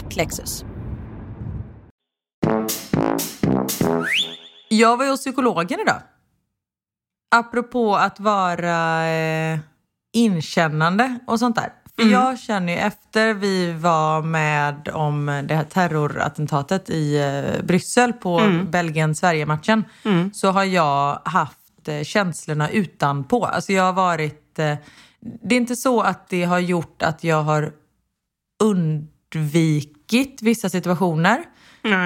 Tack 0.00 0.16
Lexus! 0.16 0.64
Jag 4.68 4.96
var 4.96 5.04
ju 5.04 5.10
hos 5.10 5.20
psykologen 5.20 5.80
idag. 5.80 6.00
Apropå 7.36 7.96
att 7.96 8.20
vara 8.20 9.06
eh, 9.08 9.58
inkännande 10.12 11.18
och 11.26 11.38
sånt 11.38 11.56
där. 11.56 11.72
För 11.96 12.02
Mm. 12.02 12.12
jag 12.12 12.38
känner 12.38 12.72
ju 12.72 12.78
efter 12.78 13.34
vi 13.34 13.72
var 13.72 14.22
med 14.22 14.88
om 14.88 15.26
det 15.48 15.54
här 15.54 15.64
terrorattentatet 15.64 16.90
i 16.90 17.16
eh, 17.18 17.64
Bryssel 17.64 18.12
på 18.12 18.38
Mm. 18.38 18.70
Belgien-Sverige-matchen 18.70 19.84
så 20.32 20.50
har 20.50 20.64
jag 20.64 21.20
haft 21.24 21.88
eh, 21.88 22.02
känslorna 22.02 22.70
utanpå. 22.70 23.44
Alltså 23.44 23.72
jag 23.72 23.82
har 23.82 23.92
varit... 23.92 24.58
Eh, 24.58 24.74
det 25.20 25.54
är 25.54 25.56
inte 25.56 25.76
så 25.76 26.00
att 26.00 26.28
det 26.28 26.44
har 26.44 26.58
gjort 26.58 27.02
att 27.02 27.24
jag 27.24 27.42
har 27.42 27.72
undvikit 29.36 30.42
vissa 30.42 30.68
situationer. 30.68 31.44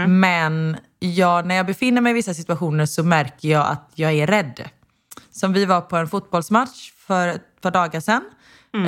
Men 0.08 0.76
jag, 0.98 1.46
när 1.46 1.54
jag 1.54 1.66
befinner 1.66 2.00
mig 2.00 2.10
i 2.10 2.14
vissa 2.14 2.34
situationer 2.34 2.86
så 2.86 3.02
märker 3.02 3.48
jag 3.48 3.66
att 3.66 3.90
jag 3.94 4.12
är 4.12 4.26
rädd. 4.26 4.68
Som 5.30 5.52
vi 5.52 5.64
var 5.64 5.80
på 5.80 5.96
en 5.96 6.08
fotbollsmatch 6.08 6.90
för 7.06 7.28
ett 7.28 7.60
par 7.60 7.70
dagar 7.70 8.00
sedan. 8.00 8.22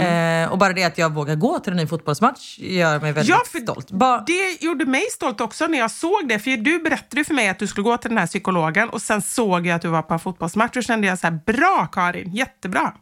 Eh, 0.01 0.53
och 0.53 0.59
bara 0.59 0.73
det 0.73 0.85
att 0.85 0.99
jag 0.99 1.13
vågar 1.15 1.35
gå 1.35 1.59
till 1.59 1.71
en 1.73 1.77
ny 1.77 1.87
fotbollsmatch 1.87 2.59
gör 2.59 3.01
mig 3.01 3.13
väldigt 3.13 3.29
Ja, 3.55 3.61
stolt. 3.63 3.91
Ba- 3.91 4.25
Det 4.27 4.63
gjorde 4.63 4.87
mig 4.87 5.03
stolt 5.11 5.41
också 5.41 5.67
när 5.67 5.79
jag 5.79 5.91
såg 5.91 6.29
det. 6.29 6.39
För 6.39 6.57
du 6.57 6.79
berättade 6.79 7.25
för 7.25 7.35
mig 7.35 7.49
att 7.49 7.59
du 7.59 7.67
skulle 7.67 7.85
gå 7.85 7.97
till 7.97 8.11
den 8.11 8.19
här 8.19 8.27
psykologen 8.27 8.89
och 8.89 9.03
sen 9.03 9.23
såg 9.23 9.67
jag 9.67 9.77
att 9.77 9.83
du 9.83 9.89
var 9.89 10.03
på 10.03 10.15
en 10.15 10.21
fotbollsmatch 10.21 10.77
och 10.77 10.83
kände 10.85 11.07
jag 11.07 11.19
så 11.19 11.27
här, 11.27 11.39
bra 11.47 11.89
Karin, 11.93 12.33
jättebra. 12.33 12.93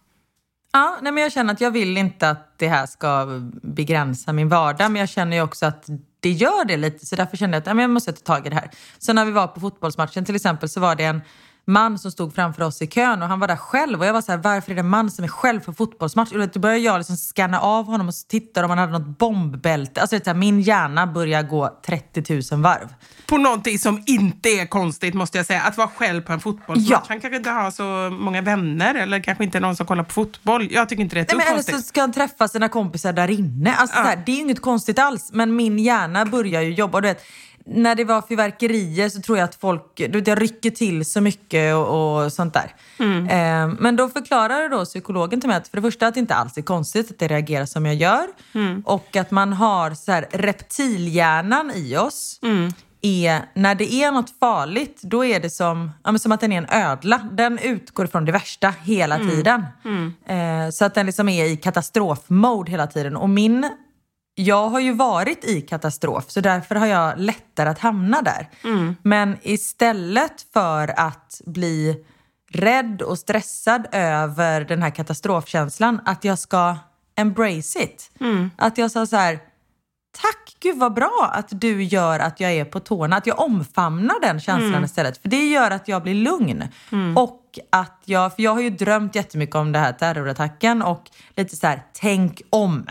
Ja, 0.72 0.98
nej, 1.02 1.12
men 1.12 1.22
jag 1.22 1.32
känner 1.32 1.52
att 1.54 1.60
jag 1.60 1.70
vill 1.70 1.98
inte 1.98 2.30
att 2.30 2.58
det 2.58 2.68
här 2.68 2.86
ska 2.86 3.26
begränsa 3.62 4.32
min 4.32 4.48
vardag, 4.48 4.90
men 4.90 5.00
jag 5.00 5.08
känner 5.08 5.36
ju 5.36 5.42
också 5.42 5.66
att 5.66 5.86
det 6.20 6.30
gör 6.30 6.64
det 6.64 6.76
lite. 6.76 7.06
Så 7.06 7.16
därför 7.16 7.36
kände 7.36 7.56
jag 7.56 7.60
att 7.60 7.66
ja, 7.66 7.74
men 7.74 7.82
jag 7.82 7.90
måste 7.90 8.12
ta 8.12 8.34
tag 8.34 8.46
i 8.46 8.50
det 8.50 8.56
här. 8.56 8.70
Så 8.98 9.12
när 9.12 9.24
vi 9.24 9.30
var 9.30 9.46
på 9.46 9.60
fotbollsmatchen 9.60 10.24
till 10.24 10.34
exempel 10.34 10.68
så 10.68 10.80
var 10.80 10.94
det 10.96 11.04
en 11.04 11.20
man 11.68 11.98
som 11.98 12.10
stod 12.12 12.34
framför 12.34 12.62
oss 12.62 12.82
i 12.82 12.86
kön 12.86 13.22
och 13.22 13.28
han 13.28 13.40
var 13.40 13.48
där 13.48 13.56
själv. 13.56 14.00
Och 14.00 14.06
jag 14.06 14.12
var 14.12 14.20
så 14.20 14.32
här, 14.32 14.38
varför 14.38 14.70
är 14.70 14.74
det 14.74 14.80
en 14.80 14.88
man 14.88 15.10
som 15.10 15.24
är 15.24 15.28
själv 15.28 15.60
på 15.60 15.72
fotbollsmatch? 15.72 16.32
Och 16.32 16.48
då 16.48 16.60
började 16.60 16.80
jag 16.80 16.98
liksom 16.98 17.16
scanna 17.16 17.60
av 17.60 17.86
honom 17.86 18.08
och 18.08 18.14
titta 18.28 18.64
om 18.64 18.70
han 18.70 18.78
hade 18.78 18.92
något 18.92 19.18
bombbälte. 19.18 20.00
Alltså 20.00 20.20
här, 20.26 20.34
min 20.34 20.60
hjärna 20.60 21.06
börjar 21.06 21.42
gå 21.42 21.78
30 21.86 22.52
000 22.52 22.62
varv. 22.62 22.94
På 23.26 23.36
någonting 23.36 23.78
som 23.78 24.02
inte 24.06 24.48
är 24.48 24.66
konstigt 24.66 25.14
måste 25.14 25.38
jag 25.38 25.46
säga. 25.46 25.62
Att 25.62 25.76
vara 25.76 25.88
själv 25.88 26.20
på 26.22 26.32
en 26.32 26.40
fotbollsmatch. 26.40 26.90
Ja. 26.90 27.02
Han 27.08 27.20
kanske 27.20 27.36
inte 27.36 27.50
har 27.50 27.70
så 27.70 28.16
många 28.16 28.42
vänner 28.42 28.94
eller 28.94 29.20
kanske 29.20 29.44
inte 29.44 29.60
någon 29.60 29.76
som 29.76 29.86
kollar 29.86 30.04
på 30.04 30.10
fotboll. 30.10 30.68
Jag 30.70 30.88
tycker 30.88 31.02
inte 31.02 31.16
det 31.16 31.20
är 31.20 31.22
ett 31.22 31.28
Nej, 31.28 31.36
men 31.36 31.46
eller 31.46 31.54
konstigt. 31.56 31.76
så 31.76 31.82
ska 31.82 32.00
han 32.00 32.12
träffa 32.12 32.48
sina 32.48 32.68
kompisar 32.68 33.12
där 33.12 33.30
inne. 33.30 33.74
Alltså, 33.74 33.96
så 33.96 34.02
här, 34.02 34.22
det 34.26 34.32
är 34.32 34.36
ju 34.36 34.42
inget 34.42 34.62
konstigt 34.62 34.98
alls, 34.98 35.30
men 35.32 35.56
min 35.56 35.78
hjärna 35.78 36.24
börjar 36.24 36.62
ju 36.62 36.74
jobba. 36.74 37.00
Du 37.00 37.08
vet, 37.08 37.24
när 37.68 37.94
det 37.94 38.04
var 38.04 38.22
fyrverkerier 38.22 39.08
så 39.08 39.20
tror 39.20 39.38
jag 39.38 39.44
att 39.44 39.54
folk 39.54 39.82
jag 39.96 40.42
rycker 40.42 40.70
till 40.70 41.04
så 41.04 41.20
mycket 41.20 41.74
och, 41.74 42.22
och 42.22 42.32
sånt 42.32 42.54
där. 42.54 42.74
Eh, 43.30 43.68
men 43.78 43.96
då 43.96 44.08
förklarade 44.08 44.68
då 44.68 44.84
psykologen 44.84 45.40
till 45.40 45.48
mig 45.48 45.56
att 45.56 45.68
för 45.68 45.76
det 45.76 45.82
första 45.82 46.06
att 46.06 46.14
det 46.14 46.20
inte 46.20 46.34
alls 46.34 46.58
är 46.58 46.62
konstigt 46.62 47.10
att 47.10 47.18
det 47.18 47.28
reagerar 47.28 47.66
som 47.66 47.86
jag 47.86 47.94
gör. 47.94 48.26
Och 48.84 49.16
att 49.16 49.30
man 49.30 49.52
har 49.52 49.94
så 49.94 50.12
här, 50.12 50.26
reptilhjärnan 50.30 51.72
i 51.74 51.96
oss. 51.96 52.40
Är, 53.02 53.40
när 53.54 53.74
det 53.74 53.92
är 53.94 54.12
något 54.12 54.38
farligt, 54.40 55.00
då 55.02 55.24
är 55.24 55.40
det 55.40 55.50
som, 55.50 55.90
ja, 56.04 56.18
som 56.18 56.32
att 56.32 56.40
den 56.40 56.52
är 56.52 56.58
en 56.58 56.66
ödla. 56.70 57.28
Den 57.32 57.58
utgår 57.58 58.06
från 58.06 58.24
det 58.24 58.32
värsta 58.32 58.74
hela 58.82 59.18
tiden. 59.18 59.64
Eh, 60.26 60.70
så 60.70 60.84
att 60.84 60.94
den 60.94 61.06
liksom 61.06 61.28
är 61.28 61.44
i 61.44 61.56
katastrofmode 61.56 62.70
hela 62.70 62.86
tiden. 62.86 63.16
Och 63.16 63.28
min, 63.28 63.70
jag 64.38 64.68
har 64.68 64.80
ju 64.80 64.92
varit 64.92 65.44
i 65.44 65.60
katastrof, 65.60 66.24
så 66.28 66.40
därför 66.40 66.74
har 66.74 66.86
jag 66.86 67.18
lättare 67.18 67.68
att 67.68 67.78
hamna 67.78 68.22
där. 68.22 68.48
Men 69.02 69.36
istället 69.42 70.46
för 70.52 71.00
att 71.00 71.40
bli 71.46 72.04
rädd 72.50 73.02
och 73.02 73.18
stressad 73.18 73.86
över 73.92 74.60
den 74.60 74.82
här 74.82 74.90
katastrofkänslan, 74.90 76.00
att 76.04 76.24
jag 76.24 76.38
ska 76.38 76.76
embrace 77.16 77.82
it. 77.82 78.10
Att 78.56 78.78
jag 78.78 78.90
sa 78.90 79.06
så 79.06 79.16
här, 79.16 79.38
tack 80.22 80.56
gud 80.60 80.78
vad 80.78 80.94
bra 80.94 81.30
att 81.34 81.48
du 81.50 81.82
gör 81.82 82.18
att 82.18 82.40
jag 82.40 82.52
är 82.52 82.64
på 82.64 82.80
tårna. 82.80 83.16
Att 83.16 83.26
jag 83.26 83.40
omfamnar 83.40 84.20
den 84.22 84.40
känslan 84.40 84.84
istället. 84.84 85.18
För 85.22 85.28
det 85.28 85.48
gör 85.48 85.70
att 85.70 85.88
jag 85.88 86.02
blir 86.02 86.14
lugn. 86.14 86.64
Och 87.16 87.58
att 87.70 88.02
jag, 88.04 88.36
för 88.36 88.42
jag 88.42 88.50
har 88.54 88.60
ju 88.60 88.70
drömt 88.70 89.14
jättemycket 89.14 89.56
om 89.56 89.72
det 89.72 89.78
här 89.78 89.92
terrorattacken 89.92 90.82
och 90.82 91.10
lite 91.36 91.56
så 91.56 91.66
här, 91.66 91.82
tänk 91.92 92.42
om. 92.50 92.86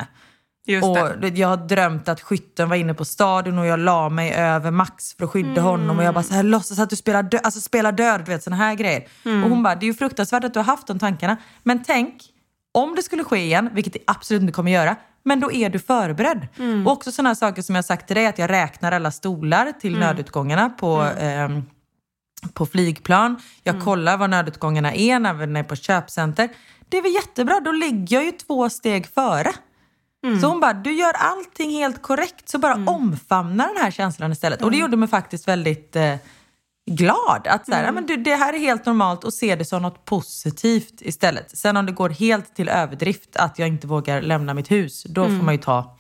Just 0.68 0.84
och 0.88 1.20
det. 1.22 1.28
jag 1.38 1.48
har 1.48 1.58
drömt 1.58 2.08
att 2.10 2.22
skytten 2.22 2.70
var 2.70 2.76
inne 2.76 2.94
på 2.94 3.06
stadion 3.06 3.60
och 3.60 3.66
jag 3.66 3.80
la 3.80 4.10
mig 4.10 4.34
över 4.34 4.72
Max 4.72 5.14
för 5.14 5.26
att 5.26 5.32
skydda 5.32 5.62
honom 5.62 5.98
och 5.98 6.04
jag 6.04 6.14
bara 6.14 6.24
så 6.24 6.34
här, 6.34 6.44
låtsas 6.44 6.80
att 6.80 6.90
du 6.90 6.96
spelar, 6.96 7.24
dö- 7.24 7.40
alltså, 7.44 7.62
spelar 7.62 7.92
död, 7.92 8.22
du 8.26 8.32
vet 8.32 8.44
såna 8.44 8.56
här 8.56 8.76
grejer. 8.76 9.08
Och 9.44 9.50
hon 9.50 9.64
bara, 9.64 9.76
det 9.76 9.86
är 9.86 9.88
ju 9.88 9.94
fruktansvärt 9.94 10.44
att 10.44 10.54
du 10.54 10.60
har 10.60 10.64
haft 10.66 10.88
de 10.88 11.00
tankarna. 11.00 11.38
Men 11.64 11.84
tänk, 11.84 12.24
om 12.74 12.96
det 12.96 13.04
skulle 13.04 13.24
ske 13.24 13.38
igen, 13.38 13.70
vilket 13.74 13.94
det 13.94 14.00
absolut 14.08 14.42
inte 14.42 14.54
kommer 14.54 14.72
göra, 14.72 14.96
men 15.24 15.40
då 15.40 15.52
är 15.52 15.70
du 15.70 15.80
förberedd. 15.80 16.48
Och 16.86 16.92
också 16.94 17.12
sådana 17.12 17.36
saker 17.36 17.62
som 17.62 17.76
jag 17.76 17.86
sagt 17.86 18.08
till 18.08 18.16
dig, 18.16 18.26
att 18.28 18.38
jag 18.40 18.50
räknar 18.50 18.92
alla 18.92 19.12
stolar 19.12 19.72
till 19.72 20.00
nödutgångarna 20.00 20.70
på, 20.70 21.08
ehm, 21.20 21.64
på 22.54 22.66
flygplan. 22.66 23.36
Jag 23.64 23.82
kollar 23.84 24.18
var 24.18 24.28
nödutgångarna 24.28 24.94
är 24.94 25.20
när 25.20 25.34
vi 25.34 25.60
är 25.60 25.64
på 25.64 25.76
köpcenter. 25.76 26.50
Det 26.90 26.98
är 26.98 27.02
väl 27.02 27.14
jättebra, 27.14 27.60
då 27.60 27.72
ligger 27.72 28.18
jag 28.18 28.26
ju 28.26 28.32
två 28.32 28.70
steg 28.70 29.08
före. 29.08 29.52
Så 30.42 30.48
hon 30.48 30.60
bara, 30.60 30.74
du 30.74 30.92
gör 30.92 31.14
allting 31.14 31.72
helt 31.72 32.02
korrekt, 32.02 32.50
så 32.50 32.58
bara 32.58 32.74
omfamna 32.74 33.68
den 33.68 33.78
här 33.78 33.92
känslan 33.92 34.32
istället. 34.32 34.62
Och 34.62 34.72
det 34.72 34.78
gjorde 34.78 34.98
mig 34.98 35.10
faktiskt 35.10 35.48
väldigt 35.48 35.96
eh, 35.96 36.16
glad. 36.92 37.48
Att 37.48 37.66
så 37.66 37.72
här, 37.72 37.84
ja, 37.84 37.92
men 37.92 38.06
du, 38.06 38.18
det 38.18 38.36
här 38.36 38.54
är 38.54 38.60
helt 38.60 38.86
normalt 38.86 39.24
och 39.24 39.34
se 39.34 39.56
det 39.56 39.66
som 39.66 39.82
något 39.82 40.06
positivt 40.06 41.02
istället. 41.02 41.58
Sen 41.58 41.78
om 41.78 41.86
det 41.86 41.92
går 41.92 42.10
helt 42.10 42.56
till 42.56 42.70
överdrift, 42.70 43.36
att 43.36 43.60
jag 43.60 43.68
inte 43.68 43.88
vågar 43.88 44.22
lämna 44.22 44.54
mitt 44.54 44.72
hus, 44.72 45.04
då 45.04 45.26
får 45.26 45.44
man 45.44 45.54
ju 45.54 45.62
ta 45.62 45.98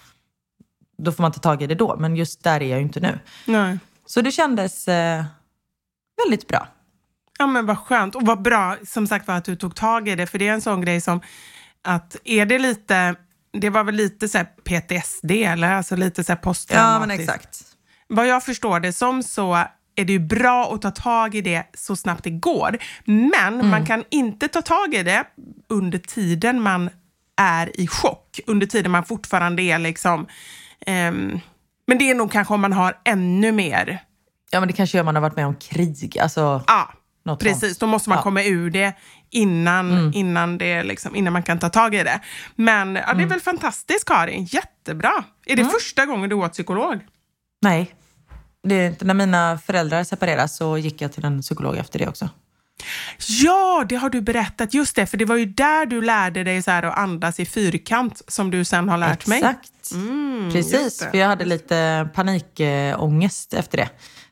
då 0.97 1.11
får 1.11 1.21
man 1.21 1.31
ta 1.31 1.39
tag 1.39 1.61
i 1.61 1.67
det 1.67 1.75
då. 1.75 1.95
Men 1.99 2.15
just 2.15 2.43
där 2.43 2.61
är 2.61 2.69
jag 2.69 2.79
ju 2.79 2.85
inte 2.85 2.99
nu. 2.99 3.19
Nej. 3.45 3.79
Så 4.05 4.21
det 4.21 4.31
kändes 4.31 4.87
eh, 4.87 5.25
väldigt 6.23 6.47
bra. 6.47 6.67
Ja 7.39 7.47
men 7.47 7.65
vad 7.65 7.77
skönt 7.77 8.15
och 8.15 8.25
vad 8.25 8.41
bra 8.41 8.75
som 8.85 9.07
sagt 9.07 9.27
var 9.27 9.35
att 9.35 9.45
du 9.45 9.55
tog 9.55 9.75
tag 9.75 10.09
i 10.09 10.15
det 10.15 10.27
för 10.27 10.39
det 10.39 10.47
är 10.47 10.53
en 10.53 10.61
sån 10.61 10.81
grej 10.81 11.01
som 11.01 11.21
att 11.81 12.15
är 12.23 12.45
det 12.45 12.59
lite, 12.59 13.15
det 13.59 13.69
var 13.69 13.83
väl 13.83 13.95
lite 13.95 14.27
så 14.29 14.43
PTSD 14.63 15.31
eller 15.31 15.71
alltså 15.73 15.95
lite 15.95 16.23
så 16.23 16.31
här 16.31 16.37
Ja, 16.39 16.43
posttraumatiskt. 16.43 17.07
men 17.07 17.19
exakt. 17.19 17.59
Vad 18.07 18.27
jag 18.27 18.43
förstår 18.43 18.79
det 18.79 18.93
som 18.93 19.23
så 19.23 19.53
är 19.95 20.05
det 20.05 20.13
ju 20.13 20.19
bra 20.19 20.73
att 20.73 20.81
ta 20.81 20.91
tag 20.91 21.35
i 21.35 21.41
det 21.41 21.63
så 21.73 21.95
snabbt 21.95 22.23
det 22.23 22.29
går. 22.29 22.77
Men 23.05 23.53
Mm. 23.53 23.69
man 23.69 23.85
kan 23.85 24.03
inte 24.09 24.47
ta 24.47 24.61
tag 24.61 24.93
i 24.93 25.03
det 25.03 25.23
under 25.69 25.97
tiden 25.99 26.61
man 26.61 26.89
är 27.41 27.79
i 27.81 27.87
chock. 27.87 28.39
Under 28.47 28.67
tiden 28.67 28.91
man 28.91 29.05
fortfarande 29.05 29.63
är 29.63 29.79
liksom... 29.79 30.27
ehm, 30.85 31.39
men 31.87 31.97
det 31.97 32.09
är 32.11 32.15
nog 32.15 32.31
kanske 32.31 32.53
om 32.53 32.61
man 32.61 32.73
har 32.73 32.97
ännu 33.05 33.51
mer... 33.51 33.99
Ja, 34.51 34.59
men 34.59 34.67
det 34.67 34.73
kanske 34.73 34.97
gör 34.97 35.03
man 35.05 35.15
har 35.15 35.21
varit 35.21 35.35
med 35.35 35.45
om 35.47 35.55
krig. 35.55 36.17
Alltså, 36.19 36.63
Ja, 36.67 36.93
Något 37.27 37.39
Precis, 37.39 37.59
sånt. 37.69 37.79
då 37.79 37.87
måste 37.87 38.09
man 38.09 38.17
Ja. 38.17 38.21
komma 38.23 38.43
ur 38.43 38.69
det 38.69 38.93
innan, 39.29 40.13
innan, 40.13 40.57
det 40.57 40.83
liksom, 40.83 41.15
innan 41.15 41.33
man 41.33 41.43
kan 41.43 41.59
ta 41.59 41.69
tag 41.69 41.95
i 41.95 42.03
det. 42.03 42.19
Men 42.55 42.95
ja, 42.95 43.13
det 43.13 43.23
är 43.23 43.27
väl 43.27 43.39
fantastiskt 43.39 44.05
Karin, 44.05 44.43
jättebra. 44.45 45.23
Är 45.45 45.55
det 45.55 45.65
första 45.65 46.05
gången 46.05 46.29
du 46.29 46.35
går 46.35 46.49
psykolog? 46.49 46.99
Nej. 47.61 47.93
Det 48.63 49.01
när 49.01 49.13
mina 49.13 49.57
föräldrar 49.65 50.03
separerade 50.03 50.47
så 50.47 50.77
gick 50.77 51.01
jag 51.01 51.13
till 51.13 51.25
en 51.25 51.41
psykolog 51.41 51.77
efter 51.77 51.99
det 51.99 52.07
också. 52.07 52.29
Ja, 53.27 53.85
det 53.89 53.95
har 53.95 54.09
du 54.09 54.21
berättat. 54.21 54.73
Just 54.73 54.95
det, 54.95 55.05
för 55.05 55.17
det 55.17 55.25
var 55.25 55.35
ju 55.35 55.45
där 55.45 55.85
du 55.85 56.01
lärde 56.01 56.43
dig 56.43 56.61
så 56.61 56.71
att 56.71 56.97
andas 56.97 57.39
i 57.39 57.45
fyrkant 57.45 58.21
som 58.27 58.51
du 58.51 58.65
sen 58.65 58.89
har 58.89 58.97
lärt 58.97 59.27
mig. 59.27 59.37
Exakt. 59.37 59.91
Mm, 59.93 60.49
Precis, 60.53 60.99
för 61.11 61.17
jag 61.17 61.27
hade 61.27 61.45
lite 61.45 62.09
panikångest 62.13 63.53
efter 63.53 63.77
det. 63.77 63.89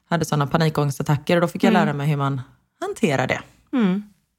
Jag 0.09 0.13
hade 0.15 0.25
sådana 0.25 0.47
panikångestattacker 0.47 1.35
och 1.37 1.41
då 1.41 1.47
fick 1.47 1.63
jag 1.63 1.69
Mm. 1.69 1.85
lära 1.85 1.93
mig 1.93 2.07
hur 2.07 2.17
man 2.17 2.41
hanterar 2.87 3.27
det. 3.27 3.41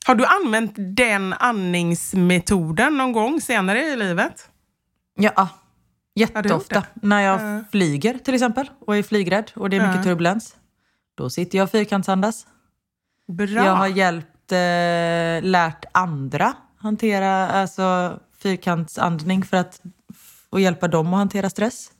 Har 0.07 0.15
du 0.15 0.25
använt 0.27 0.73
den 0.77 1.33
andningsmetoden 1.33 2.97
någon 2.99 3.13
gång 3.13 3.41
senare 3.41 3.81
i 3.81 3.97
livet? 3.97 4.49
Ja, 5.19 5.49
jätteofta. 6.15 6.83
När 6.95 7.21
jag 7.21 7.41
Ja. 7.59 7.65
flyger 7.71 8.19
till 8.19 8.35
exempel 8.35 8.71
och 8.87 8.97
är 8.97 9.03
flygrädd 9.03 9.51
och 9.55 9.71
det 9.71 9.77
är 9.77 9.81
mycket 9.81 9.97
Ja. 9.97 10.03
turbulens. 10.03 10.57
Då 11.15 11.31
sitter 11.31 11.59
jag 11.59 11.65
och 11.65 11.71
fyrkantsandas. 11.71 12.47
Bra. 13.29 13.65
Jag 13.65 13.75
har 13.77 13.87
hjälpt, 13.87 14.53
eh, 14.53 15.49
lärt 15.51 15.85
andra 15.93 16.53
hantera 16.79 17.49
alltså, 17.49 18.19
fyrkantsandning 18.39 19.45
för 19.45 19.57
att 19.57 19.81
och 20.51 20.61
hjälpa 20.61 20.89
dem 20.89 21.07
att 21.15 21.19
hantera 21.19 21.51
stress. 21.51 21.91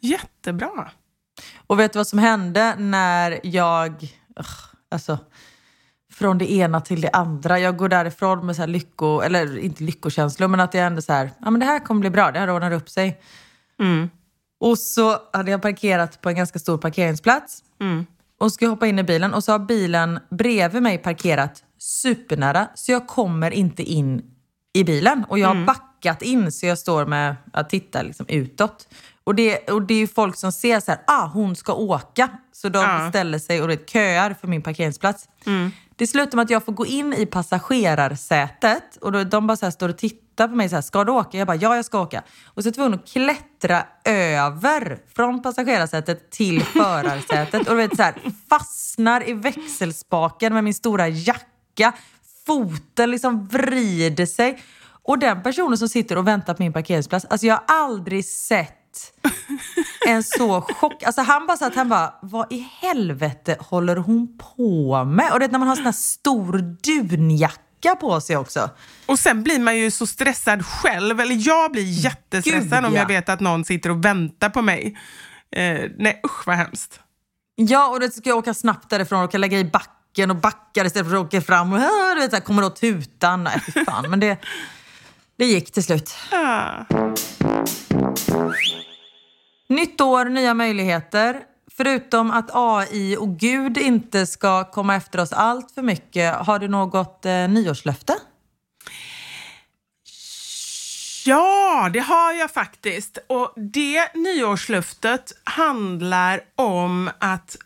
Jättebra. 0.00 0.90
Och 1.66 1.78
vet 1.80 1.92
du 1.92 1.98
vad 1.98 2.06
som 2.06 2.18
hände 2.18 2.74
när 2.78 3.40
jag, 3.42 3.92
ugh, 4.38 4.48
alltså 4.90 5.18
från 6.20 6.38
det 6.38 6.52
ena 6.52 6.80
till 6.80 7.00
det 7.00 7.10
andra. 7.10 7.58
Jag 7.58 7.76
går 7.76 7.88
därifrån 7.88 8.46
med 8.46 8.56
så 8.56 8.62
här 8.62 8.66
lycko, 8.66 9.20
eller 9.20 9.58
inte 9.58 9.84
lyckokänslor, 9.84 10.48
men 10.48 10.60
att 10.60 10.74
jag 10.74 10.86
ändå 10.86 11.02
så 11.02 11.12
här, 11.12 11.30
ja 11.38 11.50
men 11.50 11.60
det 11.60 11.66
här 11.66 11.78
kommer 11.78 12.00
bli 12.00 12.10
bra, 12.10 12.30
det 12.30 12.38
här 12.38 12.50
ordnar 12.50 12.72
upp 12.72 12.88
sig. 12.88 13.20
Mm. 13.80 14.10
Och 14.60 14.78
så 14.78 15.16
hade 15.32 15.50
jag 15.50 15.62
parkerat 15.62 16.20
på 16.20 16.28
en 16.28 16.36
ganska 16.36 16.58
stor 16.58 16.78
parkeringsplats. 16.78 17.62
Mm. 17.80 18.06
Och 18.40 18.52
ska 18.52 18.66
hoppa 18.66 18.86
in 18.86 18.98
i 18.98 19.02
bilen 19.02 19.34
och 19.34 19.44
så 19.44 19.52
har 19.52 19.58
bilen 19.58 20.18
bredvid 20.30 20.82
mig 20.82 20.98
parkerat 20.98 21.62
supernära 21.78 22.68
så 22.74 22.92
jag 22.92 23.06
kommer 23.06 23.50
inte 23.50 23.82
in 23.82 24.22
i 24.72 24.84
bilen. 24.84 25.24
Och 25.28 25.38
jag 25.38 25.48
har 25.48 25.64
backat 25.66 26.22
in 26.22 26.52
så 26.52 26.66
jag 26.66 26.78
står 26.78 27.06
med 27.06 27.36
att 27.52 27.70
titta 27.70 28.02
liksom 28.02 28.26
utåt. 28.28 28.88
Och 29.24 29.34
det, 29.34 29.70
och 29.70 29.82
det 29.82 29.94
är 29.94 29.98
ju 29.98 30.06
folk 30.06 30.36
som 30.36 30.52
ser 30.52 30.80
så 30.80 30.90
här, 30.90 31.00
ah 31.06 31.26
hon 31.26 31.56
ska 31.56 31.72
åka. 31.74 32.28
Så 32.52 32.68
de 32.68 32.78
Ja. 32.78 33.08
ställer 33.10 33.38
sig 33.38 33.62
och 33.62 33.68
det 33.68 33.90
köar 33.90 34.34
för 34.40 34.48
min 34.48 34.62
parkeringsplats. 34.62 35.28
Det 35.96 36.06
slutar 36.06 36.36
med 36.36 36.42
att 36.44 36.50
jag 36.50 36.64
får 36.64 36.72
gå 36.72 36.86
in 36.86 37.12
i 37.14 37.26
passagerarsätet 37.26 38.96
och 39.00 39.12
då, 39.12 39.24
de 39.24 39.46
bara 39.46 39.56
så 39.56 39.66
här 39.66 39.70
står 39.70 39.88
och 39.88 39.98
tittar 39.98 40.48
på 40.48 40.54
mig 40.54 40.68
så 40.68 40.74
här, 40.74 40.82
ska 40.82 41.04
du 41.04 41.12
åka? 41.12 41.38
Jag 41.38 41.46
bara, 41.46 41.56
ja 41.56 41.76
jag 41.76 41.84
ska 41.84 42.00
åka. 42.00 42.22
Och 42.46 42.62
så 42.62 42.66
är 42.68 42.70
jag 42.70 42.74
tvungen 42.74 42.94
att 42.94 43.08
klättra 43.08 43.82
över 44.04 44.98
från 45.14 45.42
passagerarsätet 45.42 46.30
till 46.30 46.62
förarsätet 46.64 47.60
och 47.68 47.74
du 47.76 47.82
vet 47.88 47.96
så 47.96 48.02
här, 48.02 48.14
fastnar 48.50 49.28
i 49.28 49.32
växelspaken 49.32 50.54
med 50.54 50.64
min 50.64 50.74
stora 50.74 51.08
jacka. 51.08 51.92
Foten 52.46 53.10
liksom 53.10 53.46
vrider 53.48 54.26
sig. 54.26 54.62
Och 55.02 55.18
den 55.18 55.42
personen 55.42 55.78
som 55.78 55.88
sitter 55.88 56.18
och 56.18 56.26
väntar 56.26 56.54
på 56.54 56.62
min 56.62 56.72
parkeringsplats, 56.72 57.24
alltså 57.30 57.46
jag 57.46 57.54
har 57.54 57.64
aldrig 57.66 58.24
sett 58.24 58.79
en 60.06 60.22
så 60.22 60.60
chock. 60.60 61.02
Alltså 61.02 61.22
han 61.22 61.46
bara 61.46 61.56
satt, 61.56 61.74
han 61.74 61.88
bara, 61.88 62.14
vad 62.22 62.52
i 62.52 62.68
helvete 62.80 63.56
håller 63.60 63.96
hon 63.96 64.38
på 64.56 65.04
med? 65.04 65.32
Och 65.32 65.38
det 65.38 65.44
är 65.44 65.48
när 65.48 65.58
man 65.58 65.68
har 65.68 65.76
sån 65.76 65.84
här 65.84 65.92
stor 65.92 66.58
dunjacka 66.58 67.96
på 68.00 68.20
sig 68.20 68.36
också. 68.36 68.70
Och 69.06 69.18
sen 69.18 69.42
blir 69.42 69.60
man 69.60 69.78
ju 69.78 69.90
så 69.90 70.06
stressad 70.06 70.66
själv, 70.66 71.20
eller 71.20 71.48
jag 71.48 71.72
blir 71.72 71.82
jättestressad 71.82 72.62
Gud, 72.62 72.84
om 72.84 72.94
jag 72.94 73.02
ja. 73.02 73.08
vet 73.08 73.28
att 73.28 73.40
någon 73.40 73.64
sitter 73.64 73.90
och 73.90 74.04
väntar 74.04 74.48
på 74.48 74.62
mig. 74.62 74.98
Eh, 75.56 75.80
nej 75.98 76.20
usch 76.26 76.46
vad 76.46 76.56
hemskt. 76.56 77.00
Ja, 77.56 77.88
och 77.88 78.00
då 78.00 78.08
ska 78.08 78.28
jag 78.28 78.38
åka 78.38 78.54
snabbt 78.54 78.90
därifrån 78.90 79.24
och 79.24 79.32
kan 79.32 79.40
lägga 79.40 79.58
i 79.58 79.64
backen 79.64 80.30
och 80.30 80.36
backar 80.36 80.84
istället 80.84 81.08
för 81.08 81.16
att 81.16 81.26
åka 81.26 81.40
fram. 81.40 81.72
Och, 81.72 81.78
du 82.14 82.20
vet, 82.20 82.30
så 82.30 82.36
här, 82.36 82.40
kommer 82.40 82.64
åt 82.64 82.80
tutan. 82.80 83.44
Nej, 83.44 83.60
fy 83.66 83.84
fan. 83.84 84.10
Men 84.10 84.20
det, 84.20 84.38
det 85.40 85.46
gick 85.46 85.70
till 85.70 85.84
slut. 85.84 86.14
Ah. 86.32 86.84
Nytt 89.68 90.00
år, 90.00 90.24
nya 90.24 90.54
möjligheter. 90.54 91.40
Förutom 91.76 92.30
att 92.30 92.50
AI 92.52 93.16
och 93.16 93.38
Gud 93.38 93.78
inte 93.78 94.26
ska 94.26 94.64
komma 94.64 94.94
efter 94.94 95.20
oss 95.20 95.32
allt 95.32 95.72
för 95.72 95.82
mycket, 95.82 96.34
har 96.34 96.58
du 96.58 96.68
något 96.68 97.26
eh, 97.26 97.48
nyårslöfte? 97.48 98.16
Ja, 101.26 101.90
det 101.92 102.00
har 102.00 102.32
jag 102.32 102.50
faktiskt. 102.50 103.18
Och 103.26 103.52
det 103.56 104.14
nyårslöftet 104.14 105.32
handlar 105.44 106.40
om 106.56 107.10
att... 107.18 107.56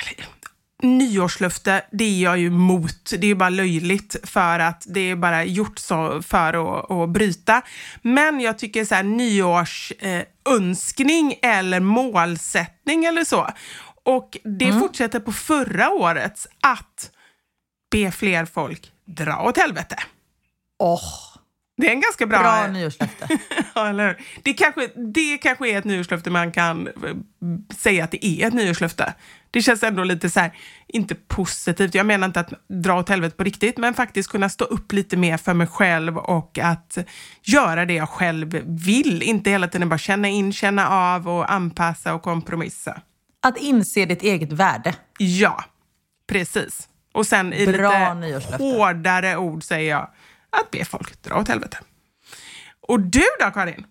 Eller, 0.00 0.37
nyårslöfte, 0.82 1.82
det 1.90 2.04
är 2.04 2.22
jag 2.22 2.38
ju 2.38 2.46
emot. 2.46 3.10
Det 3.10 3.26
är 3.26 3.28
ju 3.28 3.34
bara 3.34 3.48
löjligt 3.48 4.16
för 4.24 4.58
att 4.58 4.82
det 4.86 5.00
är 5.00 5.16
bara 5.16 5.44
gjort 5.44 5.78
så 5.78 6.22
för 6.22 6.78
att, 6.78 6.90
att 6.90 7.08
bryta. 7.08 7.62
Men 8.02 8.40
jag 8.40 8.58
tycker 8.58 8.84
så 8.84 8.94
här 8.94 9.02
nyårsönskning 9.02 11.32
eh, 11.42 11.58
eller 11.58 11.80
målsättning 11.80 13.04
eller 13.04 13.24
så. 13.24 13.48
Och 14.02 14.38
det 14.44 14.72
fortsätter 14.72 15.20
på 15.20 15.32
förra 15.32 15.90
årets 15.90 16.46
att 16.60 17.10
be 17.90 18.10
fler 18.10 18.44
folk 18.44 18.92
dra 19.04 19.42
åt 19.42 19.58
helvete. 19.58 19.96
Åh, 20.78 21.00
Det 21.76 21.88
är 21.88 21.92
en 21.92 22.00
ganska 22.00 22.26
bra... 22.26 22.38
bra 22.38 22.66
nyårslöfte. 22.66 23.28
Ja, 23.74 23.88
eller 23.88 24.06
hur? 24.06 24.16
Det 24.42 24.52
kanske, 24.52 24.86
det 25.14 25.38
kanske 25.38 25.70
är 25.70 25.78
ett 25.78 25.84
nyårslöfte 25.84 26.30
man 26.30 26.52
kan 26.52 26.86
eh, 26.86 26.92
säga 27.76 28.04
att 28.04 28.10
det 28.10 28.26
är 28.26 28.46
ett 28.48 28.54
nyårslöfte. 28.54 29.14
Det 29.50 29.62
känns 29.62 29.82
ändå 29.82 30.04
lite 30.04 30.30
så 30.30 30.40
här, 30.40 30.52
inte 30.86 31.14
positivt. 31.14 31.94
Jag 31.94 32.06
menar 32.06 32.26
inte 32.26 32.40
att 32.40 32.52
dra 32.68 32.98
åt 32.98 33.08
helvete 33.08 33.36
på 33.36 33.44
riktigt, 33.44 33.78
men 33.78 33.94
faktiskt 33.94 34.30
kunna 34.30 34.48
stå 34.48 34.64
upp 34.64 34.92
lite 34.92 35.16
mer 35.16 35.36
för 35.36 35.54
mig 35.54 35.66
själv 35.66 36.18
och 36.18 36.58
att 36.58 36.98
göra 37.42 37.84
det 37.84 37.94
jag 37.94 38.08
själv 38.08 38.62
vill. 38.66 39.22
Inte 39.22 39.50
hela 39.50 39.68
tiden 39.68 39.88
bara 39.88 39.98
känna 39.98 40.28
in, 40.28 40.52
känna 40.52 40.88
av 40.88 41.28
och 41.28 41.52
anpassa 41.52 42.14
och 42.14 42.22
kompromissa. 42.22 43.00
Att 43.42 43.58
inse 43.58 44.04
ditt 44.04 44.22
eget 44.22 44.52
värde. 44.52 44.94
Ja, 45.18 45.64
precis. 46.28 46.88
Och 47.12 47.26
sen 47.26 47.52
i 47.52 47.66
Bra 47.66 48.14
lite 48.14 48.56
hårdare 48.56 49.36
ord 49.36 49.64
säger 49.64 49.90
jag 49.90 50.10
att 50.50 50.70
be 50.70 50.84
folk 50.84 51.22
dra 51.22 51.40
åt 51.40 51.48
helvete. 51.48 51.78
Och 52.80 53.00
du 53.00 53.24
då, 53.40 53.50
Karin? 53.50 53.86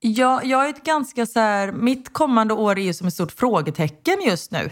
Ja, 0.00 0.42
jag 0.44 0.64
är 0.64 0.70
ett 0.70 0.84
ganska 0.84 1.26
så 1.26 1.40
här, 1.40 1.72
mitt 1.72 2.12
kommande 2.12 2.54
år 2.54 2.78
är 2.78 2.82
ju 2.82 2.94
som 2.94 3.06
ett 3.06 3.14
stort 3.14 3.32
frågetecken 3.32 4.16
just 4.26 4.50
nu. 4.50 4.70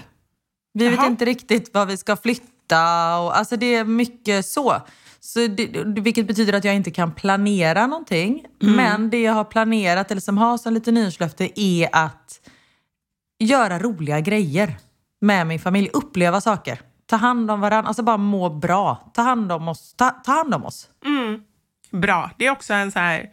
Vi 0.72 0.88
vet 0.88 0.96
Jaha. 0.98 1.06
inte 1.06 1.24
riktigt 1.24 1.74
vad 1.74 1.88
vi 1.88 1.96
ska 1.96 2.16
flytta 2.16 3.18
och 3.18 3.38
alltså 3.38 3.56
det 3.56 3.74
är 3.74 3.84
mycket 3.84 4.46
så. 4.46 4.82
så 5.20 5.46
det, 5.46 5.84
vilket 5.86 6.26
betyder 6.26 6.52
att 6.52 6.64
jag 6.64 6.74
inte 6.74 6.90
kan 6.90 7.14
planera 7.14 7.86
någonting. 7.86 8.44
Men 8.58 9.10
det 9.10 9.22
jag 9.22 9.32
har 9.32 9.44
planerat, 9.44 10.10
eller 10.10 10.20
som 10.20 10.38
har 10.38 10.58
som 10.58 10.74
lite 10.74 10.92
nyårslöfte, 10.92 11.60
är 11.60 11.88
att 11.92 12.40
göra 13.38 13.78
roliga 13.78 14.20
grejer 14.20 14.76
med 15.20 15.46
min 15.46 15.60
familj. 15.60 15.90
Uppleva 15.92 16.40
saker. 16.40 16.80
Ta 17.06 17.16
hand 17.16 17.50
om 17.50 17.60
varandra, 17.60 17.88
alltså 17.88 18.02
bara 18.02 18.16
må 18.16 18.50
bra. 18.50 19.10
Ta 19.14 19.22
hand 19.22 19.52
om 19.52 19.68
oss. 19.68 19.94
Ta, 19.96 20.10
ta 20.10 20.32
hand 20.32 20.54
om 20.54 20.64
oss. 20.64 20.88
Bra. 21.90 22.30
Det 22.38 22.46
är 22.46 22.50
också 22.50 22.74
en 22.74 22.92
så 22.92 22.98
här 22.98 23.30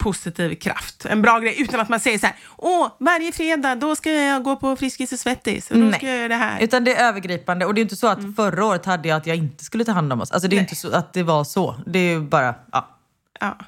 positiv 0.00 0.54
kraft. 0.54 1.04
En 1.06 1.22
bra 1.22 1.38
grej 1.38 1.62
utan 1.62 1.80
att 1.80 1.88
man 1.88 2.00
säger 2.00 2.18
så 2.18 2.26
här, 2.26 2.36
åh, 2.56 2.88
varje 3.00 3.32
fredag 3.32 3.74
då 3.74 3.96
ska 3.96 4.10
jag 4.12 4.42
gå 4.42 4.56
på 4.56 4.76
Friskis 4.76 5.12
och 5.12 5.18
Svettis 5.18 5.70
och 5.70 5.76
då 5.78 5.92
ska 5.92 6.06
jag 6.06 6.16
göra 6.16 6.28
det 6.28 6.34
här. 6.34 6.60
Utan 6.60 6.84
det 6.84 6.94
är 6.94 7.08
övergripande. 7.08 7.66
Och 7.66 7.74
det 7.74 7.80
är 7.80 7.82
inte 7.82 7.96
så 7.96 8.06
att 8.06 8.18
Mm. 8.18 8.34
förra 8.34 8.64
året 8.64 8.86
hade 8.86 9.08
jag 9.08 9.16
att 9.16 9.26
jag 9.26 9.36
inte 9.36 9.64
skulle 9.64 9.84
ta 9.84 9.92
hand 9.92 10.12
om 10.12 10.20
oss. 10.20 10.30
Alltså 10.30 10.48
det 10.48 10.56
är 10.56 10.60
inte 10.60 10.76
så 10.76 10.96
att 10.96 11.12
det 11.12 11.22
var 11.22 11.44
så. 11.44 11.74
Det 11.86 11.98
är 11.98 12.10
ju 12.12 12.20
bara, 12.20 12.54
ja. 12.72 12.98
Ja. 13.40 13.58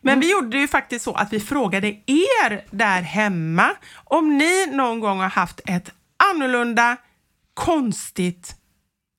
Men 0.00 0.20
vi 0.20 0.30
gjorde 0.32 0.58
ju 0.58 0.68
faktiskt 0.68 1.04
så 1.04 1.12
att 1.14 1.32
vi 1.32 1.40
frågade 1.40 1.88
er 2.06 2.64
där 2.70 3.02
hemma 3.02 3.70
om 4.04 4.38
ni 4.38 4.66
någon 4.66 5.00
gång 5.00 5.20
har 5.20 5.28
haft 5.28 5.60
ett 5.66 5.90
annorlunda, 6.34 6.96
konstigt 7.54 8.56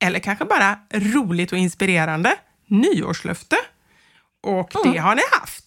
eller 0.04 0.18
kanske 0.18 0.44
bara 0.44 0.78
roligt 0.92 1.52
och 1.52 1.58
inspirerande 1.58 2.34
nyårslöfte. 2.66 3.56
Och 4.42 4.70
det 4.84 4.98
har 4.98 5.14
ni 5.14 5.22
haft. 5.40 5.65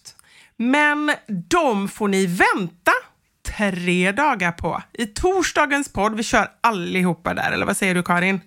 Men 0.62 1.12
de 1.48 1.88
får 1.88 2.08
ni 2.08 2.26
vänta 2.26 2.92
tre 3.56 4.12
dagar 4.12 4.52
på. 4.52 4.82
I 4.92 5.06
torsdagens 5.06 5.92
podd, 5.92 6.16
vi 6.16 6.22
kör 6.22 6.50
allihopa 6.60 7.34
där, 7.34 7.52
eller 7.52 7.66
vad 7.66 7.76
säger 7.76 7.94
du 7.94 8.02
Karin? 8.02 8.40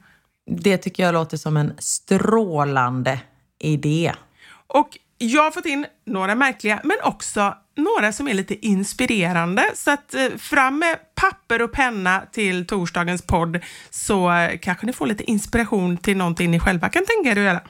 Det 0.52 0.78
tycker 0.78 1.04
jag 1.04 1.14
låter 1.14 1.38
som 1.38 1.58
en 1.58 1.74
strålande 1.80 3.20
idé. 3.60 4.14
Och 4.68 4.98
jag 5.18 5.44
har 5.44 5.52
fått 5.52 5.66
in 5.66 5.86
några 6.06 6.36
märkliga, 6.36 6.82
men 6.84 6.98
också 7.04 7.56
några 7.78 8.12
som 8.12 8.28
är 8.28 8.34
lite 8.34 8.66
inspirerande. 8.66 9.72
Så 9.76 9.92
att 9.92 10.14
eh, 10.14 10.30
fram 10.38 10.80
med 10.80 10.98
papper 11.16 11.62
och 11.62 11.72
penna 11.72 12.24
till 12.32 12.68
torsdagens 12.68 13.22
podd 13.22 13.60
så 13.90 14.32
eh, 14.32 14.60
kanske 14.60 14.86
ni 14.86 14.94
får 14.94 15.08
lite 15.08 15.32
inspiration 15.32 15.98
till 15.98 16.18
någonting 16.18 16.52
ni 16.52 16.60
själva 16.60 16.90
kan 16.90 17.06
tänka 17.06 17.30
er 17.30 17.36
att 17.36 17.54
göra. 17.54 17.62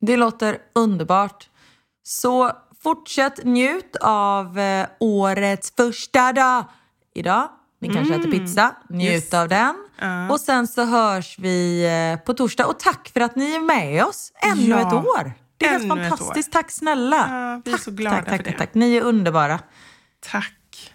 Det 0.00 0.16
låter 0.16 0.58
underbart. 0.74 1.48
Så 2.02 2.52
fortsätt 2.82 3.44
njut 3.44 3.96
av 4.00 4.58
eh, 4.58 4.86
årets 5.00 5.72
första 5.76 6.32
dag 6.32 6.64
idag. 7.14 7.48
Ni 7.80 7.88
kanske 7.94 8.14
äter 8.14 8.30
pizza, 8.30 8.74
njut 8.88 9.12
Yes. 9.12 9.34
av 9.34 9.48
den. 9.48 9.74
Ja. 10.00 10.30
Och 10.30 10.40
sen 10.40 10.66
så 10.66 10.84
hörs 10.84 11.38
vi 11.38 11.84
eh, 12.18 12.24
på 12.24 12.34
torsdag. 12.34 12.66
Och 12.66 12.78
tack 12.78 13.10
för 13.12 13.20
att 13.20 13.36
ni 13.36 13.54
är 13.54 13.60
med 13.60 14.04
oss 14.04 14.32
ännu 14.42 14.62
Ja, 14.68 14.80
ett 14.88 14.92
år. 14.92 15.32
Det 15.56 15.66
är 15.66 15.70
helt 15.70 15.88
fantastiskt. 15.88 16.52
Tack 16.52 16.70
snälla. 16.70 17.16
Ja, 17.30 17.62
vi 17.64 17.70
är 17.70 17.74
tack, 17.74 17.84
så 17.84 17.90
glada 17.90 18.16
tack, 18.16 18.24
för 18.28 18.36
tack, 18.36 18.44
det. 18.44 18.50
tack, 18.50 18.58
tack. 18.58 18.74
Ni 18.74 18.96
är 18.96 19.02
underbara. 19.02 19.60
Tack. 20.30 20.92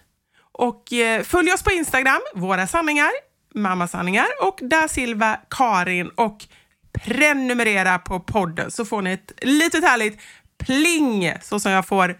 Och 0.51 0.93
eh, 0.93 1.23
följ 1.23 1.51
oss 1.53 1.63
på 1.63 1.71
Instagram, 1.71 2.19
Våra 2.35 2.67
sanningar, 2.67 3.09
Mammasanningar 3.55 4.27
och 4.41 4.59
Da 4.61 4.88
Silva 4.88 5.38
Karin 5.49 6.09
och 6.09 6.38
prenumerera 7.05 7.99
på 7.99 8.19
podden 8.19 8.71
så 8.71 8.85
får 8.85 9.01
ni 9.01 9.11
ett 9.13 9.31
litet 9.41 9.83
härligt 9.83 10.21
pling 10.65 11.33
så 11.41 11.59
som 11.59 11.71
jag 11.71 11.87
får 11.87 12.17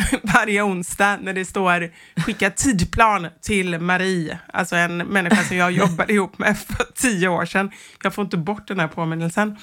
varje 0.22 0.62
onsdag 0.62 1.16
när 1.16 1.32
det 1.32 1.44
står 1.44 1.90
skicka 2.20 2.50
tidplan 2.50 3.28
till 3.42 3.78
Marie, 3.78 4.38
alltså 4.52 4.76
en 4.76 4.96
människa 4.96 5.42
som 5.42 5.56
jag 5.56 5.72
jobbade 5.72 6.12
ihop 6.12 6.38
med 6.38 6.58
för 6.58 6.86
tio 6.94 7.28
år 7.28 7.44
sedan. 7.44 7.70
Jag 8.02 8.14
får 8.14 8.24
inte 8.24 8.36
bort 8.36 8.68
den 8.68 8.80
här 8.80 8.88
påminnelsen. 8.88 9.56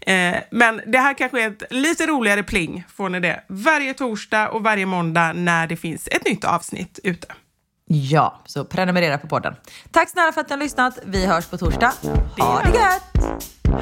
Eh, 0.00 0.36
men 0.50 0.80
det 0.86 0.98
här 0.98 1.14
kanske 1.14 1.42
är 1.42 1.48
ett 1.48 1.62
lite 1.70 2.06
roligare 2.06 2.42
pling, 2.42 2.84
får 2.94 3.08
ni 3.08 3.20
det, 3.20 3.44
varje 3.48 3.94
torsdag 3.94 4.48
och 4.48 4.62
varje 4.62 4.86
måndag 4.86 5.32
när 5.32 5.66
det 5.66 5.76
finns 5.76 6.08
ett 6.08 6.24
nytt 6.24 6.44
avsnitt 6.44 6.98
ute. 7.02 7.26
Ja, 7.86 8.42
så 8.46 8.64
prenumerera 8.64 9.18
på 9.18 9.28
podden. 9.28 9.54
Tack 9.90 10.10
snälla 10.10 10.32
för 10.32 10.40
att 10.40 10.48
ni 10.48 10.56
har 10.56 10.62
lyssnat. 10.62 10.98
Vi 11.04 11.26
hörs 11.26 11.46
på 11.46 11.58
torsdag. 11.58 11.92
Ha 12.38 12.62
det 12.62 12.78
gött! 12.78 13.40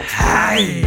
Hej! 0.08 0.86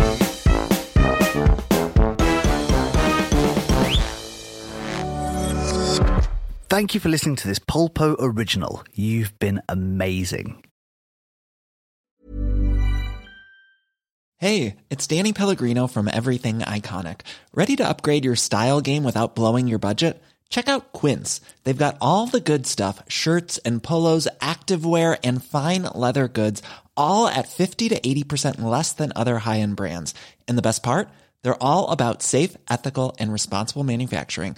Thank 6.68 6.96
you 6.96 7.00
for 7.00 7.10
listening 7.10 7.36
to 7.38 7.48
this 7.48 7.60
Polpo 7.60 8.16
original. 8.18 8.84
You've 8.92 9.38
been 9.38 9.62
amazing. 9.70 10.64
Hey, 14.38 14.78
it's 14.90 15.06
Danny 15.06 15.32
Pellegrino 15.32 15.86
from 15.86 16.10
Everything 16.12 16.60
Iconic. 16.60 17.22
Ready 17.54 17.76
to 17.76 17.88
upgrade 17.88 18.26
your 18.26 18.36
style 18.36 18.82
game 18.82 19.04
without 19.04 19.36
blowing 19.36 19.68
your 19.68 19.78
budget? 19.78 20.22
Check 20.50 20.68
out 20.68 20.92
Quince. 20.92 21.40
They've 21.64 21.78
got 21.78 21.98
all 22.02 22.26
the 22.26 22.42
good 22.42 22.66
stuff 22.66 23.02
shirts 23.08 23.60
and 23.60 23.84
polos, 23.84 24.28
activewear, 24.42 25.20
and 25.24 25.44
fine 25.44 25.84
leather 25.84 26.28
goods, 26.28 26.64
all 26.98 27.28
at 27.28 27.48
50 27.48 27.90
to 27.90 28.00
80% 28.00 28.62
less 28.62 28.92
than 28.92 29.14
other 29.16 29.38
high 29.38 29.60
end 29.60 29.76
brands. 29.76 30.16
And 30.48 30.58
the 30.58 30.64
best 30.64 30.82
part? 30.82 31.10
They're 31.44 31.64
all 31.64 31.92
about 31.92 32.24
safe, 32.24 32.58
ethical, 32.72 33.16
and 33.20 33.32
responsible 33.32 33.84
manufacturing. 33.84 34.58